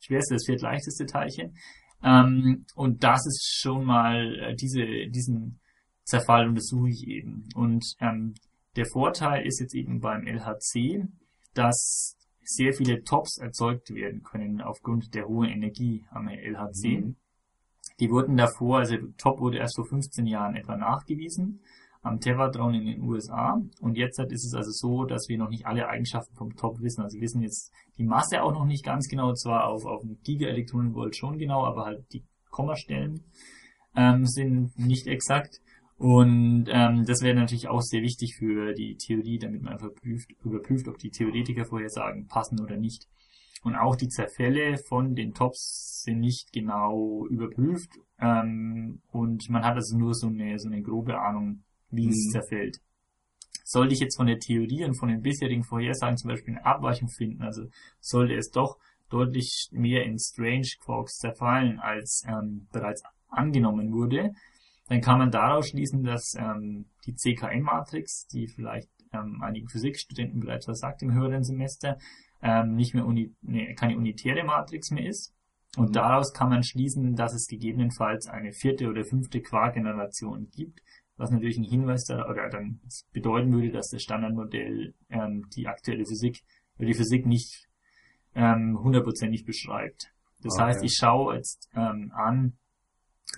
[0.00, 1.54] schwerste, das viertleichteste Teilchen.
[2.02, 5.60] Ähm, und das ist schon mal äh, diese, diesen
[6.04, 7.48] Zerfall untersuche ich eben.
[7.54, 8.34] Und ähm,
[8.76, 11.06] der Vorteil ist jetzt eben beim LHC,
[11.54, 17.00] dass sehr viele Tops erzeugt werden können aufgrund der hohen Energie am LHC.
[17.00, 17.16] Mhm.
[18.00, 21.60] Die wurden davor, also Top wurde erst vor 15 Jahren etwa nachgewiesen
[22.02, 23.60] am Tevatron in den USA.
[23.80, 27.02] Und jetzt ist es also so, dass wir noch nicht alle Eigenschaften vom Top wissen.
[27.02, 30.18] Also wir wissen jetzt die Masse auch noch nicht ganz genau, zwar auf, auf einen
[30.22, 33.24] Gigaelektronenvolt schon genau, aber halt die Kommastellen
[33.94, 35.60] ähm, sind nicht exakt.
[35.98, 40.30] Und ähm, das wäre natürlich auch sehr wichtig für die Theorie, damit man einfach prüft,
[40.42, 43.06] überprüft, ob die Theoretikervorhersagen passen oder nicht.
[43.62, 47.90] Und auch die Zerfälle von den Tops sind nicht genau überprüft.
[48.18, 52.30] Ähm, und man hat also nur so eine, so eine grobe Ahnung, wie es Mhm.
[52.32, 52.78] zerfällt.
[53.64, 57.08] Sollte ich jetzt von der Theorie und von den bisherigen Vorhersagen zum Beispiel eine Abweichung
[57.08, 57.66] finden, also
[58.00, 58.78] sollte es doch
[59.10, 64.32] deutlich mehr in Strange Quarks zerfallen, als ähm, bereits angenommen wurde,
[64.88, 70.64] dann kann man daraus schließen, dass ähm, die CKM-Matrix, die vielleicht ähm, einigen Physikstudenten bereits
[70.64, 71.96] versagt im höheren Semester,
[72.42, 75.32] ähm, nicht mehr uni nee, keine unitäre Matrix mehr ist.
[75.76, 75.92] Und Mhm.
[75.92, 80.80] daraus kann man schließen, dass es gegebenenfalls eine vierte oder fünfte Quark-Generation gibt,
[81.20, 82.80] was natürlich ein Hinweis da, oder dann
[83.12, 86.42] bedeuten würde, dass das Standardmodell ähm, die aktuelle Physik
[86.80, 87.68] weil die Physik nicht
[88.34, 90.12] ähm, hundertprozentig beschreibt.
[90.42, 90.64] Das Okay.
[90.64, 92.54] heißt, ich schaue jetzt ähm, an,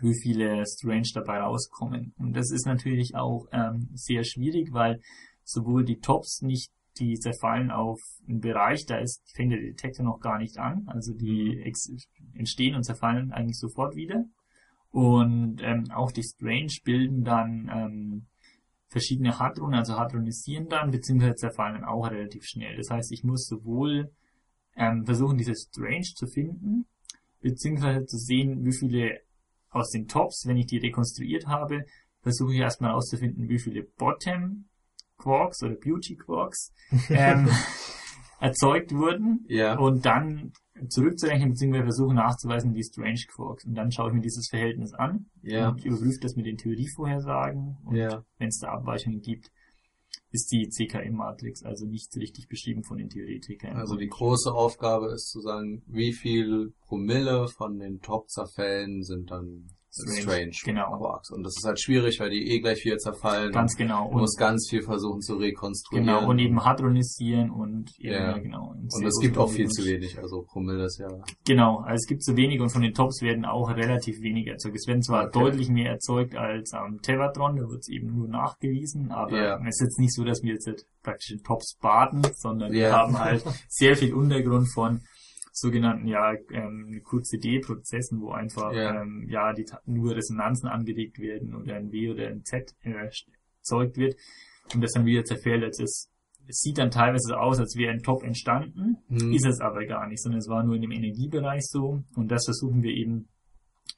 [0.01, 2.15] wie viele Strange dabei rauskommen.
[2.19, 5.01] Und das ist natürlich auch ähm, sehr schwierig, weil
[5.43, 10.21] sowohl die Tops nicht, die zerfallen auf einen Bereich, da ist, fängt der Detektor noch
[10.21, 10.85] gar nicht an.
[10.87, 11.91] Also die ex
[12.35, 14.25] entstehen und zerfallen eigentlich sofort wieder.
[14.93, 18.27] Und ähm, auch die Strange bilden dann ähm,
[18.89, 22.77] verschiedene Hadronen, also hadronisieren dann, beziehungsweise zerfallen dann auch relativ schnell.
[22.77, 24.11] Das heißt, ich muss sowohl
[24.77, 26.85] ähm, versuchen, diese Strange zu finden,
[27.41, 29.21] beziehungsweise zu sehen, wie viele
[29.71, 31.87] aus den Tops, wenn ich die rekonstruiert habe,
[32.21, 34.67] versuche ich erstmal herauszufinden, wie viele Bottom
[35.17, 36.73] Quarks oder Beauty Quarks
[37.09, 37.49] ähm,
[38.41, 39.79] erzeugt wurden Ja.
[39.79, 40.53] und dann
[40.89, 43.65] zurückzurechnen, beziehungsweise versuchen nachzuweisen, die Strange Quarks.
[43.65, 45.71] Und dann schaue ich mir dieses Verhältnis an Ja.
[45.71, 47.77] und überprüfe das mit den Theorievorhersagen.
[47.85, 48.25] Und Ja.
[48.39, 49.51] wenn es da Abweichungen gibt,
[50.31, 53.77] ist die CKM-Matrix also nicht richtig beschrieben von den Theoretikern.
[53.77, 59.69] Also die große Aufgabe ist zu sagen, wie viel Promille von den Top-Zerfällen sind dann
[59.93, 60.97] Strange, genau.
[60.99, 61.31] Quarks.
[61.31, 63.53] Und das ist halt schwierig, weil die eh gleich wieder zerfallen.
[63.53, 64.11] Ganz genau.
[64.11, 66.07] Du musst ganz viel versuchen zu rekonstruieren.
[66.07, 68.39] Genau, und eben hadronisieren und eben, Ja.
[68.39, 68.71] genau.
[68.71, 71.09] Und es gibt auch viel zu wenig, also Promille ist ja.
[71.45, 74.77] Genau, also es gibt zu wenig und von den Tops werden auch relativ wenig erzeugt.
[74.77, 75.39] Es werden zwar Okay.
[75.41, 79.59] deutlich mehr erzeugt als am Tevatron, da wird es eben nur nachgewiesen, aber Ja.
[79.61, 82.93] es ist jetzt nicht so, dass wir jetzt praktisch in Tops baden, sondern wir Ja.
[82.93, 85.03] haben halt sehr viel Untergrund von
[85.53, 89.03] sogenannten ja ähm, QCD-Prozessen, wo einfach Ja.
[89.03, 92.91] ähm, ja die nur Resonanzen angeregt werden oder ein W oder ein Z äh,
[93.61, 94.17] erzeugt wird
[94.75, 95.63] und das dann wieder zerfällt.
[95.63, 96.11] Also es,
[96.49, 99.33] es sieht dann teilweise so aus, als wäre ein Top entstanden, Hm.
[99.33, 102.45] ist es aber gar nicht, sondern es war nur in dem Energiebereich so und das
[102.47, 103.29] versuchen wir eben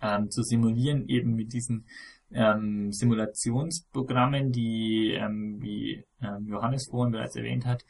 [0.02, 1.86] ähm, zu simulieren, eben mit diesen
[2.32, 7.84] ähm, Simulationsprogrammen, die, ähm, wie ähm, Johannes vorhin bereits erwähnt hat,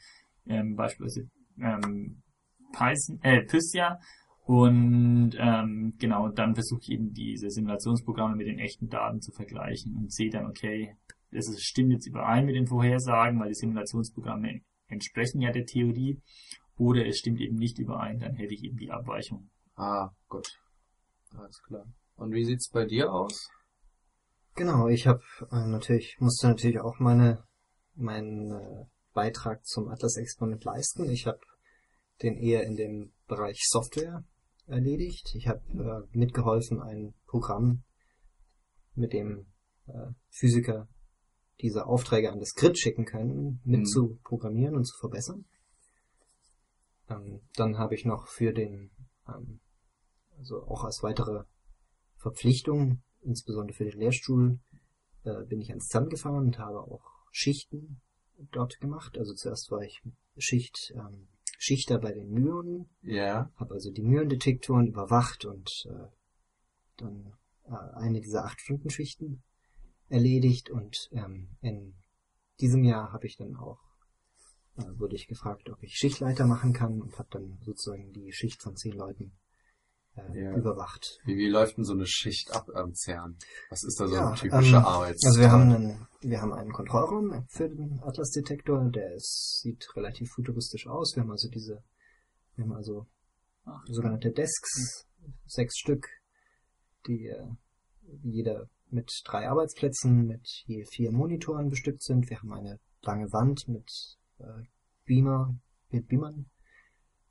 [0.47, 1.29] ähm, beispielsweise
[1.59, 2.21] ähm,
[2.75, 3.99] Python, äh, Pysja
[4.45, 9.95] und ähm, genau, dann versuche ich eben diese Simulationsprogramme mit den echten Daten zu vergleichen
[9.95, 10.95] und sehe dann, okay,
[11.31, 16.21] das ist, stimmt jetzt überein mit den Vorhersagen, weil die Simulationsprogramme entsprechen ja der Theorie,
[16.77, 19.49] oder es stimmt eben nicht überein, dann hätte ich eben die Abweichung.
[19.75, 20.47] Ah, gut.
[21.35, 21.85] Alles klar.
[22.15, 23.49] Und wie sieht's bei dir aus?
[24.55, 25.21] Genau, ich habe
[25.51, 27.43] äh, natürlich, musste natürlich auch meine,
[27.95, 31.09] meinen äh, Beitrag zum Atlas-Experiment leisten.
[31.09, 31.39] Ich habe
[32.21, 34.23] den eher in dem Bereich Software
[34.67, 35.33] erledigt.
[35.35, 35.61] Ich habe
[36.13, 37.83] äh, mitgeholfen, ein Programm,
[38.95, 39.47] mit dem
[39.87, 40.87] äh, Physiker
[41.61, 43.85] diese Aufträge an das Grid schicken können, mit Mhm.
[43.85, 45.45] zu programmieren und zu verbessern.
[47.09, 48.91] Ähm, dann habe ich noch für den,
[49.27, 49.59] ähm,
[50.37, 51.43] also auch als weitere
[52.17, 54.59] Verpflichtung, insbesondere für den Lehrstuhl,
[55.23, 58.01] äh, bin ich ans CERN gefahren und habe auch Schichten
[58.51, 59.17] dort gemacht.
[59.17, 60.01] Also zuerst war ich
[60.37, 63.51] Schicht, ähm, Schichter bei den Myonen, Ja.
[63.55, 66.07] habe also die Myondetektoren überwacht und äh,
[66.97, 67.33] dann
[67.65, 69.43] äh, eine dieser acht Stunden Schichten
[70.09, 71.95] erledigt und ähm, in
[72.59, 73.79] diesem Jahr habe ich dann auch
[74.77, 78.61] äh, wurde ich gefragt, ob ich Schichtleiter machen kann und habe dann sozusagen die Schicht
[78.61, 79.31] von zehn Leuten
[80.15, 80.55] äh, Ja.
[80.55, 81.19] überwacht.
[81.25, 83.37] Wie, wie läuft denn so eine Schicht ab am CERN?
[83.69, 85.25] Was ist da so Ja, ein typischer ähm, Arbeits?
[85.25, 90.29] Also wir haben einen, wir haben einen Kontrollraum für den Atlas-Detektor, der ist, sieht relativ
[90.31, 91.15] futuristisch aus.
[91.15, 91.83] Wir haben also diese,
[92.55, 93.07] wir haben also
[93.65, 93.83] Ach.
[93.87, 95.05] sogenannte Desks,
[95.45, 96.07] sechs Stück,
[97.07, 97.47] die äh,
[98.23, 102.29] jeder mit drei Arbeitsplätzen mit je vier Monitoren bestückt sind.
[102.29, 103.89] Wir haben eine lange Wand mit
[104.39, 104.63] äh,
[105.05, 105.55] Beamer,
[105.89, 106.45] mit Beamern,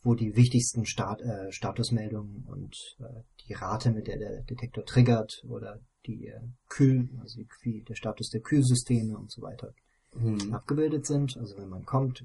[0.05, 5.43] wo die wichtigsten Stat äh, Statusmeldungen und äh, die Rate, mit der der Detektor triggert
[5.49, 9.75] oder die äh, Kühl, also die, wie der Status der Kühlsysteme und so weiter
[10.17, 10.55] Hm.
[10.55, 11.37] abgebildet sind.
[11.37, 12.25] Also wenn man kommt,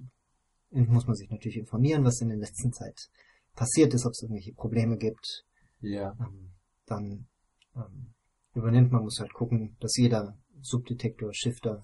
[0.71, 3.09] muss man sich natürlich informieren, was in der letzten Zeit
[3.55, 5.45] passiert ist, ob es irgendwelche Probleme gibt.
[5.81, 6.15] Ja.
[6.19, 6.51] Ähm,
[6.85, 7.27] dann
[7.75, 8.13] ähm,
[8.53, 11.83] übernimmt man, muss halt gucken, dass jeder Subdetektor, Shifter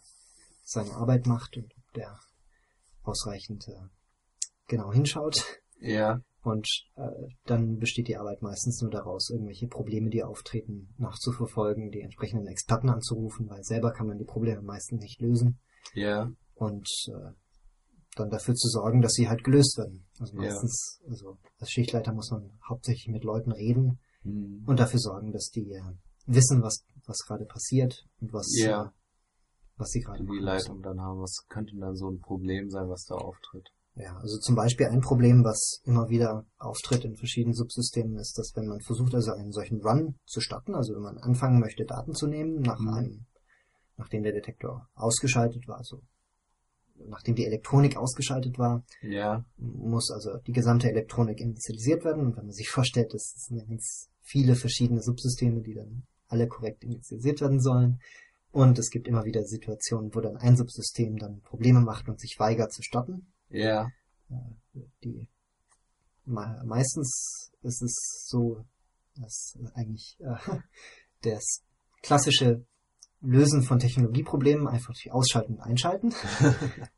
[0.63, 2.19] seine Arbeit macht und ob der
[3.03, 3.87] ausreichend äh,
[4.67, 5.61] genau hinschaut.
[5.85, 6.21] Ja.
[6.43, 7.09] Und äh,
[7.45, 12.89] dann besteht die Arbeit meistens nur daraus, irgendwelche Probleme, die auftreten, nachzuverfolgen, die entsprechenden Experten
[12.89, 15.59] anzurufen, weil selber kann man die Probleme meistens nicht lösen
[15.95, 16.31] Ja.
[16.53, 17.31] und äh,
[18.15, 20.05] dann dafür zu sorgen, dass sie halt gelöst werden.
[20.19, 20.43] Also Ja.
[20.43, 24.63] meistens, also als Schichtleiter muss man hauptsächlich mit Leuten reden Hm.
[24.67, 25.81] und dafür sorgen, dass die äh,
[26.27, 28.85] wissen, was was gerade passiert und was Ja.
[28.85, 28.89] äh,
[29.77, 30.41] was sie gerade Die machen.
[30.43, 31.19] Leitung dann haben.
[31.21, 33.67] Was könnte dann so ein Problem sein, was da auftritt?
[33.97, 38.51] Ja, also zum Beispiel ein Problem, was immer wieder auftritt in verschiedenen Subsystemen, ist, dass
[38.55, 42.13] wenn man versucht, also einen solchen Run zu starten, also wenn man anfangen möchte, Daten
[42.13, 42.89] zu nehmen, nach Mhm.
[42.89, 43.25] einem,
[43.97, 46.01] nachdem der Detektor ausgeschaltet war, also
[47.07, 49.45] nachdem die Elektronik ausgeschaltet war, Ja.
[49.57, 52.25] muss also die gesamte Elektronik initialisiert werden.
[52.25, 56.83] Und wenn man sich vorstellt, das sind ganz viele verschiedene Subsysteme, die dann alle korrekt
[56.83, 57.99] initialisiert werden sollen.
[58.51, 62.35] Und es gibt immer wieder Situationen, wo dann ein Subsystem dann Probleme macht und sich
[62.39, 63.27] weigert zu starten.
[63.55, 63.87] Ja.
[65.03, 65.27] Die
[66.25, 68.63] me- meistens ist es so,
[69.15, 70.35] dass eigentlich äh,
[71.21, 71.63] das
[72.01, 72.65] klassische
[73.21, 76.13] Lösen von Technologieproblemen einfach durch Ausschalten und Einschalten.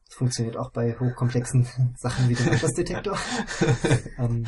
[0.10, 1.68] Das funktioniert auch bei hochkomplexen
[1.98, 3.18] Sachen wie dem Atlas-Detektor.
[4.18, 4.48] ähm,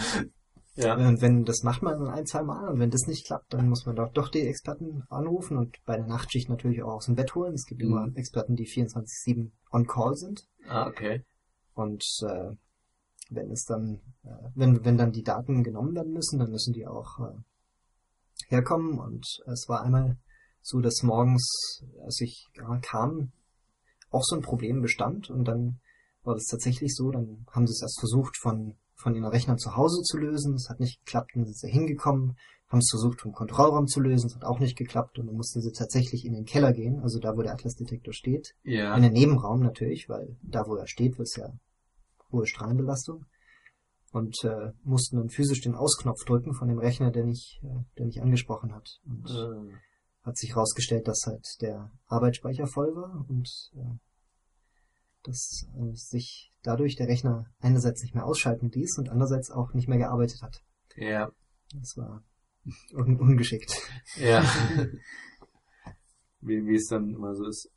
[0.75, 0.95] Ja.
[0.95, 3.67] und wenn das macht man dann ein, zwei Mal und wenn das nicht klappt, dann
[3.67, 7.15] muss man doch, doch die Experten anrufen und bei der Nachtschicht natürlich auch aus dem
[7.15, 7.53] Bett holen.
[7.53, 7.87] Es gibt Mhm.
[7.87, 10.47] immer Experten, die 24-7 on call sind.
[10.69, 11.25] Ah, okay.
[11.79, 12.51] Und äh,
[13.29, 16.85] wenn es dann, äh, wenn, wenn dann die Daten genommen werden müssen, dann müssen die
[16.85, 17.37] auch äh,
[18.49, 18.99] herkommen.
[18.99, 20.17] Und es war einmal
[20.61, 23.31] so, dass morgens, als ich äh, kam,
[24.11, 25.29] auch so ein Problem bestand.
[25.29, 25.79] Und dann
[26.23, 29.77] war das tatsächlich so, dann haben sie es erst versucht von, von ihren Rechnern zu
[29.77, 30.55] Hause zu lösen.
[30.55, 32.35] Es hat nicht geklappt, dann sind sie hingekommen,
[32.67, 35.17] haben es versucht vom Kontrollraum zu lösen, es hat auch nicht geklappt.
[35.17, 38.55] Und dann mussten sie tatsächlich in den Keller gehen, also da, wo der Atlas-Detektor steht.
[38.63, 38.93] Ja.
[38.97, 41.53] In den Nebenraum natürlich, weil da, wo er steht, ist ja
[42.31, 43.25] hohe Strahlenbelastung.
[44.11, 48.07] Und äh, mussten dann physisch den Ausknopf drücken von dem Rechner, der nicht, äh, der
[48.07, 48.89] nicht angesprochen hat.
[49.05, 49.75] Und Äh,
[50.23, 53.97] hat sich herausgestellt, dass halt der Arbeitsspeicher voll war und äh,
[55.23, 59.87] dass äh, sich dadurch der Rechner einerseits nicht mehr ausschalten ließ und andererseits auch nicht
[59.87, 60.63] mehr gearbeitet hat.
[60.95, 61.29] Ja.
[61.73, 62.23] Das war
[62.93, 63.71] un ungeschickt.
[64.17, 64.41] Ja.
[66.41, 67.69] wie, wie es dann immer so ist.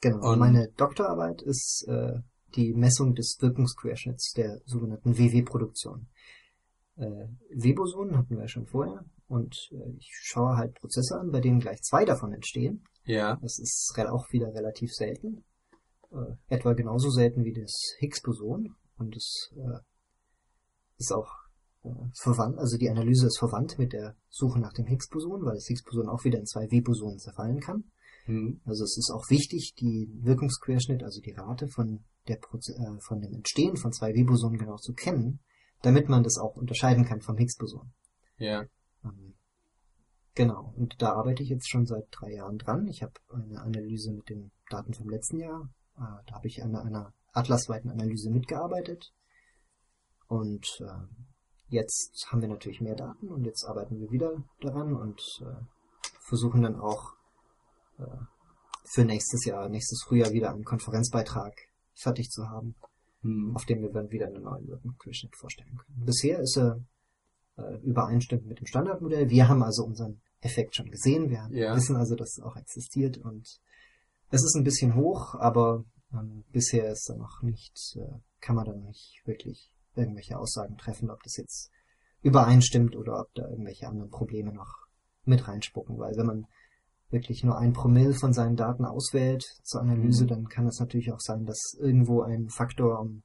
[0.00, 0.32] Genau.
[0.32, 2.20] Und- Meine Doktorarbeit ist äh,
[2.54, 6.08] die Messung des Wirkungsquerschnitts der sogenannten WW-Produktion.
[6.96, 11.40] Äh, W-Bosonen hatten wir ja schon vorher und äh, ich schaue halt Prozesse an, bei
[11.40, 12.84] denen gleich zwei davon entstehen.
[13.04, 13.36] Ja.
[13.42, 15.44] Das ist auch wieder relativ selten.
[16.10, 18.74] Äh, etwa genauso selten wie das Higgs-Boson.
[18.98, 19.78] Und es äh,
[20.98, 21.30] ist auch
[21.84, 25.66] äh, verwandt, also die Analyse ist verwandt mit der Suche nach dem Higgs-Boson, weil das
[25.66, 27.84] Higgs-Boson auch wieder in zwei W-Bosonen zerfallen kann.
[28.26, 28.60] Hm.
[28.64, 33.20] Also es ist auch wichtig, die Wirkungsquerschnitt, also die Rate von der Proze äh, von
[33.20, 35.40] dem Entstehen von zwei W-Bosonen genau zu kennen,
[35.82, 37.92] damit man das auch unterscheiden kann vom Higgs-Boson.
[38.38, 38.64] Ja.
[39.04, 39.36] Ähm,
[40.36, 42.86] Genau, und da arbeite ich jetzt schon seit drei Jahren dran.
[42.88, 45.70] Ich habe eine Analyse mit den Daten vom letzten Jahr.
[45.96, 49.14] Äh, da habe ich an einer atlasweiten Analyse mitgearbeitet.
[50.28, 51.06] Und äh,
[51.68, 55.64] jetzt haben wir natürlich mehr Daten und jetzt arbeiten wir wieder daran und äh,
[56.20, 57.14] versuchen dann auch
[58.84, 61.54] für nächstes Jahr, nächstes Frühjahr wieder einen Konferenzbeitrag
[61.94, 62.74] fertig zu haben
[63.22, 63.56] Hm.
[63.56, 66.04] auf dem wir dann wieder einen neuen Wirkungsquerschnitt vorstellen können.
[66.04, 66.80] Bisher ist er
[67.56, 69.30] äh, übereinstimmend mit dem Standardmodell.
[69.30, 71.30] Wir haben also unseren Effekt schon gesehen.
[71.30, 71.74] Wir Ja.
[71.74, 73.60] wissen also, dass es auch existiert und
[74.30, 78.66] es ist ein bisschen hoch, aber ähm, bisher ist er noch nicht, äh, kann man
[78.66, 81.70] dann nicht wirklich irgendwelche Aussagen treffen, ob das jetzt
[82.22, 84.86] übereinstimmt oder ob da irgendwelche anderen Probleme noch
[85.24, 86.46] mit reinspucken, weil wenn man
[87.10, 90.28] wirklich nur ein Promille von seinen Daten auswählt zur Analyse, Mhm.
[90.28, 93.22] dann kann es natürlich auch sein, dass irgendwo ein Faktor um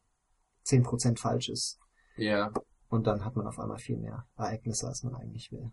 [0.64, 1.80] 10% falsch ist.
[2.16, 2.52] Ja.
[2.90, 5.72] Und dann hat man auf einmal viel mehr Ereignisse, als man eigentlich will.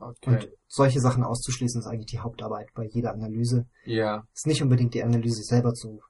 [0.00, 0.30] Okay.
[0.30, 3.66] Und solche Sachen auszuschließen, ist eigentlich die Hauptarbeit bei jeder Analyse.
[3.84, 4.26] ja.
[4.34, 6.00] Ist nicht unbedingt die Analyse selber zu,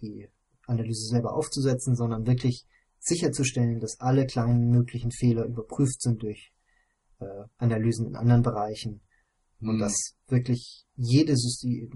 [0.00, 0.28] die
[0.66, 2.66] Analyse selber aufzusetzen, sondern wirklich
[3.00, 6.52] sicherzustellen, dass alle kleinen möglichen Fehler überprüft sind durch
[7.20, 7.26] äh,
[7.58, 9.02] Analysen in anderen Bereichen
[9.60, 9.78] und Hm.
[9.80, 11.34] dass wirklich jede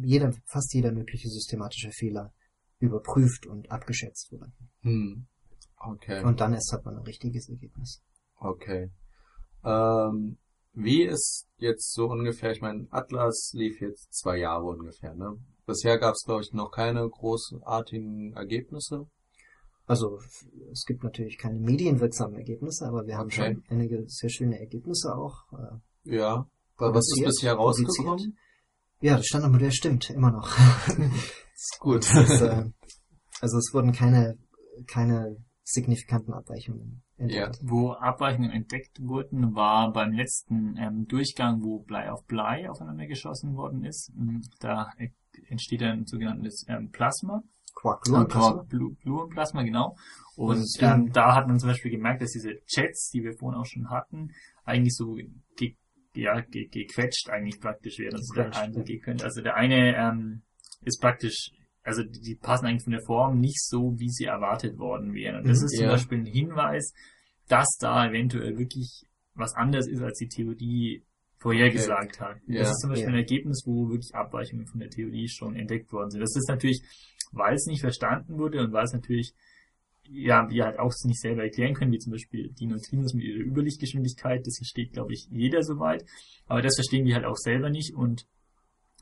[0.01, 2.33] jeder, fast jeder mögliche systematische Fehler
[2.79, 4.53] überprüft und abgeschätzt wurde.
[4.81, 5.27] Hm.
[5.77, 6.25] Okay.
[6.25, 8.03] Und dann erst hat man ein richtiges Ergebnis.
[8.39, 8.91] Okay.
[9.65, 10.39] Ähm,
[10.75, 15.37] wie ist jetzt so ungefähr, ich meine, Atlas lief jetzt zwei Jahre ungefähr, ne?
[15.67, 19.07] Bisher gab es, glaube ich, noch keine großartigen Ergebnisse.
[19.87, 20.19] Also
[20.73, 23.55] es gibt natürlich keine medienwirksamen Ergebnisse, aber wir haben Okay.
[23.55, 25.45] schon einige sehr schöne Ergebnisse auch.
[25.53, 26.49] Äh, Ja.
[26.83, 28.37] Aber was ist bisher rausgekommen?
[29.01, 30.49] ja, das Standardmodell stimmt immer noch.
[31.55, 32.01] Ist gut.
[32.01, 32.65] Ist, äh,
[33.41, 34.37] also es wurden keine
[34.87, 37.59] keine signifikanten Abweichungen entdeckt.
[37.63, 43.57] Wo Abweichungen entdeckt wurden, war beim letzten ähm, Durchgang, wo Blei auf Blei aufeinander geschossen
[43.57, 44.11] worden ist.
[44.17, 44.91] Ähm, Da
[45.49, 47.43] entsteht ein sogenanntes ähm, Plasma.
[47.75, 48.67] Quark-Gluon-Plasma.
[48.69, 49.97] Blue, Plasma, genau.
[50.37, 53.67] Und ähm, da hat man zum Beispiel gemerkt, dass diese Jets, die wir vorhin auch
[53.67, 54.31] schon hatten,
[54.65, 55.17] eigentlich so
[55.57, 55.77] ge
[56.15, 58.17] ja, ge gequetscht eigentlich praktisch werden.
[58.17, 58.83] Also der, Gequetscht, eine, ja.
[58.83, 59.25] gequetscht.
[59.25, 60.43] also der eine ähm,
[60.85, 61.51] ist praktisch,
[61.83, 65.41] also die, die passen eigentlich von der Form nicht so, wie sie erwartet worden wären.
[65.41, 65.65] Und das Mhm.
[65.67, 65.91] ist zum Ja.
[65.93, 66.93] Beispiel ein Hinweis,
[67.49, 71.03] dass da eventuell wirklich was anderes ist, als die Theorie
[71.39, 72.37] vorhergesagt hat.
[72.47, 72.61] Ja.
[72.61, 73.15] Das ist zum Beispiel Ja.
[73.15, 76.21] ein Ergebnis, wo wirklich Abweichungen von der Theorie schon entdeckt worden sind.
[76.21, 76.83] Das ist natürlich
[77.35, 79.33] weil es nicht verstanden wurde und weil es natürlich,
[80.09, 83.45] ja, wir halt auch nicht selber erklären können, wie zum Beispiel die Neutrinos mit ihrer
[83.45, 86.05] Überlichtgeschwindigkeit, das versteht, glaube ich, jeder soweit,
[86.47, 88.27] aber das verstehen wir halt auch selber nicht und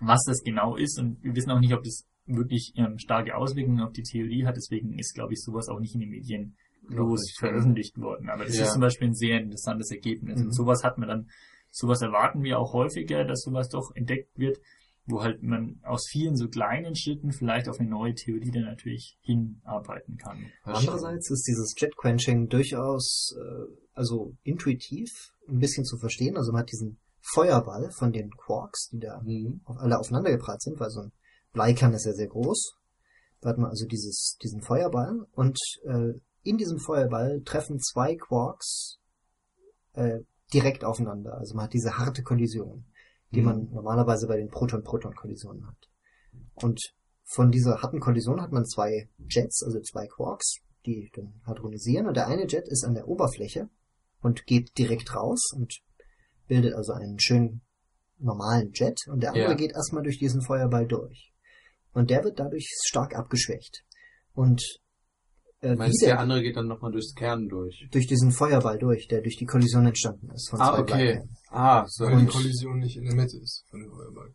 [0.00, 3.80] was das genau ist und wir wissen auch nicht, ob das wirklich ähm, starke Auswirkungen
[3.80, 6.56] auf die Theorie hat, deswegen ist, glaube ich, sowas auch nicht in den Medien
[6.88, 8.28] groß veröffentlicht worden.
[8.30, 8.64] Aber das Ja.
[8.64, 10.40] ist zum Beispiel ein sehr interessantes Ergebnis.
[10.40, 10.46] Mhm.
[10.46, 11.30] Und sowas hat man dann,
[11.70, 14.58] sowas erwarten wir auch häufiger, dass sowas doch entdeckt wird,
[15.06, 19.18] wo halt man aus vielen so kleinen Schritten vielleicht auf eine neue Theorie dann natürlich
[19.22, 20.46] hinarbeiten kann.
[20.62, 25.10] Andererseits ist dieses Jet-Quenching durchaus, äh, also intuitiv
[25.48, 26.36] ein bisschen zu verstehen.
[26.36, 29.60] Also man hat diesen Feuerball von den Quarks, die da Mhm.
[29.66, 31.12] alle aufeinandergeprallt sind, weil so ein
[31.52, 32.76] Bleikern ist ja sehr groß.
[33.40, 36.12] Da hat man also dieses, diesen Feuerball und äh,
[36.42, 38.98] in diesem Feuerball treffen zwei Quarks
[39.94, 40.20] äh,
[40.52, 41.34] direkt aufeinander.
[41.38, 42.84] Also man hat diese harte Kollision,
[43.32, 43.46] die Mhm.
[43.46, 45.76] man normalerweise bei den Proton-Proton-Kollisionen hat.
[46.54, 46.80] Und
[47.24, 52.16] von dieser harten Kollision hat man zwei Jets, also zwei Quarks, die dann hadronisieren und
[52.16, 53.68] der eine Jet ist an der Oberfläche
[54.20, 55.80] und geht direkt raus und
[56.48, 57.60] bildet also einen schönen
[58.18, 59.56] normalen Jet und der andere Ja.
[59.56, 61.32] geht erstmal durch diesen Feuerball durch.
[61.92, 63.84] Und der wird dadurch stark abgeschwächt.
[64.34, 64.62] Und
[65.62, 67.86] äh, Meinst der der andere geht dann nochmal durchs Kern durch?
[67.90, 71.20] durch diesen Feuerball durch, der durch die Kollision entstanden ist von Ah, zwei okay.
[71.50, 72.04] Ah, so.
[72.04, 74.34] Weil die Kollision nicht in der Mitte ist von dem Feuerball.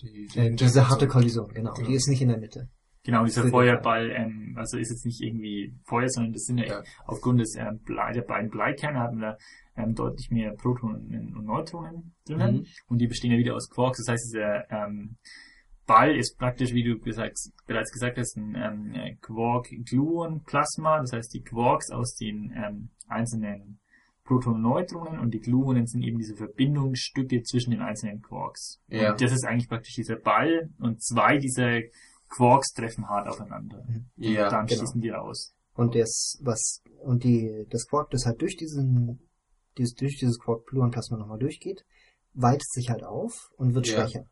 [0.00, 1.88] Die, die Äh, diese harte so- Kollision, genau, Genau.
[1.88, 2.68] Die ist nicht in der Mitte.
[3.02, 6.66] Genau, dieser Für Feuerball, ähm, also ist jetzt nicht irgendwie Feuer, sondern das sind ja,
[6.66, 6.82] Ja.
[7.06, 9.38] aufgrund des ähm, Blei, der beiden Bleikerne haben wir
[9.76, 12.66] ähm, deutlich mehr Protonen und Neutronen drinnen Mhm.
[12.88, 13.98] und die bestehen ja wieder aus Quarks.
[14.04, 15.16] Das heißt, dieser ähm,
[15.86, 17.36] Ball ist praktisch, wie du gesagt,
[17.66, 21.00] bereits gesagt hast, ein ähm, äh, Quark-Gluon-Plasma.
[21.00, 23.80] Das heißt, die Quarks aus den ähm, einzelnen
[24.24, 28.80] Protonen und Neutronen und die Gluonen sind eben diese Verbindungsstücke zwischen den einzelnen Quarks.
[28.86, 29.10] Ja.
[29.10, 31.80] Und das ist eigentlich praktisch dieser Ball und zwei dieser
[32.28, 33.84] Quarks treffen hart aufeinander.
[34.16, 34.80] Ja, dann genau.
[34.80, 35.52] schießen die raus.
[35.74, 39.18] Und das, was, und die, das Quark, das halt durch diesen,
[39.78, 41.84] dieses, durch dieses Quark-Gluon-Plasma nochmal durchgeht,
[42.32, 44.06] weitet sich halt auf und wird Ja.
[44.06, 44.26] schwächer.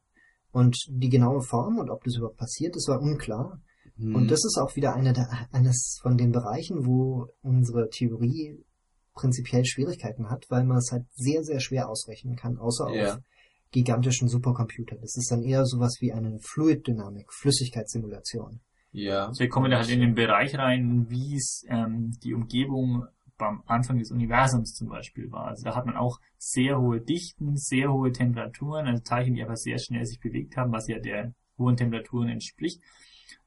[0.51, 3.61] Und die genaue Form und ob das überhaupt passiert, das war unklar.
[3.97, 4.15] Mhm.
[4.15, 8.65] Und das ist auch wieder eine der, eines von den Bereichen, wo unsere Theorie
[9.15, 13.15] prinzipiell Schwierigkeiten hat, weil man es halt sehr, sehr schwer ausrechnen kann, außer Ja.
[13.15, 13.19] auf
[13.73, 14.99] gigantischen Supercomputern.
[15.01, 18.61] Das ist dann eher sowas wie eine Fluiddynamik, Flüssigkeitssimulation.
[18.93, 19.27] ja.
[19.27, 23.05] Also wir kommen da halt in den Bereich rein, wie es ähm, die Umgebung
[23.39, 25.47] beim Anfang des Universums zum Beispiel war.
[25.47, 29.57] Also da hat man auch sehr hohe Dichten, sehr hohe Temperaturen, also Teilchen, die einfach
[29.57, 32.83] sehr schnell sich bewegt haben, was ja der hohen Temperaturen entspricht,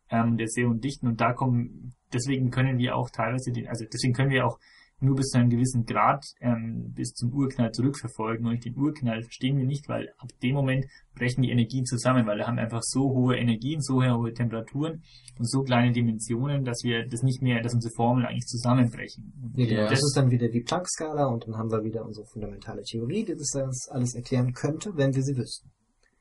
[0.09, 1.07] ähm, der sehr hohen Dichten.
[1.07, 4.59] Und da kommen, deswegen können wir auch teilweise den, also deswegen können wir auch
[5.01, 8.45] nur bis zu einem gewissen Grad ähm, bis zum Urknall zurückverfolgen.
[8.47, 12.37] Und den Urknall verstehen wir nicht, weil ab dem Moment brechen die Energien zusammen, weil
[12.37, 15.03] wir haben einfach so hohe Energien, so hohe Temperaturen
[15.37, 19.33] und so kleine Dimensionen, dass wir das nicht mehr, dass unsere Formeln eigentlich zusammenbrechen.
[19.55, 19.81] Ja, genau.
[19.81, 19.89] Ja.
[19.89, 23.35] Das ist dann wieder die Planck-Skala und dann haben wir wieder unsere fundamentale Theorie, die
[23.35, 25.71] das das alles erklären könnte, wenn wir sie wüssten.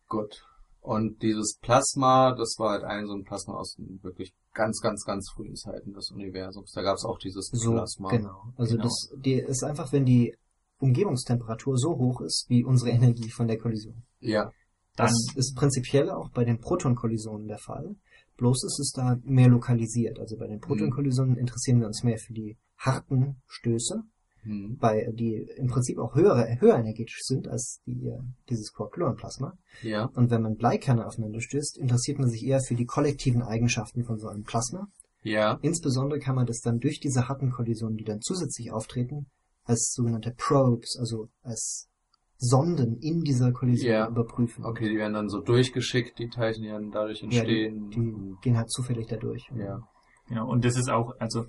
[0.09, 0.43] Gut.
[0.82, 5.05] Und dieses Plasma, das war halt ein so ein Plasma aus den wirklich ganz, ganz,
[5.05, 6.73] ganz frühen Zeiten des Universums.
[6.73, 8.09] Da gab es auch dieses So, Plasma.
[8.09, 8.43] genau.
[8.57, 8.85] Also Genau.
[8.85, 10.35] das die ist einfach, wenn die
[10.78, 14.02] Umgebungstemperatur so hoch ist wie unsere Energie von der Kollision.
[14.20, 14.44] Ja.
[14.97, 17.94] dann, Das ist prinzipiell auch bei den Protonkollisionen der Fall.
[18.39, 20.19] Bloß ist es da mehr lokalisiert.
[20.19, 24.02] Also bei den Protonkollisionen interessieren wir uns mehr für die harten Stöße,
[24.42, 24.78] Hm.
[24.80, 28.18] bei die im Prinzip auch höhere, höher energetisch sind als die, äh,
[28.48, 29.52] dieses Quark-Gluon-Plasma.
[29.82, 30.06] Ja.
[30.14, 34.18] Und wenn man Bleikerne aufeinander stößt, interessiert man sich eher für die kollektiven Eigenschaften von
[34.18, 34.86] so einem Plasma.
[35.22, 35.58] Ja.
[35.60, 39.26] Insbesondere kann man das dann durch diese harten Kollisionen, die dann zusätzlich auftreten,
[39.64, 41.88] als sogenannte Probes, also als
[42.38, 44.08] Sonden in dieser Kollision Ja.
[44.08, 44.64] überprüfen.
[44.64, 47.90] Okay, die werden dann so durchgeschickt, die Teilchen, die dann dadurch Ja, die, entstehen.
[47.90, 49.46] die gehen halt zufällig da durch.
[49.54, 49.80] ja.
[50.28, 51.44] Genau, und das ist auch, also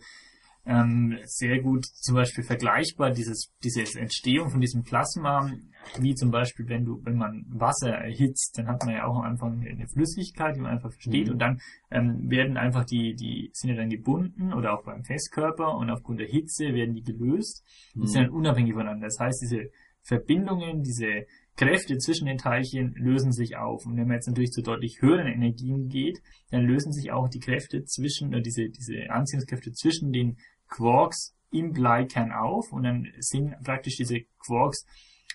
[0.66, 5.52] ähm, sehr gut zum Beispiel vergleichbar, dieses, diese Entstehung von diesem Plasma,
[6.00, 9.24] wie zum Beispiel, wenn du, wenn man Wasser erhitzt, dann hat man ja auch am
[9.24, 11.34] Anfang eine Flüssigkeit, die man einfach versteht, Mhm.
[11.34, 11.60] und dann
[11.90, 16.20] ähm, werden einfach die, die sind ja dann gebunden oder auch beim Festkörper und aufgrund
[16.20, 17.64] der Hitze werden die gelöst.
[17.96, 18.28] Die sind Hm.
[18.28, 19.08] dann unabhängig voneinander.
[19.08, 19.70] Das heißt, diese
[20.04, 21.26] Verbindungen, diese
[21.58, 23.86] Kräfte zwischen den Teilchen lösen sich auf.
[23.86, 26.20] Und wenn man jetzt natürlich zu deutlich höheren Energien geht,
[26.50, 30.38] dann lösen sich auch die Kräfte zwischen, oder diese, diese Anziehungskräfte zwischen den
[30.70, 34.86] Quarks im Bleikern auf und dann sind praktisch diese Quarks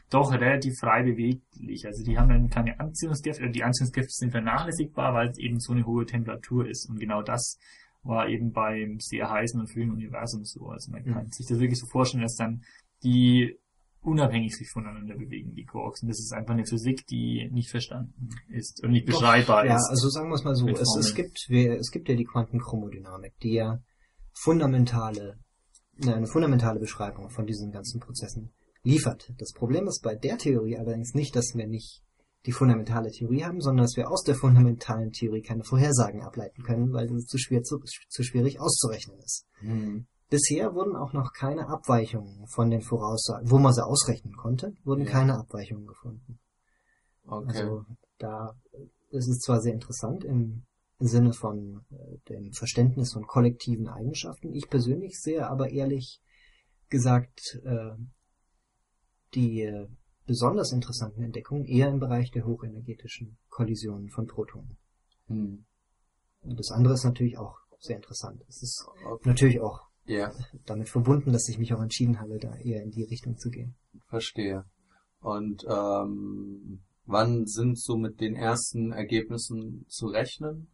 [0.09, 1.84] doch relativ frei beweglich.
[1.86, 5.72] Also die haben dann keine Anziehungskräfte, oder die Anziehungskräfte sind vernachlässigbar, weil es eben so
[5.72, 6.88] eine hohe Temperatur ist.
[6.88, 7.59] Und genau das
[8.02, 10.68] war eben beim sehr heißen und frühen Universum so.
[10.68, 11.30] Also man kann Mhm.
[11.30, 12.62] sich das wirklich so vorstellen, dass dann
[13.02, 13.59] die
[14.06, 16.02] unabhängig sich voneinander bewegen, die Quarks.
[16.02, 19.76] Und das ist einfach eine Physik, die nicht verstanden ist und nicht beschreibbar Doch, ja,
[19.76, 19.90] ist.
[19.90, 23.54] also sagen wir es mal so, es, es gibt es gibt ja die Quantenchromodynamik, die
[23.54, 23.80] ja
[24.32, 25.38] fundamentale
[25.98, 28.52] ne, eine fundamentale Beschreibung von diesen ganzen Prozessen
[28.82, 29.32] liefert.
[29.38, 32.02] Das Problem ist bei der Theorie allerdings nicht, dass wir nicht
[32.46, 36.92] die fundamentale Theorie haben, sondern dass wir aus der fundamentalen Theorie keine Vorhersagen ableiten können,
[36.92, 39.46] weil das zu schwer zu, zu schwierig auszurechnen ist.
[39.58, 40.06] Hm.
[40.28, 45.04] Bisher wurden auch noch keine Abweichungen von den Voraussagen, wo man sie ausrechnen konnte, wurden
[45.04, 45.10] Ja.
[45.10, 46.40] keine Abweichungen gefunden.
[47.24, 47.46] Okay.
[47.48, 47.84] Also
[48.18, 48.56] da
[49.10, 50.64] ist es zwar sehr interessant im,
[50.98, 54.52] im Sinne von äh, dem Verständnis von kollektiven Eigenschaften.
[54.52, 56.20] Ich persönlich sehe aber ehrlich
[56.88, 57.92] gesagt äh,
[59.34, 59.86] die äh,
[60.26, 64.76] besonders interessanten Entdeckungen eher im Bereich der hochenergetischen Kollisionen von Protonen.
[65.28, 65.64] Hm.
[66.42, 68.42] Und das andere ist natürlich auch sehr interessant.
[68.48, 69.28] Es ist Okay.
[69.28, 70.32] natürlich auch Ja,
[70.66, 73.74] damit verbunden, dass ich mich auch entschieden habe, da eher in die Richtung zu gehen.
[74.08, 74.64] verstehe.
[75.20, 80.68] Und ähm, wann sind so mit den ersten Ergebnissen zu rechnen?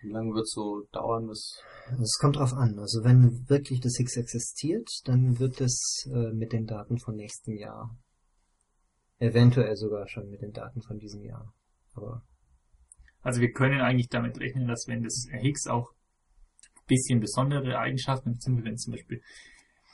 [0.00, 2.78] Wie lange wird so dauern, bis Also Es kommt drauf an.
[2.78, 7.56] Also wenn wirklich das Higgs existiert, dann wird es äh, mit den Daten von nächstem
[7.56, 7.98] Jahr,
[9.18, 11.52] eventuell sogar schon mit den Daten von diesem Jahr.
[11.94, 12.22] Aber
[13.22, 15.90] Also wir können eigentlich damit rechnen, dass wenn das Higgs auch
[16.88, 19.20] bisschen besondere Eigenschaften, beziehungsweise wenn es zum Beispiel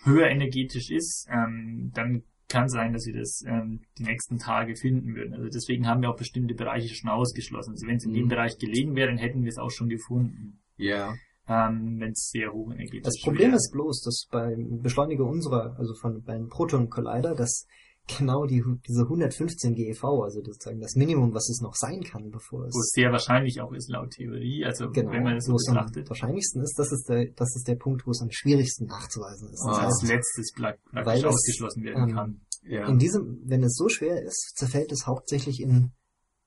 [0.04, 5.14] höher energetisch ist, ähm, dann kann sein, dass wir das ähm, die nächsten Tage finden
[5.14, 5.34] würden.
[5.34, 7.72] Also deswegen haben wir auch bestimmte Bereiche schon ausgeschlossen.
[7.72, 8.28] Also wenn es in dem Mhm.
[8.28, 10.60] Bereich gelegen wäre, dann hätten wir es auch schon gefunden.
[10.76, 11.14] ja,
[11.46, 13.56] Ähm, wenn es sehr hoch energetisch das Problem wäre.
[13.56, 17.66] ist bloß, dass beim Beschleuniger unserer, also von beim Proton Collider, dass
[18.06, 22.60] genau die, diese 115 GeV, also sozusagen das Minimum, was es noch sein kann, bevor
[22.60, 25.54] wo es es sehr wahrscheinlich auch ist laut Theorie, also genau, wenn man das so
[25.54, 26.10] es am betrachtet.
[26.10, 29.64] wahrscheinlichsten ist, das ist der, das ist der Punkt, wo es am schwierigsten nachzuweisen ist.
[29.66, 32.40] Das als heißt, letztes prak- Weil praktisch das, ausgeschlossen werden ähm, kann.
[32.62, 32.86] ja.
[32.88, 35.92] In diesem, wenn es so schwer ist, zerfällt es hauptsächlich in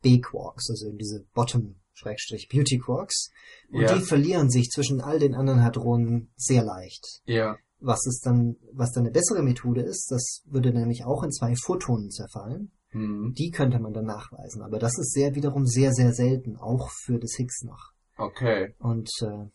[0.03, 3.31] B-Quarks, also in diese Bottom-Beauty-Quarks.
[3.71, 3.95] Und Ja.
[3.97, 7.21] die verlieren sich zwischen all den anderen Hadronen sehr leicht.
[7.25, 11.31] ja, Was ist dann, was dann eine bessere Methode ist, das würde nämlich auch in
[11.31, 12.71] zwei Photonen zerfallen.
[12.89, 13.33] hm.
[13.37, 14.63] Die könnte man dann nachweisen.
[14.63, 17.91] Aber das ist sehr wiederum sehr, sehr selten, auch für das Higgs noch.
[18.17, 18.73] okay.
[18.79, 19.45] Und äh,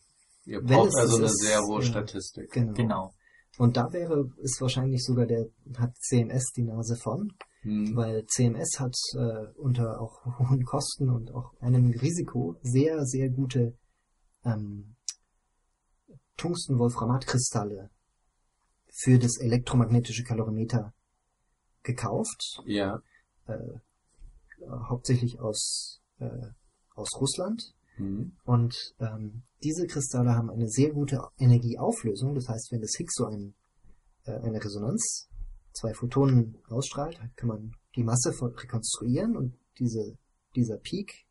[0.45, 1.87] Ihr braucht es also eine ist, sehr hohe ja.
[1.87, 2.51] Statistik.
[2.53, 2.73] genau.
[2.75, 3.15] Genau.
[3.59, 5.47] Und da wäre, ist wahrscheinlich sogar der,
[5.77, 7.33] hat CMS die Nase von.
[7.63, 7.95] Hm.
[7.95, 13.79] weil CMS hat äh, unter auch hohen Kosten und auch einem Risiko sehr, sehr gute
[14.45, 14.97] ähm,
[16.39, 17.91] Tungsten-Wolframat-Kristalle
[18.93, 20.93] für das elektromagnetische Kalorimeter
[21.83, 23.03] gekauft, Ja.
[23.47, 23.57] äh,
[24.89, 26.29] hauptsächlich aus, äh,
[26.95, 27.75] aus Russland.
[27.97, 28.33] Hm.
[28.45, 32.35] Und ähm, diese Kristalle haben eine sehr gute Energieauflösung.
[32.35, 33.55] Das heißt, wenn das Higgs so ein,
[34.25, 35.29] äh, eine Resonanz,
[35.73, 40.17] zwei Photonen ausstrahlt, kann man die Masse von, rekonstruieren und diese,
[40.55, 41.27] dieser Peak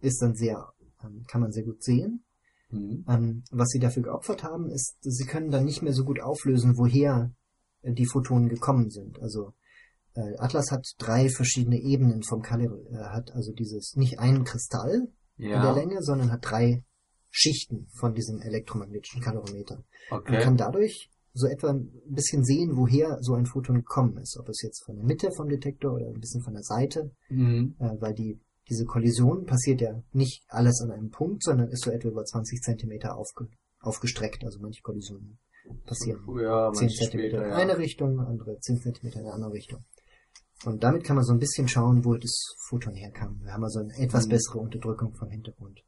[0.00, 0.72] ist dann sehr,
[1.02, 2.22] ähm, kann man sehr gut sehen.
[2.70, 3.04] Hm.
[3.08, 6.76] Ähm, was sie dafür geopfert haben, ist, sie können dann nicht mehr so gut auflösen,
[6.76, 7.32] woher
[7.82, 9.20] äh, die Photonen gekommen sind.
[9.20, 9.52] Also
[10.14, 15.08] äh, Atlas hat drei verschiedene Ebenen vom Kalor, äh, hat also dieses nicht einen Kristall,
[15.36, 15.72] in der Ja.
[15.74, 16.84] Länge, sondern hat drei
[17.30, 19.84] Schichten von diesem elektromagnetischen Kalorimeter.
[20.10, 20.38] Und Okay.
[20.42, 24.36] kann dadurch so etwa ein bisschen sehen, woher so ein Photon gekommen ist.
[24.36, 27.76] Ob es jetzt von der Mitte vom Detektor oder ein bisschen von der Seite, Hm.
[27.78, 28.40] äh, weil die,
[28.70, 32.62] diese Kollision passiert ja nicht alles an einem Punkt, sondern ist so etwa über 20
[32.62, 33.48] Zentimeter aufge,
[33.80, 34.44] aufgestreckt.
[34.44, 35.38] Also manche Kollisionen
[35.84, 37.56] passieren Ja, 10 manche Zentimeter später, in ja.
[37.56, 39.84] eine Richtung, andere 10 Zentimeter in eine andere Richtung.
[40.64, 43.40] Und damit kann man so ein bisschen schauen, wo das Photon herkam.
[43.42, 44.30] Wir haben also eine etwas Mhm.
[44.30, 45.80] bessere Unterdrückung vom Hintergrund.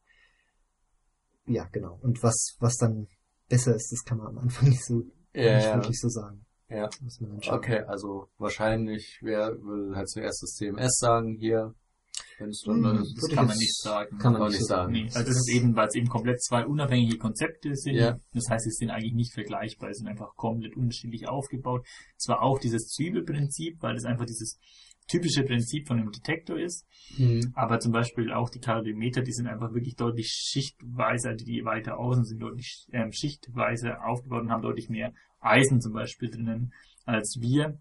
[1.47, 1.99] Ja, genau.
[2.03, 3.07] Und was, was dann
[3.49, 5.03] besser ist, das kann man am Anfang nicht so,
[5.35, 5.75] Ja, nicht ja.
[5.77, 6.45] wirklich so sagen.
[6.69, 6.89] Ja.
[7.51, 11.75] Okay, also wahrscheinlich wer will halt zuerst das CMS sagen hier,
[12.41, 14.19] es Hm, Das kann man nicht sagen.
[14.19, 14.93] Kann man Kann nicht nicht so sagen.
[14.93, 17.95] Nee, also das ist eben, weil es eben komplett zwei unabhängige Konzepte sind.
[17.95, 18.19] Ja.
[18.33, 21.87] Das heißt, sie sind eigentlich nicht vergleichbar, sie sind einfach komplett unterschiedlich aufgebaut.
[22.17, 24.59] Zwar auch dieses Zwiebelprinzip, weil das einfach dieses
[25.09, 26.87] typische Prinzip von einem Detektor ist,
[27.17, 27.53] Hm.
[27.55, 31.99] aber zum Beispiel auch die Kalorimeter, die sind einfach wirklich deutlich schichtweise, also die weiter
[31.99, 36.73] außen sind deutlich ähm, schichtweise aufgebaut und haben deutlich mehr Eisen zum Beispiel drinnen
[37.05, 37.79] als wir.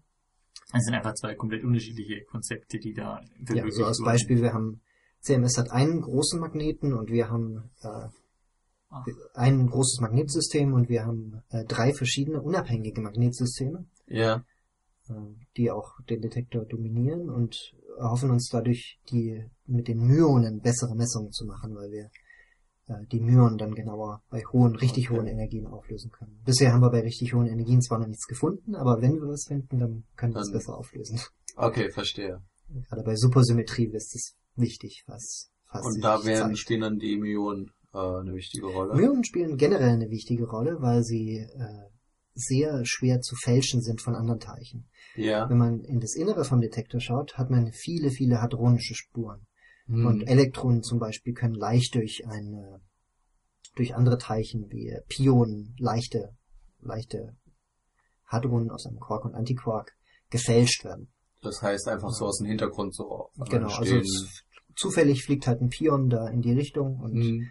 [0.74, 4.04] Es sind einfach zwei komplett unterschiedliche Konzepte, die da Ja, so als wurden.
[4.06, 4.80] Beispiel, wir haben,
[5.20, 8.08] CMS hat einen großen Magneten und wir haben äh,
[8.94, 9.04] Ah.
[9.32, 13.86] ein großes Magnetsystem und wir haben äh, drei verschiedene unabhängige Magnetsysteme.
[14.06, 14.44] Ja.
[15.08, 15.14] äh,
[15.56, 21.32] die auch den Detektor dominieren und erhoffen uns dadurch die mit den Myonen bessere Messungen
[21.32, 22.10] zu machen, weil wir
[23.10, 25.18] die Myonen dann genauer bei hohen, richtig Okay.
[25.18, 26.40] hohen Energien auflösen können.
[26.44, 29.44] Bisher haben wir bei richtig hohen Energien zwar noch nichts gefunden, aber wenn wir was
[29.44, 31.20] finden, dann können wir es besser auflösen.
[31.56, 32.42] Okay, verstehe.
[32.68, 37.70] Gerade bei Supersymmetrie ist es wichtig, was, was Und da werden, spielen dann die Myonen
[37.92, 38.94] äh, eine wichtige Rolle.
[38.94, 41.90] Myonen spielen generell eine wichtige Rolle, weil sie äh,
[42.34, 44.88] sehr schwer zu fälschen sind von anderen Teilchen.
[45.16, 45.48] Ja.
[45.50, 49.46] Wenn man in das Innere vom Detektor schaut, hat man viele, viele hadronische Spuren.
[49.86, 50.06] Hm.
[50.06, 52.80] Und Elektronen zum Beispiel können leicht durch eine,
[53.76, 56.36] durch andere Teilchen wie Pionen, leichte,
[56.80, 57.36] leichte
[58.26, 59.92] Hadronen aus einem Quark und Antiquark
[60.30, 61.12] gefälscht werden.
[61.42, 64.00] Das heißt einfach so aus dem Hintergrund so Genau, also
[64.76, 67.48] zufällig fliegt halt ein Pion da in die Richtung und Hm.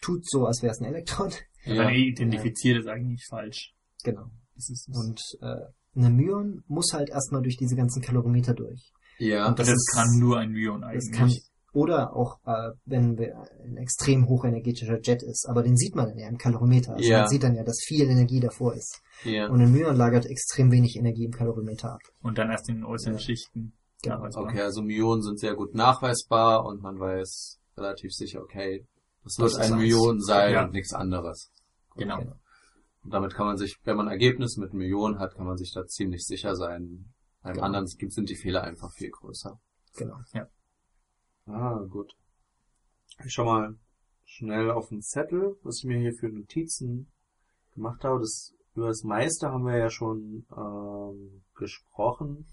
[0.00, 1.32] tut so, als wäre es ein Elektron.
[1.64, 1.84] Ja.
[1.84, 3.72] Man identifiziert es eigentlich falsch.
[4.02, 4.26] Genau.
[4.54, 4.96] Das ist es.
[4.96, 5.64] Und äh,
[5.96, 8.92] eine Myon muss halt erstmal durch diese ganzen Kalorimeter durch.
[9.18, 9.48] Ja.
[9.48, 11.12] Und das, das ist- kann nur ein Das eigentlich.
[11.18, 11.30] kann
[11.72, 13.34] oder auch, äh, wenn wir
[13.64, 16.94] ein extrem hochenergetischer Jet ist, aber den sieht man dann ja im Kalorimeter.
[16.94, 17.20] Also Ja.
[17.20, 19.00] Man sieht dann ja, dass viel Energie davor ist.
[19.24, 19.48] ja.
[19.48, 22.00] Und ein Myon lagert extrem wenig Energie im Kalorimeter ab.
[22.22, 23.18] Und dann erst in den äußeren Ja.
[23.20, 23.72] Schichten.
[24.02, 24.16] Genau.
[24.18, 24.44] nachweisbar.
[24.44, 28.86] Okay, also Myonen sind sehr gut nachweisbar und man weiß relativ sicher, okay,
[29.24, 29.78] das wird ein.
[29.78, 30.64] Myon sein Ja.
[30.64, 31.50] und nichts anderes.
[31.96, 32.18] Genau.
[32.18, 32.34] Genau.
[33.02, 35.86] Und damit kann man sich, wenn man Ergebnisse mit Myonen hat, kann man sich da
[35.86, 37.13] ziemlich sicher sein.
[37.44, 37.66] Beim Genau.
[37.66, 39.60] anderen gibt- sind die Fehler einfach viel größer.
[39.96, 40.16] Genau.
[41.46, 42.16] Ah, gut.
[43.24, 43.76] Ich schau mal
[44.24, 47.12] schnell auf den Zettel, was ich mir hier für Notizen
[47.74, 48.20] gemacht habe.
[48.20, 52.46] Das, über das meiste haben wir ja schon ähm, gesprochen.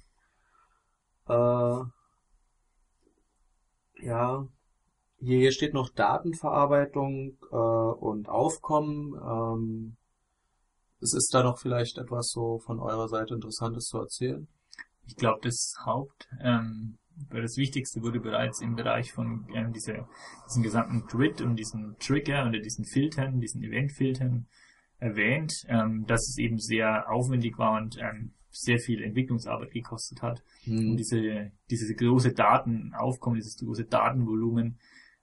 [1.30, 1.84] Äh,
[4.04, 4.46] ja,
[5.20, 9.14] hier, hier steht noch Datenverarbeitung äh, und Aufkommen.
[9.16, 9.96] Ähm,
[11.00, 14.50] es ist da noch vielleicht etwas so von eurer Seite Interessantes zu erzählen?
[15.06, 16.98] Ich glaube, das Haupt, ähm,
[17.30, 20.08] das Wichtigste wurde bereits im Bereich von ähm, dieser,
[20.48, 24.48] diesem gesamten Grid und diesen Trigger oder diesen Filtern, diesen Eventfiltern
[24.98, 30.44] erwähnt, ähm, dass es eben sehr aufwendig war und ähm, sehr viel Entwicklungsarbeit gekostet hat,
[30.68, 30.98] um Hm.
[30.98, 34.78] diese, diese große Datenaufkommen, dieses große Datenvolumen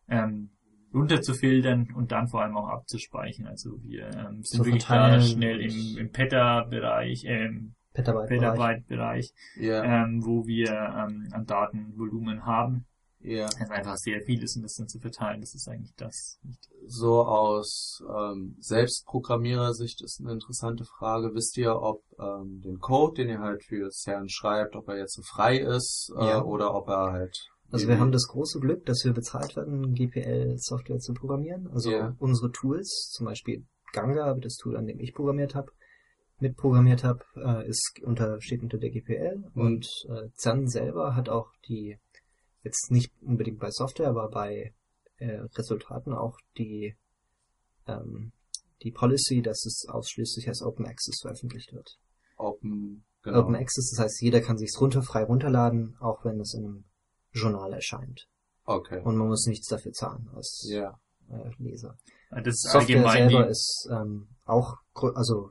[0.09, 0.51] ähm,
[0.95, 3.47] runterzufiltern und dann vor allem auch abzuspeichern.
[3.47, 7.75] Also wir ähm, sind Zu wirklich da schnell im, im Peta-Bereich, ähm.
[7.95, 12.87] Petabyte-Bereich, Ja, ähm, wo wir ähm, an Datenvolumen haben.
[13.21, 13.47] ja.
[13.47, 16.39] Das ist einfach sehr viel ist und das dann zu verteilen, das ist eigentlich das.
[16.87, 21.35] so aus ähm, Selbstprogrammierersicht ist eine interessante Frage.
[21.35, 25.15] Wisst ihr, ob ähm, den Code, den ihr halt für CERN schreibt, ob er jetzt
[25.15, 26.43] so frei ist äh, Ja.
[26.45, 27.37] oder ob er halt
[27.71, 31.69] Also wir haben das große Glück, dass wir bezahlt werden, GPL-Software zu programmieren.
[31.73, 32.15] Also Ja.
[32.19, 35.73] unsere Tools, zum Beispiel Ganga, das Tool, an dem ich programmiert habe,
[36.41, 39.61] mitprogrammiert habe, äh, ist unter, steht unter der GPL Mhm.
[39.61, 41.99] und äh, CERN selber hat auch die,
[42.63, 44.73] jetzt nicht unbedingt bei Software, aber bei
[45.19, 46.97] äh, Resultaten auch die
[47.87, 48.33] ähm,
[48.83, 51.99] die Policy, dass es ausschließlich als Open Access veröffentlicht wird.
[52.37, 53.41] Open, genau.
[53.41, 56.85] Open Access, das heißt, jeder kann sich's runter, frei runterladen, auch wenn es in einem
[57.33, 58.29] Journal erscheint.
[58.65, 59.01] Okay.
[59.03, 60.97] Und man muss nichts dafür zahlen als Ja.
[61.29, 61.97] äh, Leser.
[62.31, 64.77] Das ist Software allgemein selber die, ist ähm, auch,
[65.15, 65.51] also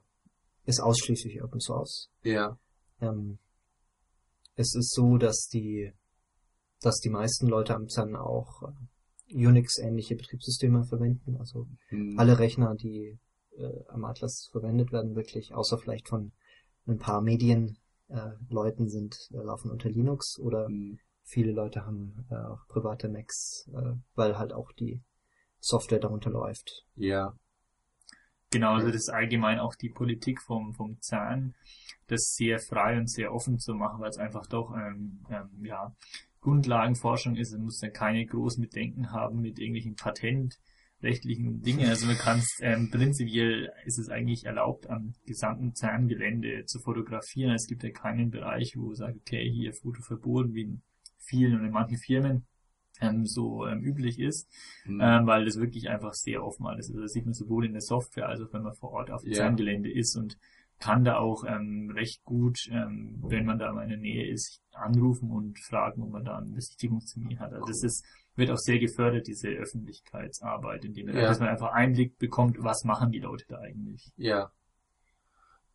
[0.68, 2.10] ist ausschließlich Open Source.
[2.24, 2.58] Ja.
[3.02, 3.40] Ähm,
[4.56, 5.92] es ist so, dass die,
[6.82, 11.38] dass die meisten Leute am CERN auch äh, Unix-ähnliche Betriebssysteme verwenden.
[11.38, 12.18] Also Hm.
[12.20, 13.18] alle Rechner, die
[13.58, 16.32] äh, am Atlas verwendet werden, wirklich, außer vielleicht von
[16.86, 17.78] ein paar Medienleuten
[18.10, 21.00] äh, Leuten sind, äh, laufen unter Linux oder Hm.
[21.24, 25.02] viele Leute haben äh, auch private Macs, äh, weil halt auch die
[25.60, 26.86] Software darunter läuft.
[26.96, 27.34] Ja.
[28.52, 31.56] Genau, also das ist allgemein auch die Politik vom, vom CERN,
[32.08, 35.94] das sehr frei und sehr offen zu machen, weil es einfach doch, ähm, ähm, ja,
[36.42, 41.90] Grundlagenforschung ist, es muss ja keine großen Bedenken haben mit irgendwelchen patentrechtlichen Dingen.
[41.90, 47.54] Also man kann ähm, prinzipiell ist es eigentlich erlaubt, am gesamten CERN-Gelände zu fotografieren.
[47.54, 50.82] Es gibt ja keinen Bereich, wo sagt, okay, hier Foto verboten, wie in
[51.18, 52.46] vielen und in manchen Firmen
[53.02, 54.48] ähm, so ähm, üblich ist,
[54.84, 55.00] Hm.
[55.02, 56.92] ähm, weil das wirklich einfach sehr offen alles ist.
[56.96, 59.22] Also das sieht man sowohl in der Software als auch wenn man vor Ort auf
[59.24, 59.38] dem Ja.
[59.44, 60.38] CERN-Gelände ist und
[60.80, 64.62] kann da auch ähm, recht gut, ähm, wenn man da mal in der Nähe ist,
[64.74, 67.52] anrufen und fragen, ob man da einen Besichtigungstermin hat.
[67.52, 68.06] Also das ist,
[68.36, 69.50] wird auch sehr gefördert, diese
[70.02, 71.24] Öffentlichkeitsarbeit, indem man, Ja.
[71.24, 74.12] dass man einfach Einblick bekommt, was machen die Leute da eigentlich.
[74.18, 74.52] Ja.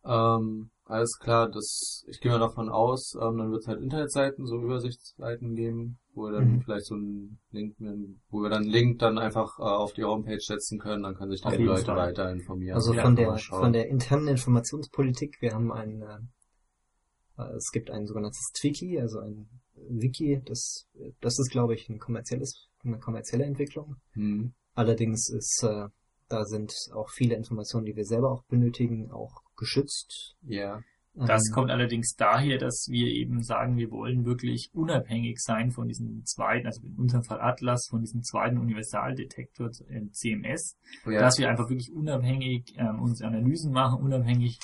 [0.05, 4.45] Ähm, alles klar, das, ich gehe mal davon aus, ähm, dann wird es halt Internetseiten,
[4.45, 6.61] so Übersichtsseiten geben, wo wir dann Mhm.
[6.61, 7.75] vielleicht so einen Link,
[8.29, 11.31] wo wir dann einen Link dann einfach äh, auf die Homepage setzen können, dann können
[11.31, 11.97] sich dann die Leute Fall.
[12.09, 12.75] weiter informieren.
[12.75, 17.89] Also Ja, von der von der internen Informationspolitik, wir haben ein äh, äh, es gibt
[17.89, 19.47] ein sogenanntes Twiki, also ein
[19.89, 20.87] Wiki, das
[21.21, 23.95] das ist glaube ich ein kommerzielles eine kommerzielle Entwicklung.
[24.13, 24.53] Hm.
[24.75, 25.87] Allerdings ist, äh,
[26.27, 30.35] da sind auch viele Informationen, die wir selber auch benötigen, auch geschützt.
[30.41, 30.81] Ja.
[31.15, 35.87] Das Ähm, kommt allerdings daher, dass wir eben sagen, wir wollen wirklich unabhängig sein von
[35.87, 40.75] diesem zweiten, also in unserem Fall Atlas, von diesem zweiten Universaldetektor äh, CMS,
[41.05, 41.19] ja.
[41.19, 44.57] dass wir einfach wirklich unabhängig ähm, unsere Analysen machen, unabhängig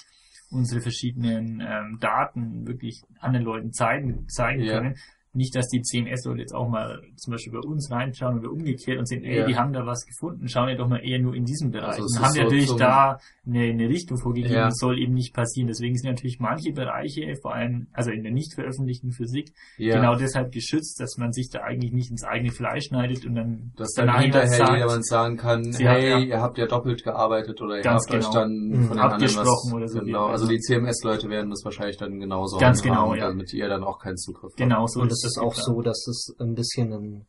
[0.50, 4.80] unsere verschiedenen ähm, Daten wirklich anderen Leuten zeigen, zeigen Ja.
[4.80, 4.96] können.
[5.32, 9.08] Nicht, dass die CMS-Leute jetzt auch mal zum Beispiel bei uns reinschauen oder umgekehrt und
[9.08, 9.46] sehen, ey, Ja.
[9.46, 12.00] die haben da was gefunden, schauen ja doch mal eher nur in diesem Bereich.
[12.00, 14.66] Also und haben so natürlich da eine, eine Richtung vorgegeben, Ja.
[14.66, 15.68] das soll eben nicht passieren.
[15.68, 19.96] Deswegen sind natürlich manche Bereiche, vor allem, also in der nicht veröffentlichten Physik, ja.
[19.96, 23.72] genau deshalb geschützt, dass man sich da eigentlich nicht ins eigene Fleisch schneidet und dann
[23.78, 27.62] Dass dann hinterher sagt, jemand sagen kann, Sie hey, ja- ihr habt ja doppelt gearbeitet
[27.62, 28.34] oder ihr habt euch genau.
[28.34, 28.72] dann Mhm.
[28.88, 32.20] von den anderen Abgesprochen was, oder so, Genau, also die CMS-Leute werden das wahrscheinlich dann
[32.20, 33.28] genauso Ganz genau, ja.
[33.28, 34.58] damit ihr dann auch keinen Zugriff habt.
[34.58, 35.66] genau so und es ist auch geplant.
[35.78, 37.28] so, dass es ein bisschen ein,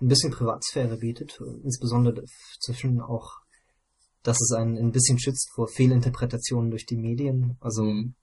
[0.00, 2.24] ein bisschen Privatsphäre bietet, insbesondere
[2.60, 3.30] zwischen auch,
[4.22, 7.56] dass es einen ein bisschen schützt vor Fehlinterpretationen durch die Medien.
[7.60, 8.14] Also Mhm.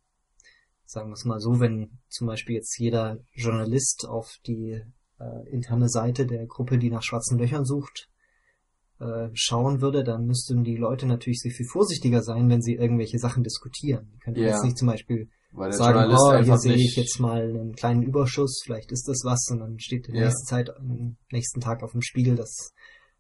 [0.86, 4.82] sagen wir es mal so, wenn zum Beispiel jetzt jeder Journalist auf die
[5.20, 8.08] äh, interne Seite der Gruppe, die nach schwarzen Löchern sucht,
[9.00, 13.20] äh, schauen würde, dann müssten die Leute natürlich sehr viel vorsichtiger sein, wenn sie irgendwelche
[13.20, 14.12] Sachen diskutieren.
[14.14, 14.48] Die könnten Ja.
[14.48, 17.74] jetzt nicht zum Beispiel Weil der sagen, Journalist oh, hier sehe ich jetzt mal einen
[17.76, 20.26] kleinen Überschuss, vielleicht ist das was, und dann steht der Ja.
[20.26, 22.72] nächsten Zeit, am nächsten Tag auf dem Spiegel, dass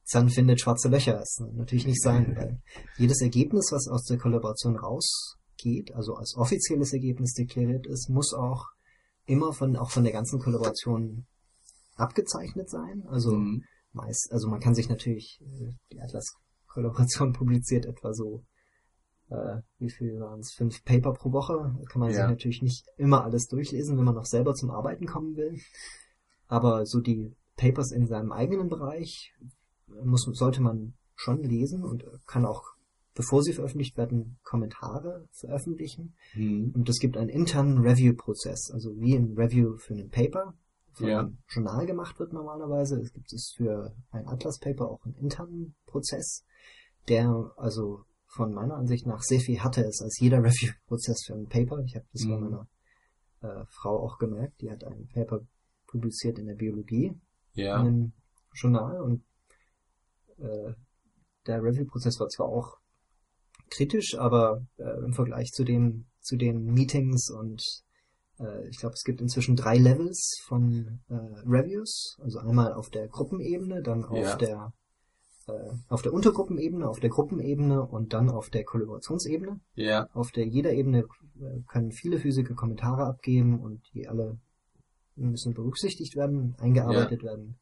[0.03, 1.13] Sun findet schwarze Löcher.
[1.13, 2.59] Das kann natürlich nicht sein, weil
[2.97, 8.65] jedes Ergebnis, was aus der Kollaboration rausgeht, also als offizielles Ergebnis deklariert ist, muss auch
[9.25, 11.25] immer von, auch von der ganzen Kollaboration
[11.95, 13.03] abgezeichnet sein.
[13.07, 13.63] Also Mhm.
[13.93, 18.43] meist, also man kann sich natürlich, äh, die Atlas-Kollaboration publiziert etwa so,
[19.29, 21.53] äh, wie viel waren es, fünf Paper pro Woche.
[21.77, 22.27] Da kann man sich Ja.
[22.29, 25.57] natürlich nicht immer alles durchlesen, wenn man noch selber zum Arbeiten kommen will.
[26.47, 29.33] Aber so die Papers in seinem eigenen Bereich
[30.03, 32.63] muss, sollte man schon lesen und kann auch,
[33.13, 36.15] bevor sie veröffentlicht werden, Kommentare veröffentlichen.
[36.35, 36.71] Mhm.
[36.75, 40.53] Und es gibt einen internen Review-Prozess, also wie ein Review für ein Paper
[40.93, 41.19] von Ja.
[41.19, 42.99] einem Journal gemacht wird normalerweise.
[43.01, 46.45] Es gibt es für ein Atlas-Paper auch einen internen Prozess,
[47.09, 51.47] der also von meiner Ansicht nach sehr viel härter ist als jeder Review-Prozess für ein
[51.47, 51.79] Paper.
[51.83, 52.41] Ich habe das bei Mhm.
[52.41, 52.67] meiner
[53.41, 54.61] äh, Frau auch gemerkt.
[54.61, 55.39] Die hat ein Paper
[55.87, 57.19] publiziert in der Biologie
[57.53, 57.79] Ja.
[57.81, 58.13] in einem
[58.53, 59.23] Journal und
[60.37, 60.73] äh,
[61.47, 62.77] der Review-Prozess war zwar auch
[63.71, 67.63] kritisch, aber äh, im Vergleich zu den zu den Meetings und
[68.39, 71.13] äh, ich glaube, es gibt inzwischen drei Levels von äh,
[71.47, 74.35] Reviews, also einmal auf der Gruppenebene, dann auf Ja.
[74.35, 74.73] der
[75.49, 79.59] äh, auf der Untergruppenebene, auf der Gruppenebene und dann auf der Kollaborationsebene.
[79.75, 80.07] Ja.
[80.13, 84.37] Auf der jeder Ebene äh, können viele Physiker Kommentare abgeben und die alle
[85.15, 87.59] müssen berücksichtigt werden, eingearbeitet werden.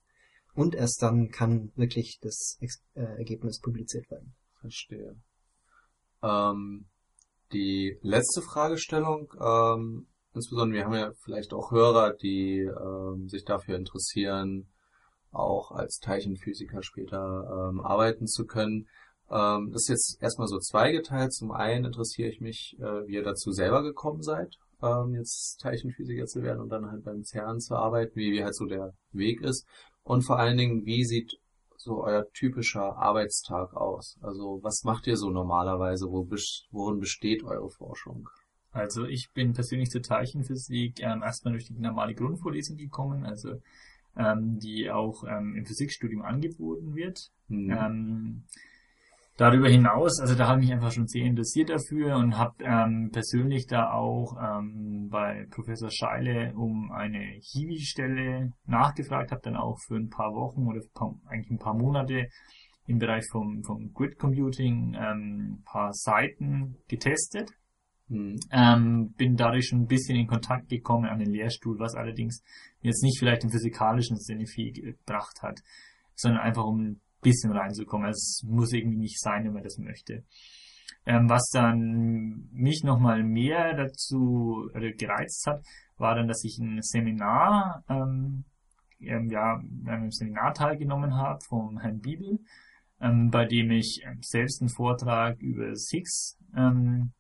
[0.54, 4.34] Und erst dann kann wirklich das Ex äh, Ergebnis publiziert werden.
[4.60, 5.16] Verstehe.
[6.24, 6.86] Ähm,
[7.54, 13.76] die letzte Fragestellung, ähm, insbesondere wir haben ja vielleicht auch Hörer, die ähm, sich dafür
[13.76, 14.68] interessieren,
[15.38, 18.88] auch als Teilchenphysiker später ähm, arbeiten zu können.
[19.30, 21.34] Ähm, das ist jetzt erstmal so zweigeteilt.
[21.34, 26.26] Zum einen interessiere ich mich, äh, wie ihr dazu selber gekommen seid, ähm, jetzt Teilchenphysiker
[26.26, 29.42] zu werden und dann halt beim CERN zu arbeiten, wie, wie halt so der Weg
[29.42, 29.66] ist.
[30.04, 31.38] Und vor allen Dingen, wie sieht
[31.78, 34.18] so euer typischer Arbeitstag aus?
[34.22, 36.08] Also was macht ihr so normalerweise?
[36.08, 36.28] Wo,
[36.72, 38.30] worin besteht eure Forschung?
[38.72, 43.56] Also ich bin persönlich zur Teilchenphysik ähm, erstmal durch die normale Grundvorlesung gekommen, also
[44.18, 47.19] ähm, die auch ähm, im Physikstudium angeboten wird.
[47.48, 47.69] Hm.
[47.72, 48.44] Ähm,
[49.38, 53.10] darüber hinaus, also da habe ich mich einfach schon sehr interessiert dafür und habe ähm,
[53.11, 59.95] persönlich da auch ähm, bei Professor Scheile um eine Hiwi-Stelle nachgefragt, habe dann auch für
[59.95, 62.27] ein paar Wochen oder paar, eigentlich ein paar Monate
[62.88, 67.52] im Bereich vom, vom Grid Computing ähm, ein paar Seiten getestet.
[68.10, 68.40] Hm.
[68.52, 72.42] Ähm, bin dadurch schon ein bisschen in Kontakt gekommen an den Lehrstuhl, was allerdings
[72.82, 75.60] jetzt nicht vielleicht im physikalischen Sinne viel gebracht hat,
[76.16, 78.08] sondern einfach um ein bisschen reinzukommen.
[78.08, 80.24] Also es muss irgendwie nicht sein, wenn man das möchte.
[81.06, 85.66] Ähm, was dann mich nochmal mehr dazu oder gereizt hat,
[85.98, 88.46] war dann, dass ich ein Seminar, ähm,
[89.00, 92.40] ähm, ja, an einem Seminar teilgenommen habe vom Herrn Bibel,
[93.00, 97.14] ähm, bei dem ich ähm, selbst einen Vortrag über Higgs ähm,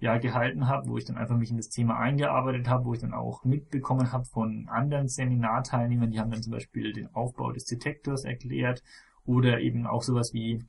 [0.00, 3.00] ja, gehalten habe, wo ich dann einfach mich in das Thema eingearbeitet habe, wo ich
[3.00, 7.66] dann auch mitbekommen habe von anderen Seminarteilnehmern, die haben dann zum Beispiel den Aufbau des
[7.66, 8.82] Detektors erklärt
[9.26, 10.64] oder eben auch sowas wie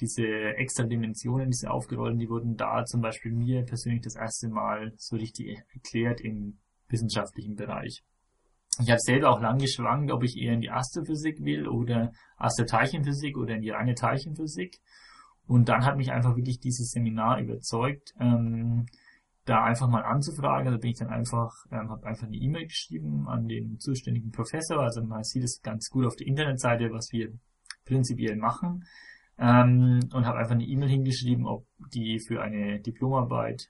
[0.00, 0.26] diese
[0.56, 5.14] extra Dimensionen, diese aufgerollten, die wurden da zum Beispiel mir persönlich das erste Mal so
[5.14, 8.02] richtig erklärt im wissenschaftlichen Bereich.
[8.80, 13.38] ich habe selber auch lang geschwankt, ob ich eher in die Astrophysik will oder Astroteilchenphysik
[13.38, 14.80] oder in die reine Teilchenphysik.
[15.46, 18.86] Und dann hat mich einfach wirklich dieses Seminar überzeugt, ähm,
[19.44, 20.68] da einfach mal anzufragen.
[20.68, 24.80] Also bin ich dann einfach, ähm, habe einfach eine E-Mail geschrieben an den zuständigen Professor.
[24.80, 27.32] Also man sieht es ganz gut auf der Internetseite, was wir
[27.84, 28.84] prinzipiell machen.
[29.38, 33.68] Ähm, und habe einfach eine E-Mail hingeschrieben, ob die für eine Diplomarbeit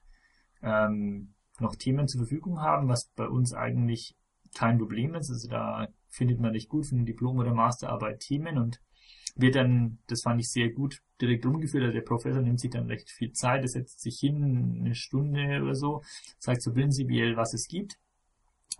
[0.61, 4.15] ähm, noch Themen zur Verfügung haben, was bei uns eigentlich
[4.55, 5.31] kein Problem ist.
[5.31, 8.79] Also da findet man nicht gut für eine Diplom- oder Masterarbeit Themen und
[9.35, 11.83] wird dann, das fand ich sehr gut, direkt rumgeführt.
[11.83, 15.61] Also der Professor nimmt sich dann recht viel Zeit, er setzt sich hin, eine Stunde
[15.63, 16.01] oder so,
[16.39, 17.97] sagt so prinzipiell, was es gibt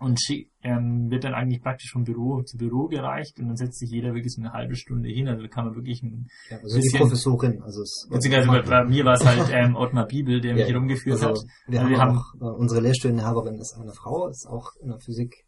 [0.00, 0.20] und
[0.62, 4.14] ähm, wird dann eigentlich praktisch von Büro zu Büro gereicht und dann setzt sich jeder
[4.14, 5.28] wirklich so eine halbe Stunde hin.
[5.28, 8.62] Also da kann man wirklich ein ja, also bisschen, die Professorin, also es beziehungsweise bei,
[8.62, 11.48] bei mir war es halt ähm, Ottmar Bibel, der mich ja, rumgeführt also hat.
[11.66, 14.88] Wir, also haben wir haben auch, äh, unsere Lehrstuhlinhaberin ist eine Frau, ist auch in
[14.88, 15.46] der Physik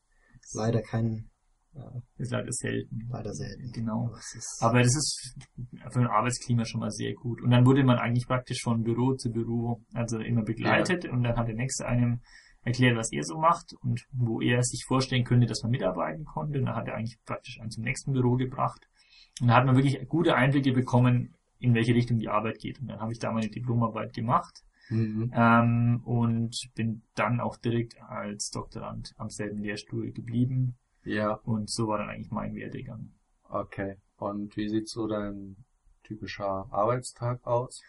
[0.54, 1.28] leider kein
[2.18, 3.08] ist leider selten.
[3.10, 3.70] Leider selten.
[3.72, 4.10] Genau.
[4.60, 5.36] Aber, Aber das ist
[5.90, 7.42] für ein Arbeitsklima schon mal sehr gut.
[7.42, 11.12] Und dann wurde man eigentlich praktisch von Büro zu Büro, also immer begleitet ja.
[11.12, 12.20] und dann hat der nächste einem
[12.62, 16.58] erklärt, was er so macht und wo er sich vorstellen könnte, dass man mitarbeiten konnte.
[16.58, 18.88] Und dann hat er eigentlich praktisch einen zum nächsten Büro gebracht.
[19.40, 22.80] Und da hat man wirklich gute Einblicke bekommen, in welche Richtung die Arbeit geht.
[22.80, 24.62] Und dann habe ich da meine Diplomarbeit gemacht.
[24.88, 25.32] Mhm.
[25.34, 30.76] Ähm, und bin dann auch direkt als Doktorand am selben Lehrstuhl geblieben
[31.06, 31.34] ja.
[31.44, 33.10] Und so war dann eigentlich mein Werdegang.
[33.48, 33.96] Okay.
[34.16, 35.56] Und wie sieht so dein
[36.02, 37.80] typischer Arbeitstag aus?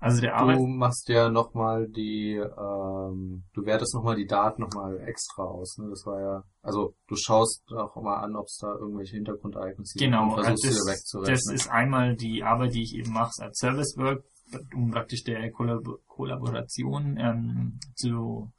[0.00, 4.98] Also der Arbeit Du machst ja nochmal die, ähm, du wertest nochmal die Daten nochmal
[5.00, 5.76] extra aus.
[5.76, 5.90] Ne?
[5.90, 10.28] Das war ja, also du schaust auch mal an, ob es da irgendwelche Hintergrundereignisse genau,
[10.28, 11.34] gibt und versuchst also das, wegzurechnen.
[11.34, 14.24] Das ist einmal die Arbeit, die ich eben mache als Service Work,
[14.74, 18.50] um praktisch der Kollab Kollaboration ähm, zu,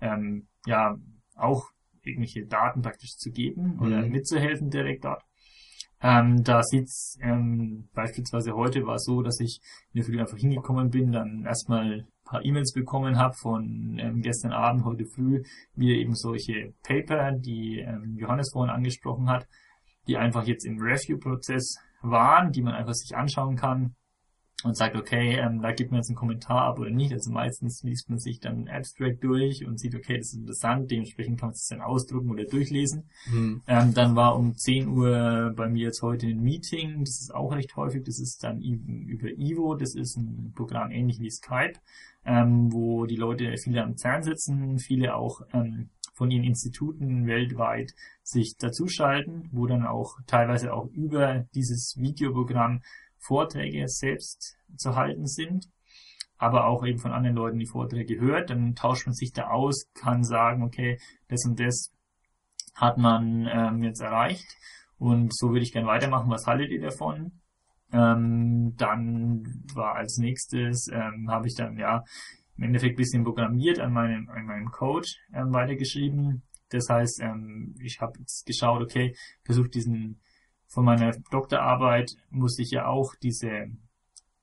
[0.00, 0.96] ähm, ja,
[1.34, 1.64] auch
[2.06, 4.12] irgendwelche Daten praktisch zu geben oder mhm.
[4.12, 5.22] mitzuhelfen direkt dort.
[6.02, 9.60] Ähm, da sieht's ähm, beispielsweise heute war es so, dass ich
[9.92, 14.20] in der Früh einfach hingekommen bin, dann erstmal ein paar E-Mails bekommen habe von ähm,
[14.20, 15.42] gestern Abend, heute früh,
[15.74, 19.46] wieder eben solche Paper, die ähm, Johannes vorhin angesprochen hat,
[20.06, 23.94] die einfach jetzt im Review-Prozess waren, die man einfach sich anschauen kann
[24.64, 27.12] und sagt, okay, ähm, da gibt man jetzt einen Kommentar ab oder nicht.
[27.12, 31.38] Also meistens liest man sich dann Abstract durch und sieht, okay, das ist interessant, dementsprechend
[31.38, 33.10] kann man es dann ausdrucken oder durchlesen.
[33.30, 33.62] Mhm.
[33.66, 37.52] Ähm, dann war um 10 Uhr bei mir jetzt heute ein Meeting, das ist auch
[37.52, 41.74] recht häufig, das ist dann über Ivo, das ist ein Programm ähnlich wie Skype,
[42.24, 47.92] ähm, wo die Leute viele am CERN sitzen, viele auch ähm, von ihren Instituten weltweit
[48.22, 52.80] sich dazuschalten, wo dann auch teilweise auch über dieses Videoprogramm
[53.18, 55.66] Vorträge selbst zu halten sind,
[56.38, 59.86] aber auch eben von anderen Leuten die Vorträge hört, dann tauscht man sich da aus,
[59.94, 60.98] kann sagen, okay,
[61.28, 61.92] das und das
[62.74, 64.46] hat man ähm, jetzt erreicht
[64.98, 67.40] und so würde ich gerne weitermachen, was haltet ihr davon?
[67.92, 69.44] Ähm, dann
[69.74, 72.02] war als nächstes, ähm, habe ich dann ja
[72.56, 76.42] im Endeffekt bisschen programmiert an meinem, an meinem Code ähm, weitergeschrieben.
[76.70, 79.14] Das heißt, ähm, ich habe jetzt geschaut, okay,
[79.44, 80.20] versucht diesen
[80.66, 83.68] von meiner Doktorarbeit musste ich ja auch diese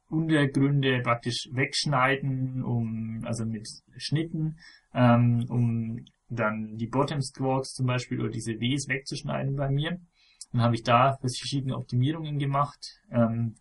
[0.10, 3.68] Untergründe praktisch wegschneiden, um, also mit
[3.98, 4.58] Schnitten,
[4.94, 10.00] ähm, um dann die Bottom Squawks zum Beispiel oder diese Ws wegzuschneiden bei mir.
[10.52, 13.00] Dann habe ich da verschiedene Optimierungen gemacht.
[13.12, 13.56] Ähm,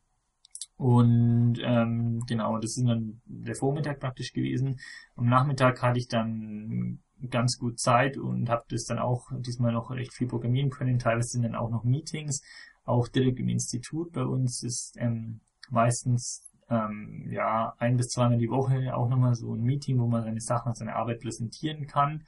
[0.76, 4.80] und ähm, genau, das ist dann der Vormittag praktisch gewesen.
[5.16, 6.98] Am Nachmittag hatte ich dann
[7.30, 10.98] ganz gut Zeit und habe das dann auch diesmal noch recht viel programmieren können.
[10.98, 12.42] Teilweise sind dann auch noch Meetings,
[12.84, 14.12] auch direkt im Institut.
[14.12, 15.40] Bei uns ist ähm,
[15.70, 20.22] meistens ähm, ja ein bis zweimal die Woche auch nochmal so ein Meeting, wo man
[20.22, 22.24] seine Sachen, seine Arbeit präsentieren kann.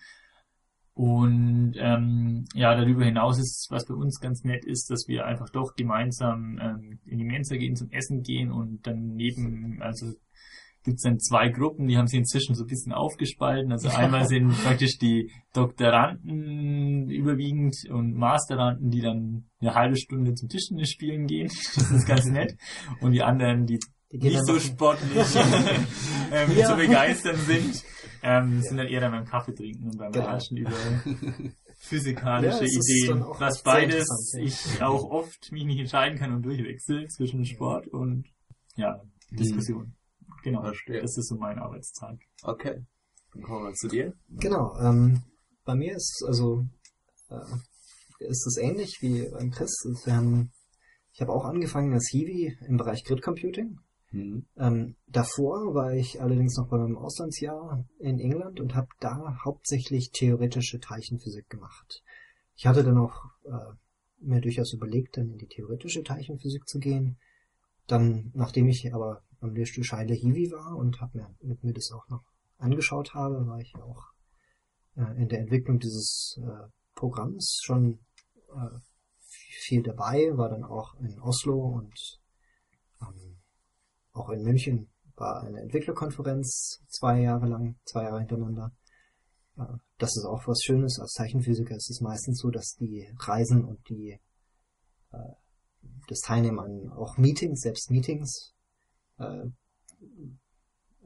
[0.94, 5.50] Und ähm, ja, darüber hinaus ist, was bei uns ganz nett ist, dass wir einfach
[5.50, 10.12] doch gemeinsam ähm, in die Mensa gehen, zum Essen gehen und dann neben, also
[10.84, 13.72] gibt es dann zwei Gruppen, die haben sich inzwischen so ein bisschen aufgespalten.
[13.72, 20.48] Also einmal sind praktisch die Doktoranden überwiegend und Masteranden, die dann eine halbe Stunde zum
[20.48, 21.50] Tischtennis spielen gehen.
[21.74, 22.56] Das ist ganz nett.
[23.00, 23.78] Und die anderen, die,
[24.12, 25.26] die nicht so sportlich
[26.32, 26.68] ähm, ja.
[26.68, 27.82] so begeistert sind,
[28.22, 28.62] ähm, ja.
[28.62, 30.26] sind dann eher dann beim Kaffee trinken und beim genau.
[30.26, 30.70] Ratschen über
[31.78, 33.24] physikalische ja, Ideen.
[33.38, 38.26] Was beides ich auch oft mich nicht entscheiden kann und durchwechsel zwischen Sport und
[38.76, 39.00] ja,
[39.30, 39.94] Diskussion.
[40.44, 41.00] Genau, Verstehe.
[41.00, 42.18] das ist so mein Arbeitstag.
[42.42, 42.84] Okay,
[43.32, 44.12] dann kommen wir zu dir.
[44.28, 45.22] Genau, ähm,
[45.64, 46.66] bei mir ist also
[47.30, 47.56] äh,
[48.18, 49.72] ist es ähnlich wie beim Chris.
[50.04, 50.52] Wir haben,
[51.12, 53.78] ich habe auch angefangen als Hiwi im Bereich Grid Computing.
[54.12, 54.46] Mhm.
[54.58, 60.10] Ähm, davor war ich allerdings noch bei meinem Auslandsjahr in England und habe da hauptsächlich
[60.12, 62.02] theoretische Teilchenphysik gemacht.
[62.54, 63.74] ich hatte dann auch äh,
[64.20, 67.16] mir durchaus überlegt, dann in die theoretische Teilchenphysik zu gehen.
[67.86, 71.90] Dann, nachdem ich aber am Lehrstuhl Scheile Hiwi war und hab mir, mit mir das
[71.92, 72.24] auch noch
[72.58, 74.12] angeschaut habe, war ich auch
[74.96, 78.00] äh, in der Entwicklung dieses äh, Programms schon
[78.48, 78.78] äh,
[79.26, 82.20] viel dabei, war dann auch in Oslo und
[83.00, 83.38] ähm,
[84.12, 88.72] auch in München war eine Entwicklerkonferenz zwei Jahre lang, zwei Jahre hintereinander.
[89.56, 89.64] Äh,
[89.98, 90.98] das ist auch was Schönes.
[90.98, 94.18] Als Zeichenphysiker ist es meistens so, dass die Reisen und die
[95.12, 95.34] äh,
[96.08, 98.53] das Teilnehmen an auch Meetings, selbst Meetings,
[99.18, 99.46] äh,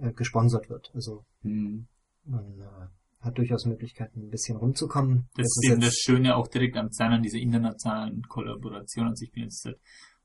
[0.01, 0.91] äh, gesponsert wird.
[0.95, 1.87] Also Hm.
[2.25, 5.29] man äh, hat durchaus Möglichkeiten, ein bisschen rumzukommen.
[5.35, 9.09] Das ist eben das Schöne auch direkt am CERN an dieser internationalen Kollaboration.
[9.09, 9.79] Also ich bin jetzt seit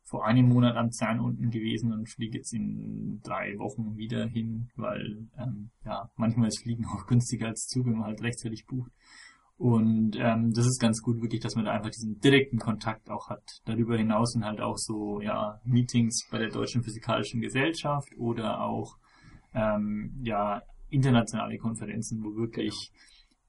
[0.03, 4.69] vor einem Monat am CERN unten gewesen und fliege jetzt in drei Wochen wieder hin,
[4.75, 8.91] weil ähm, ja manchmal ist Fliegen auch günstiger als Zug, wenn man halt rechtzeitig bucht.
[9.57, 13.29] Und ähm, das ist ganz gut, wirklich, dass man da einfach diesen direkten Kontakt auch
[13.29, 13.61] hat.
[13.65, 18.97] Darüber hinaus sind halt auch so ja Meetings bei der Deutschen Physikalischen Gesellschaft oder auch
[19.53, 22.91] ähm, ja internationale Konferenzen, wo wirklich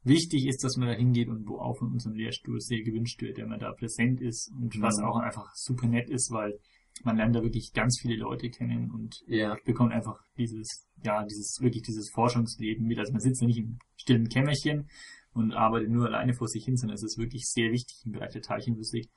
[0.02, 3.38] wichtig ist, dass man da hingeht und wo auch von unserem Lehrstuhl sehr gewünscht wird,
[3.38, 5.04] wenn man da präsent ist und was Mhm.
[5.06, 6.58] auch einfach super nett ist, weil
[7.02, 9.56] man lernt da wirklich ganz viele Leute kennen und Ja.
[9.64, 12.98] bekommt einfach dieses, ja, dieses, wirklich dieses Forschungsleben mit.
[12.98, 14.88] Also man sitzt ja nicht im stillen Kämmerchen
[15.34, 18.32] und arbeitet nur alleine vor sich hin, sondern es ist wirklich sehr wichtig im Bereich
[18.32, 19.10] der Teilchenphysik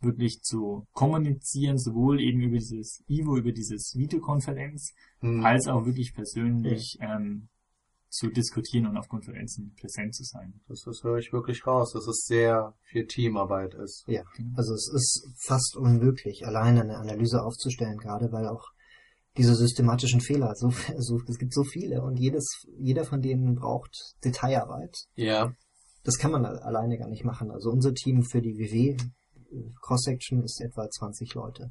[0.00, 5.44] wirklich zu kommunizieren, sowohl eben über dieses IVO, über dieses Videokonferenz, Hm.
[5.44, 7.48] als auch wirklich persönlich ähm,
[8.08, 10.60] zu diskutieren und auf Konferenzen präsent zu sein.
[10.68, 14.04] Das, das höre ich wirklich raus, dass es sehr viel Teamarbeit ist.
[14.06, 14.22] Ja,
[14.54, 18.64] also es ist fast unmöglich, alleine eine Analyse aufzustellen, gerade weil auch
[19.36, 24.14] diese systematischen Fehler, so, so, es gibt so viele und jedes, jeder von denen braucht
[24.24, 24.96] Detailarbeit.
[25.14, 25.52] Ja.
[26.04, 27.50] Das kann man alleine gar nicht machen.
[27.50, 31.70] Also unser Team für die WW äh, Cross-Section ist etwa 20 Leute.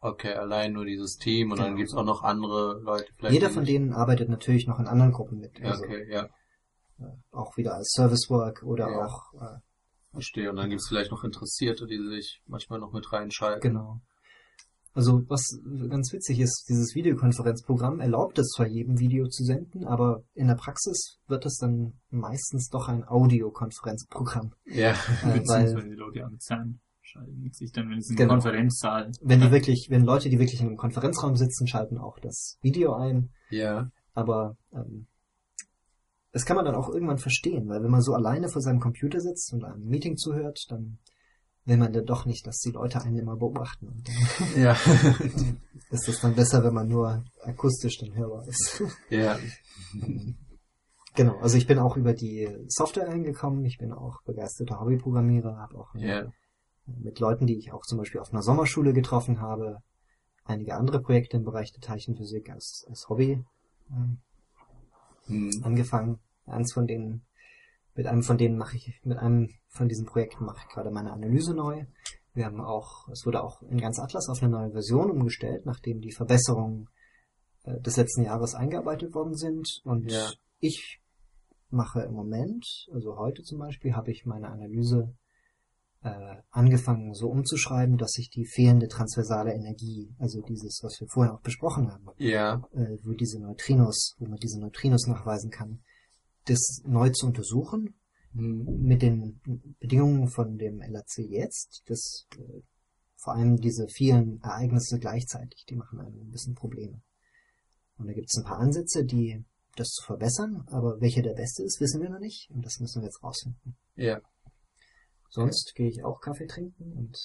[0.00, 1.78] Okay, allein nur dieses Team und dann Genau.
[1.78, 3.06] gibt's auch noch andere Leute.
[3.16, 5.60] Vielleicht Jeder von denen arbeitet natürlich noch in anderen Gruppen mit.
[5.62, 6.28] Also okay, ja,
[7.32, 9.06] auch wieder als Service Work oder Ja.
[9.06, 9.58] auch äh,
[10.12, 10.50] verstehe.
[10.50, 13.60] Und dann gibt's vielleicht noch Interessierte, die sich manchmal noch mit reinschalten.
[13.72, 14.00] Genau.
[14.96, 15.60] Also was
[15.90, 20.54] ganz witzig ist, dieses Videokonferenzprogramm erlaubt es zwar jedem Video zu senden, aber in der
[20.54, 24.54] Praxis wird es dann meistens doch ein Audiokonferenzprogramm.
[24.64, 24.92] Ja.
[24.92, 24.94] Äh,
[25.24, 28.32] Beziehungsweise weil die Leute am CERN schalten sich dann, wenn es ein Genau.
[28.32, 32.56] Konferenzsaal wenn die wirklich, wenn Leute, die wirklich in einem Konferenzraum sitzen, schalten auch das
[32.62, 33.90] Video ein, Ja.
[34.14, 35.06] aber ähm,
[36.32, 39.20] das kann man dann auch irgendwann verstehen, weil wenn man so alleine vor seinem Computer
[39.20, 40.98] sitzt und einem Meeting zuhört, dann
[41.66, 43.88] will man dann doch nicht, dass die Leute einen immer beobachten.
[43.88, 44.72] Und dann Ja.
[45.90, 48.82] ist es dann besser, wenn man nur akustisch dann hörbar ist.
[49.10, 49.38] ja.
[51.14, 55.78] Genau, also ich bin auch über die Software reingekommen, ich bin auch begeisterter Hobbyprogrammierer, habe
[55.78, 56.30] auch Ja.
[56.84, 59.78] mit Leuten, die ich auch zum Beispiel auf einer Sommerschule getroffen habe,
[60.44, 63.42] einige andere Projekte im Bereich der Teilchenphysik als, als Hobby
[63.90, 64.18] ähm,
[65.24, 65.50] Hm.
[65.62, 66.18] angefangen.
[66.44, 67.24] Eins von denen,
[67.96, 71.12] mit einem von denen mache ich, mit einem von diesen Projekten mache ich gerade meine
[71.12, 71.84] Analyse neu.
[72.34, 76.00] Wir haben auch, es wurde auch in ganz Atlas auf eine neue Version umgestellt, nachdem
[76.00, 76.88] die Verbesserungen
[77.64, 79.80] äh, des letzten Jahres eingearbeitet worden sind.
[79.84, 80.30] Und Ja.
[80.60, 81.00] ich
[81.70, 85.14] mache im Moment, also heute zum Beispiel, habe ich meine Analyse
[86.02, 91.34] äh, angefangen so umzuschreiben, dass ich die fehlende transversale Energie, also dieses, was wir vorher
[91.34, 92.62] auch besprochen haben, Ja.
[92.74, 95.80] äh, wo diese Neutrinos, wo man diese Neutrinos nachweisen kann,
[96.46, 97.94] das neu zu untersuchen
[98.32, 99.40] mit den
[99.80, 102.60] Bedingungen von dem LAC jetzt, das äh,
[103.16, 107.00] vor allem diese vielen Ereignisse gleichzeitig, die machen einem ein bisschen Probleme.
[107.96, 109.44] Und da gibt es ein paar Ansätze, die
[109.74, 113.02] das zu verbessern, aber welcher der beste ist, wissen wir noch nicht und das müssen
[113.02, 113.76] wir jetzt rausfinden.
[113.96, 114.20] Ja.
[115.30, 117.16] Sonst gehe ich auch Kaffee trinken und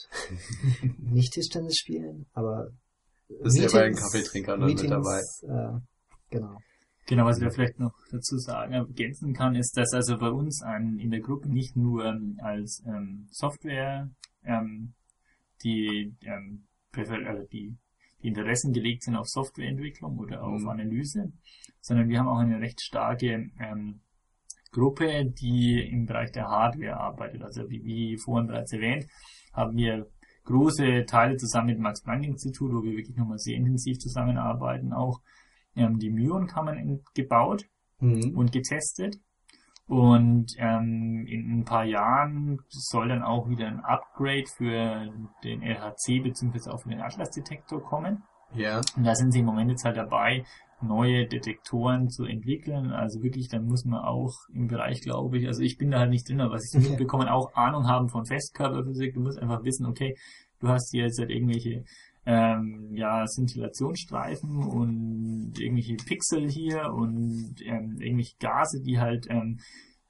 [0.98, 2.72] nicht Tischtennis spielen, aber
[3.27, 5.22] Bist ja bei den Kaffeetrinkern dann mit dabei.
[5.43, 5.80] Äh,
[6.30, 6.57] genau.
[7.11, 10.61] Genau, was ich da vielleicht noch dazu sagen, ergänzen kann, ist, dass also bei uns
[10.61, 14.09] ein, in der Gruppe nicht nur ähm, als ähm, Software
[14.45, 14.93] ähm,
[15.61, 16.63] die, ähm,
[16.95, 17.75] also die,
[18.23, 20.69] die Interessen gelegt sind auf Softwareentwicklung oder auf Mhm.
[20.69, 21.33] Analyse,
[21.81, 23.99] sondern wir haben auch eine recht starke ähm,
[24.71, 27.41] Gruppe, die im Bereich der Hardware arbeitet.
[27.41, 29.05] Also wie, wie vorhin bereits erwähnt,
[29.51, 30.07] haben wir
[30.45, 35.19] große Teile zusammen mit dem Max-Planck-Institut, wo wir wirklich nochmal sehr intensiv zusammenarbeiten, auch
[35.76, 37.65] ähm, die Myon-Kammern gebaut
[38.02, 38.35] Hm.
[38.35, 39.15] und getestet.
[39.88, 45.11] Und ähm, in ein paar Jahren soll dann auch wieder ein Upgrade für
[45.43, 46.69] den LHC bzw.
[46.72, 48.23] auch für den Atlas-Detektor kommen.
[48.53, 48.81] Ja.
[48.95, 50.45] Und da sind sie im Moment jetzt halt dabei,
[50.81, 52.91] neue Detektoren zu entwickeln.
[52.91, 56.10] Also wirklich, dann muss man auch im Bereich, glaube ich, also ich bin da halt
[56.10, 59.14] nicht drin, aber was ich so mitbekomme, auch Ahnung haben von Festkörperphysik.
[59.14, 60.15] Du musst einfach wissen, okay,
[60.60, 61.84] du hast hier jetzt halt irgendwelche
[62.26, 69.60] ähm, ja, Szintillationsstreifen und irgendwelche Pixel hier und ähm, irgendwelche Gase, die halt ähm,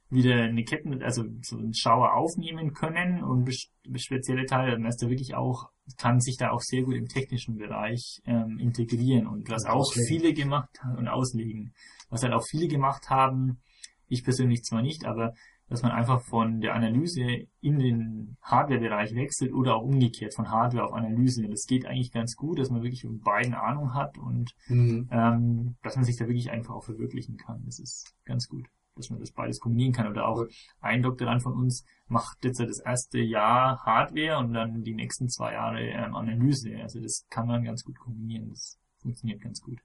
[0.09, 3.49] wieder eine Ketten, also so einen Schauer aufnehmen können und
[3.95, 7.57] spezielle Teile, dann ist da wirklich auch, kann sich da auch sehr gut im technischen
[7.57, 10.07] Bereich ähm, integrieren und was auch auslegen.
[10.07, 11.73] viele gemacht haben und auslegen.
[12.09, 13.61] Was halt auch viele gemacht haben,
[14.07, 15.33] ich persönlich zwar nicht, aber
[15.71, 20.83] dass man einfach von der Analyse in den Hardware-Bereich wechselt oder auch umgekehrt von Hardware
[20.83, 21.47] auf Analyse.
[21.47, 25.07] Das geht eigentlich ganz gut, dass man wirklich von beiden Ahnung hat und mhm.
[25.09, 27.63] ähm, dass man sich da wirklich einfach auch verwirklichen kann.
[27.65, 28.67] Das ist ganz gut
[28.97, 30.07] dass man das beides kombinieren kann.
[30.07, 30.45] Oder auch
[30.81, 35.53] ein Doktorand von uns macht jetzt das erste Jahr Hardware und dann die nächsten zwei
[35.53, 36.75] Jahre ähm, Analyse.
[36.81, 38.49] Also das kann man ganz gut kombinieren.
[38.49, 39.79] Das funktioniert ganz gut.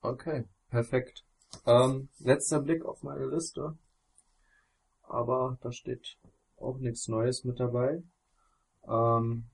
[0.00, 1.22] Okay, perfekt.
[1.66, 3.76] Ähm, letzter Blick auf meine Liste.
[5.08, 6.16] Aber da steht
[6.56, 8.02] auch nichts Neues mit dabei.
[8.86, 9.44] Ähm,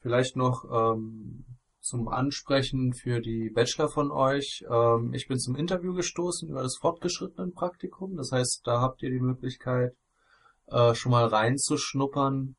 [0.00, 1.44] vielleicht noch ähm,
[1.80, 4.64] zum Ansprechen für die Bachelor von euch.
[4.70, 8.16] Ähm, ich bin zum Interview gestoßen über das fortgeschrittenen Praktikum.
[8.16, 9.94] Das heißt, da habt ihr die Möglichkeit,
[10.66, 12.56] äh, schon mal reinzuschnuppern.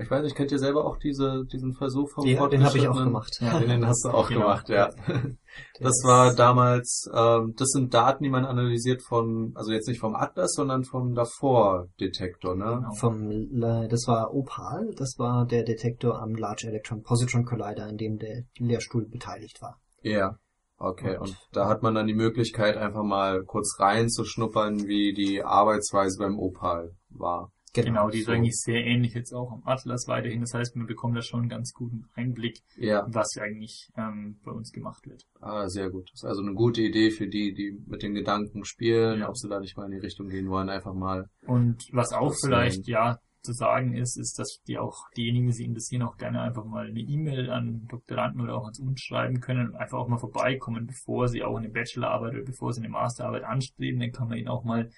[0.00, 2.88] Ich weiß nicht, kennt ihr selber auch diese, diesen Versuch vom ja, Den habe ich
[2.88, 3.38] auch gemacht.
[3.40, 4.42] Ja, den hast du auch genau.
[4.42, 4.90] gemacht, ja.
[5.80, 10.14] Das war damals, ähm, das sind Daten, die man analysiert vom, also jetzt nicht vom
[10.14, 12.64] Atlas, sondern vom davor-Detektor, ne?
[12.64, 12.92] Genau.
[12.94, 17.96] Vom, äh, das war Opal, das war der Detektor am Large Electron Positron Collider, in
[17.96, 19.80] dem der Lehrstuhl beteiligt war.
[20.02, 20.38] Ja.
[20.80, 25.42] Okay, und, und da hat man dann die Möglichkeit, einfach mal kurz reinzuschnuppern, wie die
[25.42, 27.50] Arbeitsweise beim Opal war.
[27.72, 28.32] Genau, genau die so.
[28.32, 30.40] ist eigentlich sehr ähnlich jetzt auch am Atlas weiterhin.
[30.40, 33.06] Das heißt, man bekommt da schon einen ganz guten Einblick, ja.
[33.08, 35.24] was eigentlich ähm, bei uns gemacht wird.
[35.40, 36.08] Ah, sehr gut.
[36.12, 39.28] Das ist also eine gute Idee für die, die mit den Gedanken spielen, ja.
[39.28, 41.26] ob sie da nicht mal in die Richtung gehen wollen, einfach mal.
[41.46, 45.66] Und was auch vielleicht, ja, zu sagen ist, ist, dass die auch diejenigen, die sich
[45.66, 49.68] interessieren, auch gerne einfach mal eine E-Mail an Doktoranden oder auch ans uns schreiben können
[49.68, 53.44] und einfach auch mal vorbeikommen, bevor sie auch eine Bachelorarbeit oder bevor sie eine Masterarbeit
[53.44, 54.00] anstreben.
[54.00, 54.90] Dann kann man ihnen auch mal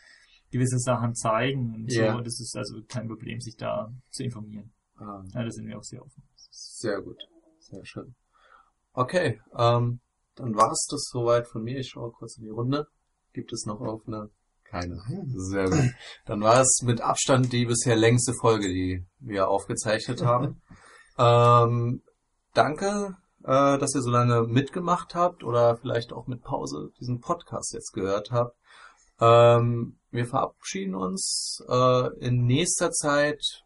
[0.51, 2.15] gewisse Sachen zeigen und yeah.
[2.15, 2.21] so.
[2.21, 4.73] Das ist also kein Problem, sich da zu informieren.
[4.97, 5.23] Ah.
[5.33, 6.23] Ja, da sind wir auch sehr offen.
[6.51, 7.19] Sehr gut.
[7.59, 8.15] Sehr schön.
[8.93, 10.01] Okay, ähm,
[10.35, 11.79] dann war's das soweit von mir.
[11.79, 12.89] Ich schaue kurz in die Runde.
[13.33, 14.31] Gibt es noch offene?
[14.65, 15.01] Keine.
[15.35, 15.91] Sehr gut.
[16.27, 20.61] Dann war es mit Abstand die bisher längste Folge, die wir aufgezeichnet haben.
[21.19, 22.03] ähm,
[22.55, 27.73] danke, äh, dass ihr so lange mitgemacht habt oder vielleicht auch mit Pause diesen Podcast
[27.75, 28.57] jetzt gehört habt.
[29.21, 31.63] Ähm, wir verabschieden uns.
[31.69, 33.65] Äh, in nächster Zeit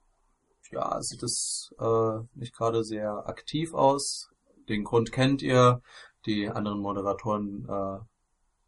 [0.75, 4.29] ja, sieht es äh, nicht gerade sehr aktiv aus.
[4.69, 5.81] Den Grund kennt ihr.
[6.27, 7.99] Die anderen Moderatoren äh,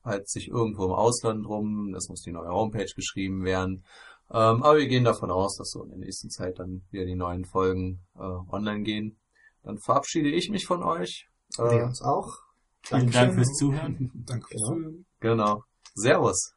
[0.04, 1.94] halten sich irgendwo im Ausland rum.
[1.94, 3.84] Es muss die neue Homepage geschrieben werden.
[4.30, 7.14] Ähm, aber wir gehen davon aus, dass so in der nächsten Zeit dann wieder die
[7.14, 9.16] neuen Folgen äh, online gehen.
[9.62, 11.28] Dann verabschiede ich mich von euch.
[11.58, 12.28] Äh, wir uns auch.
[12.82, 14.10] Vielen Dank fürs Zuhören.
[14.26, 14.62] Danke fürs.
[14.62, 15.06] Zuhören.
[15.20, 15.64] Genau.
[15.94, 16.55] Servus.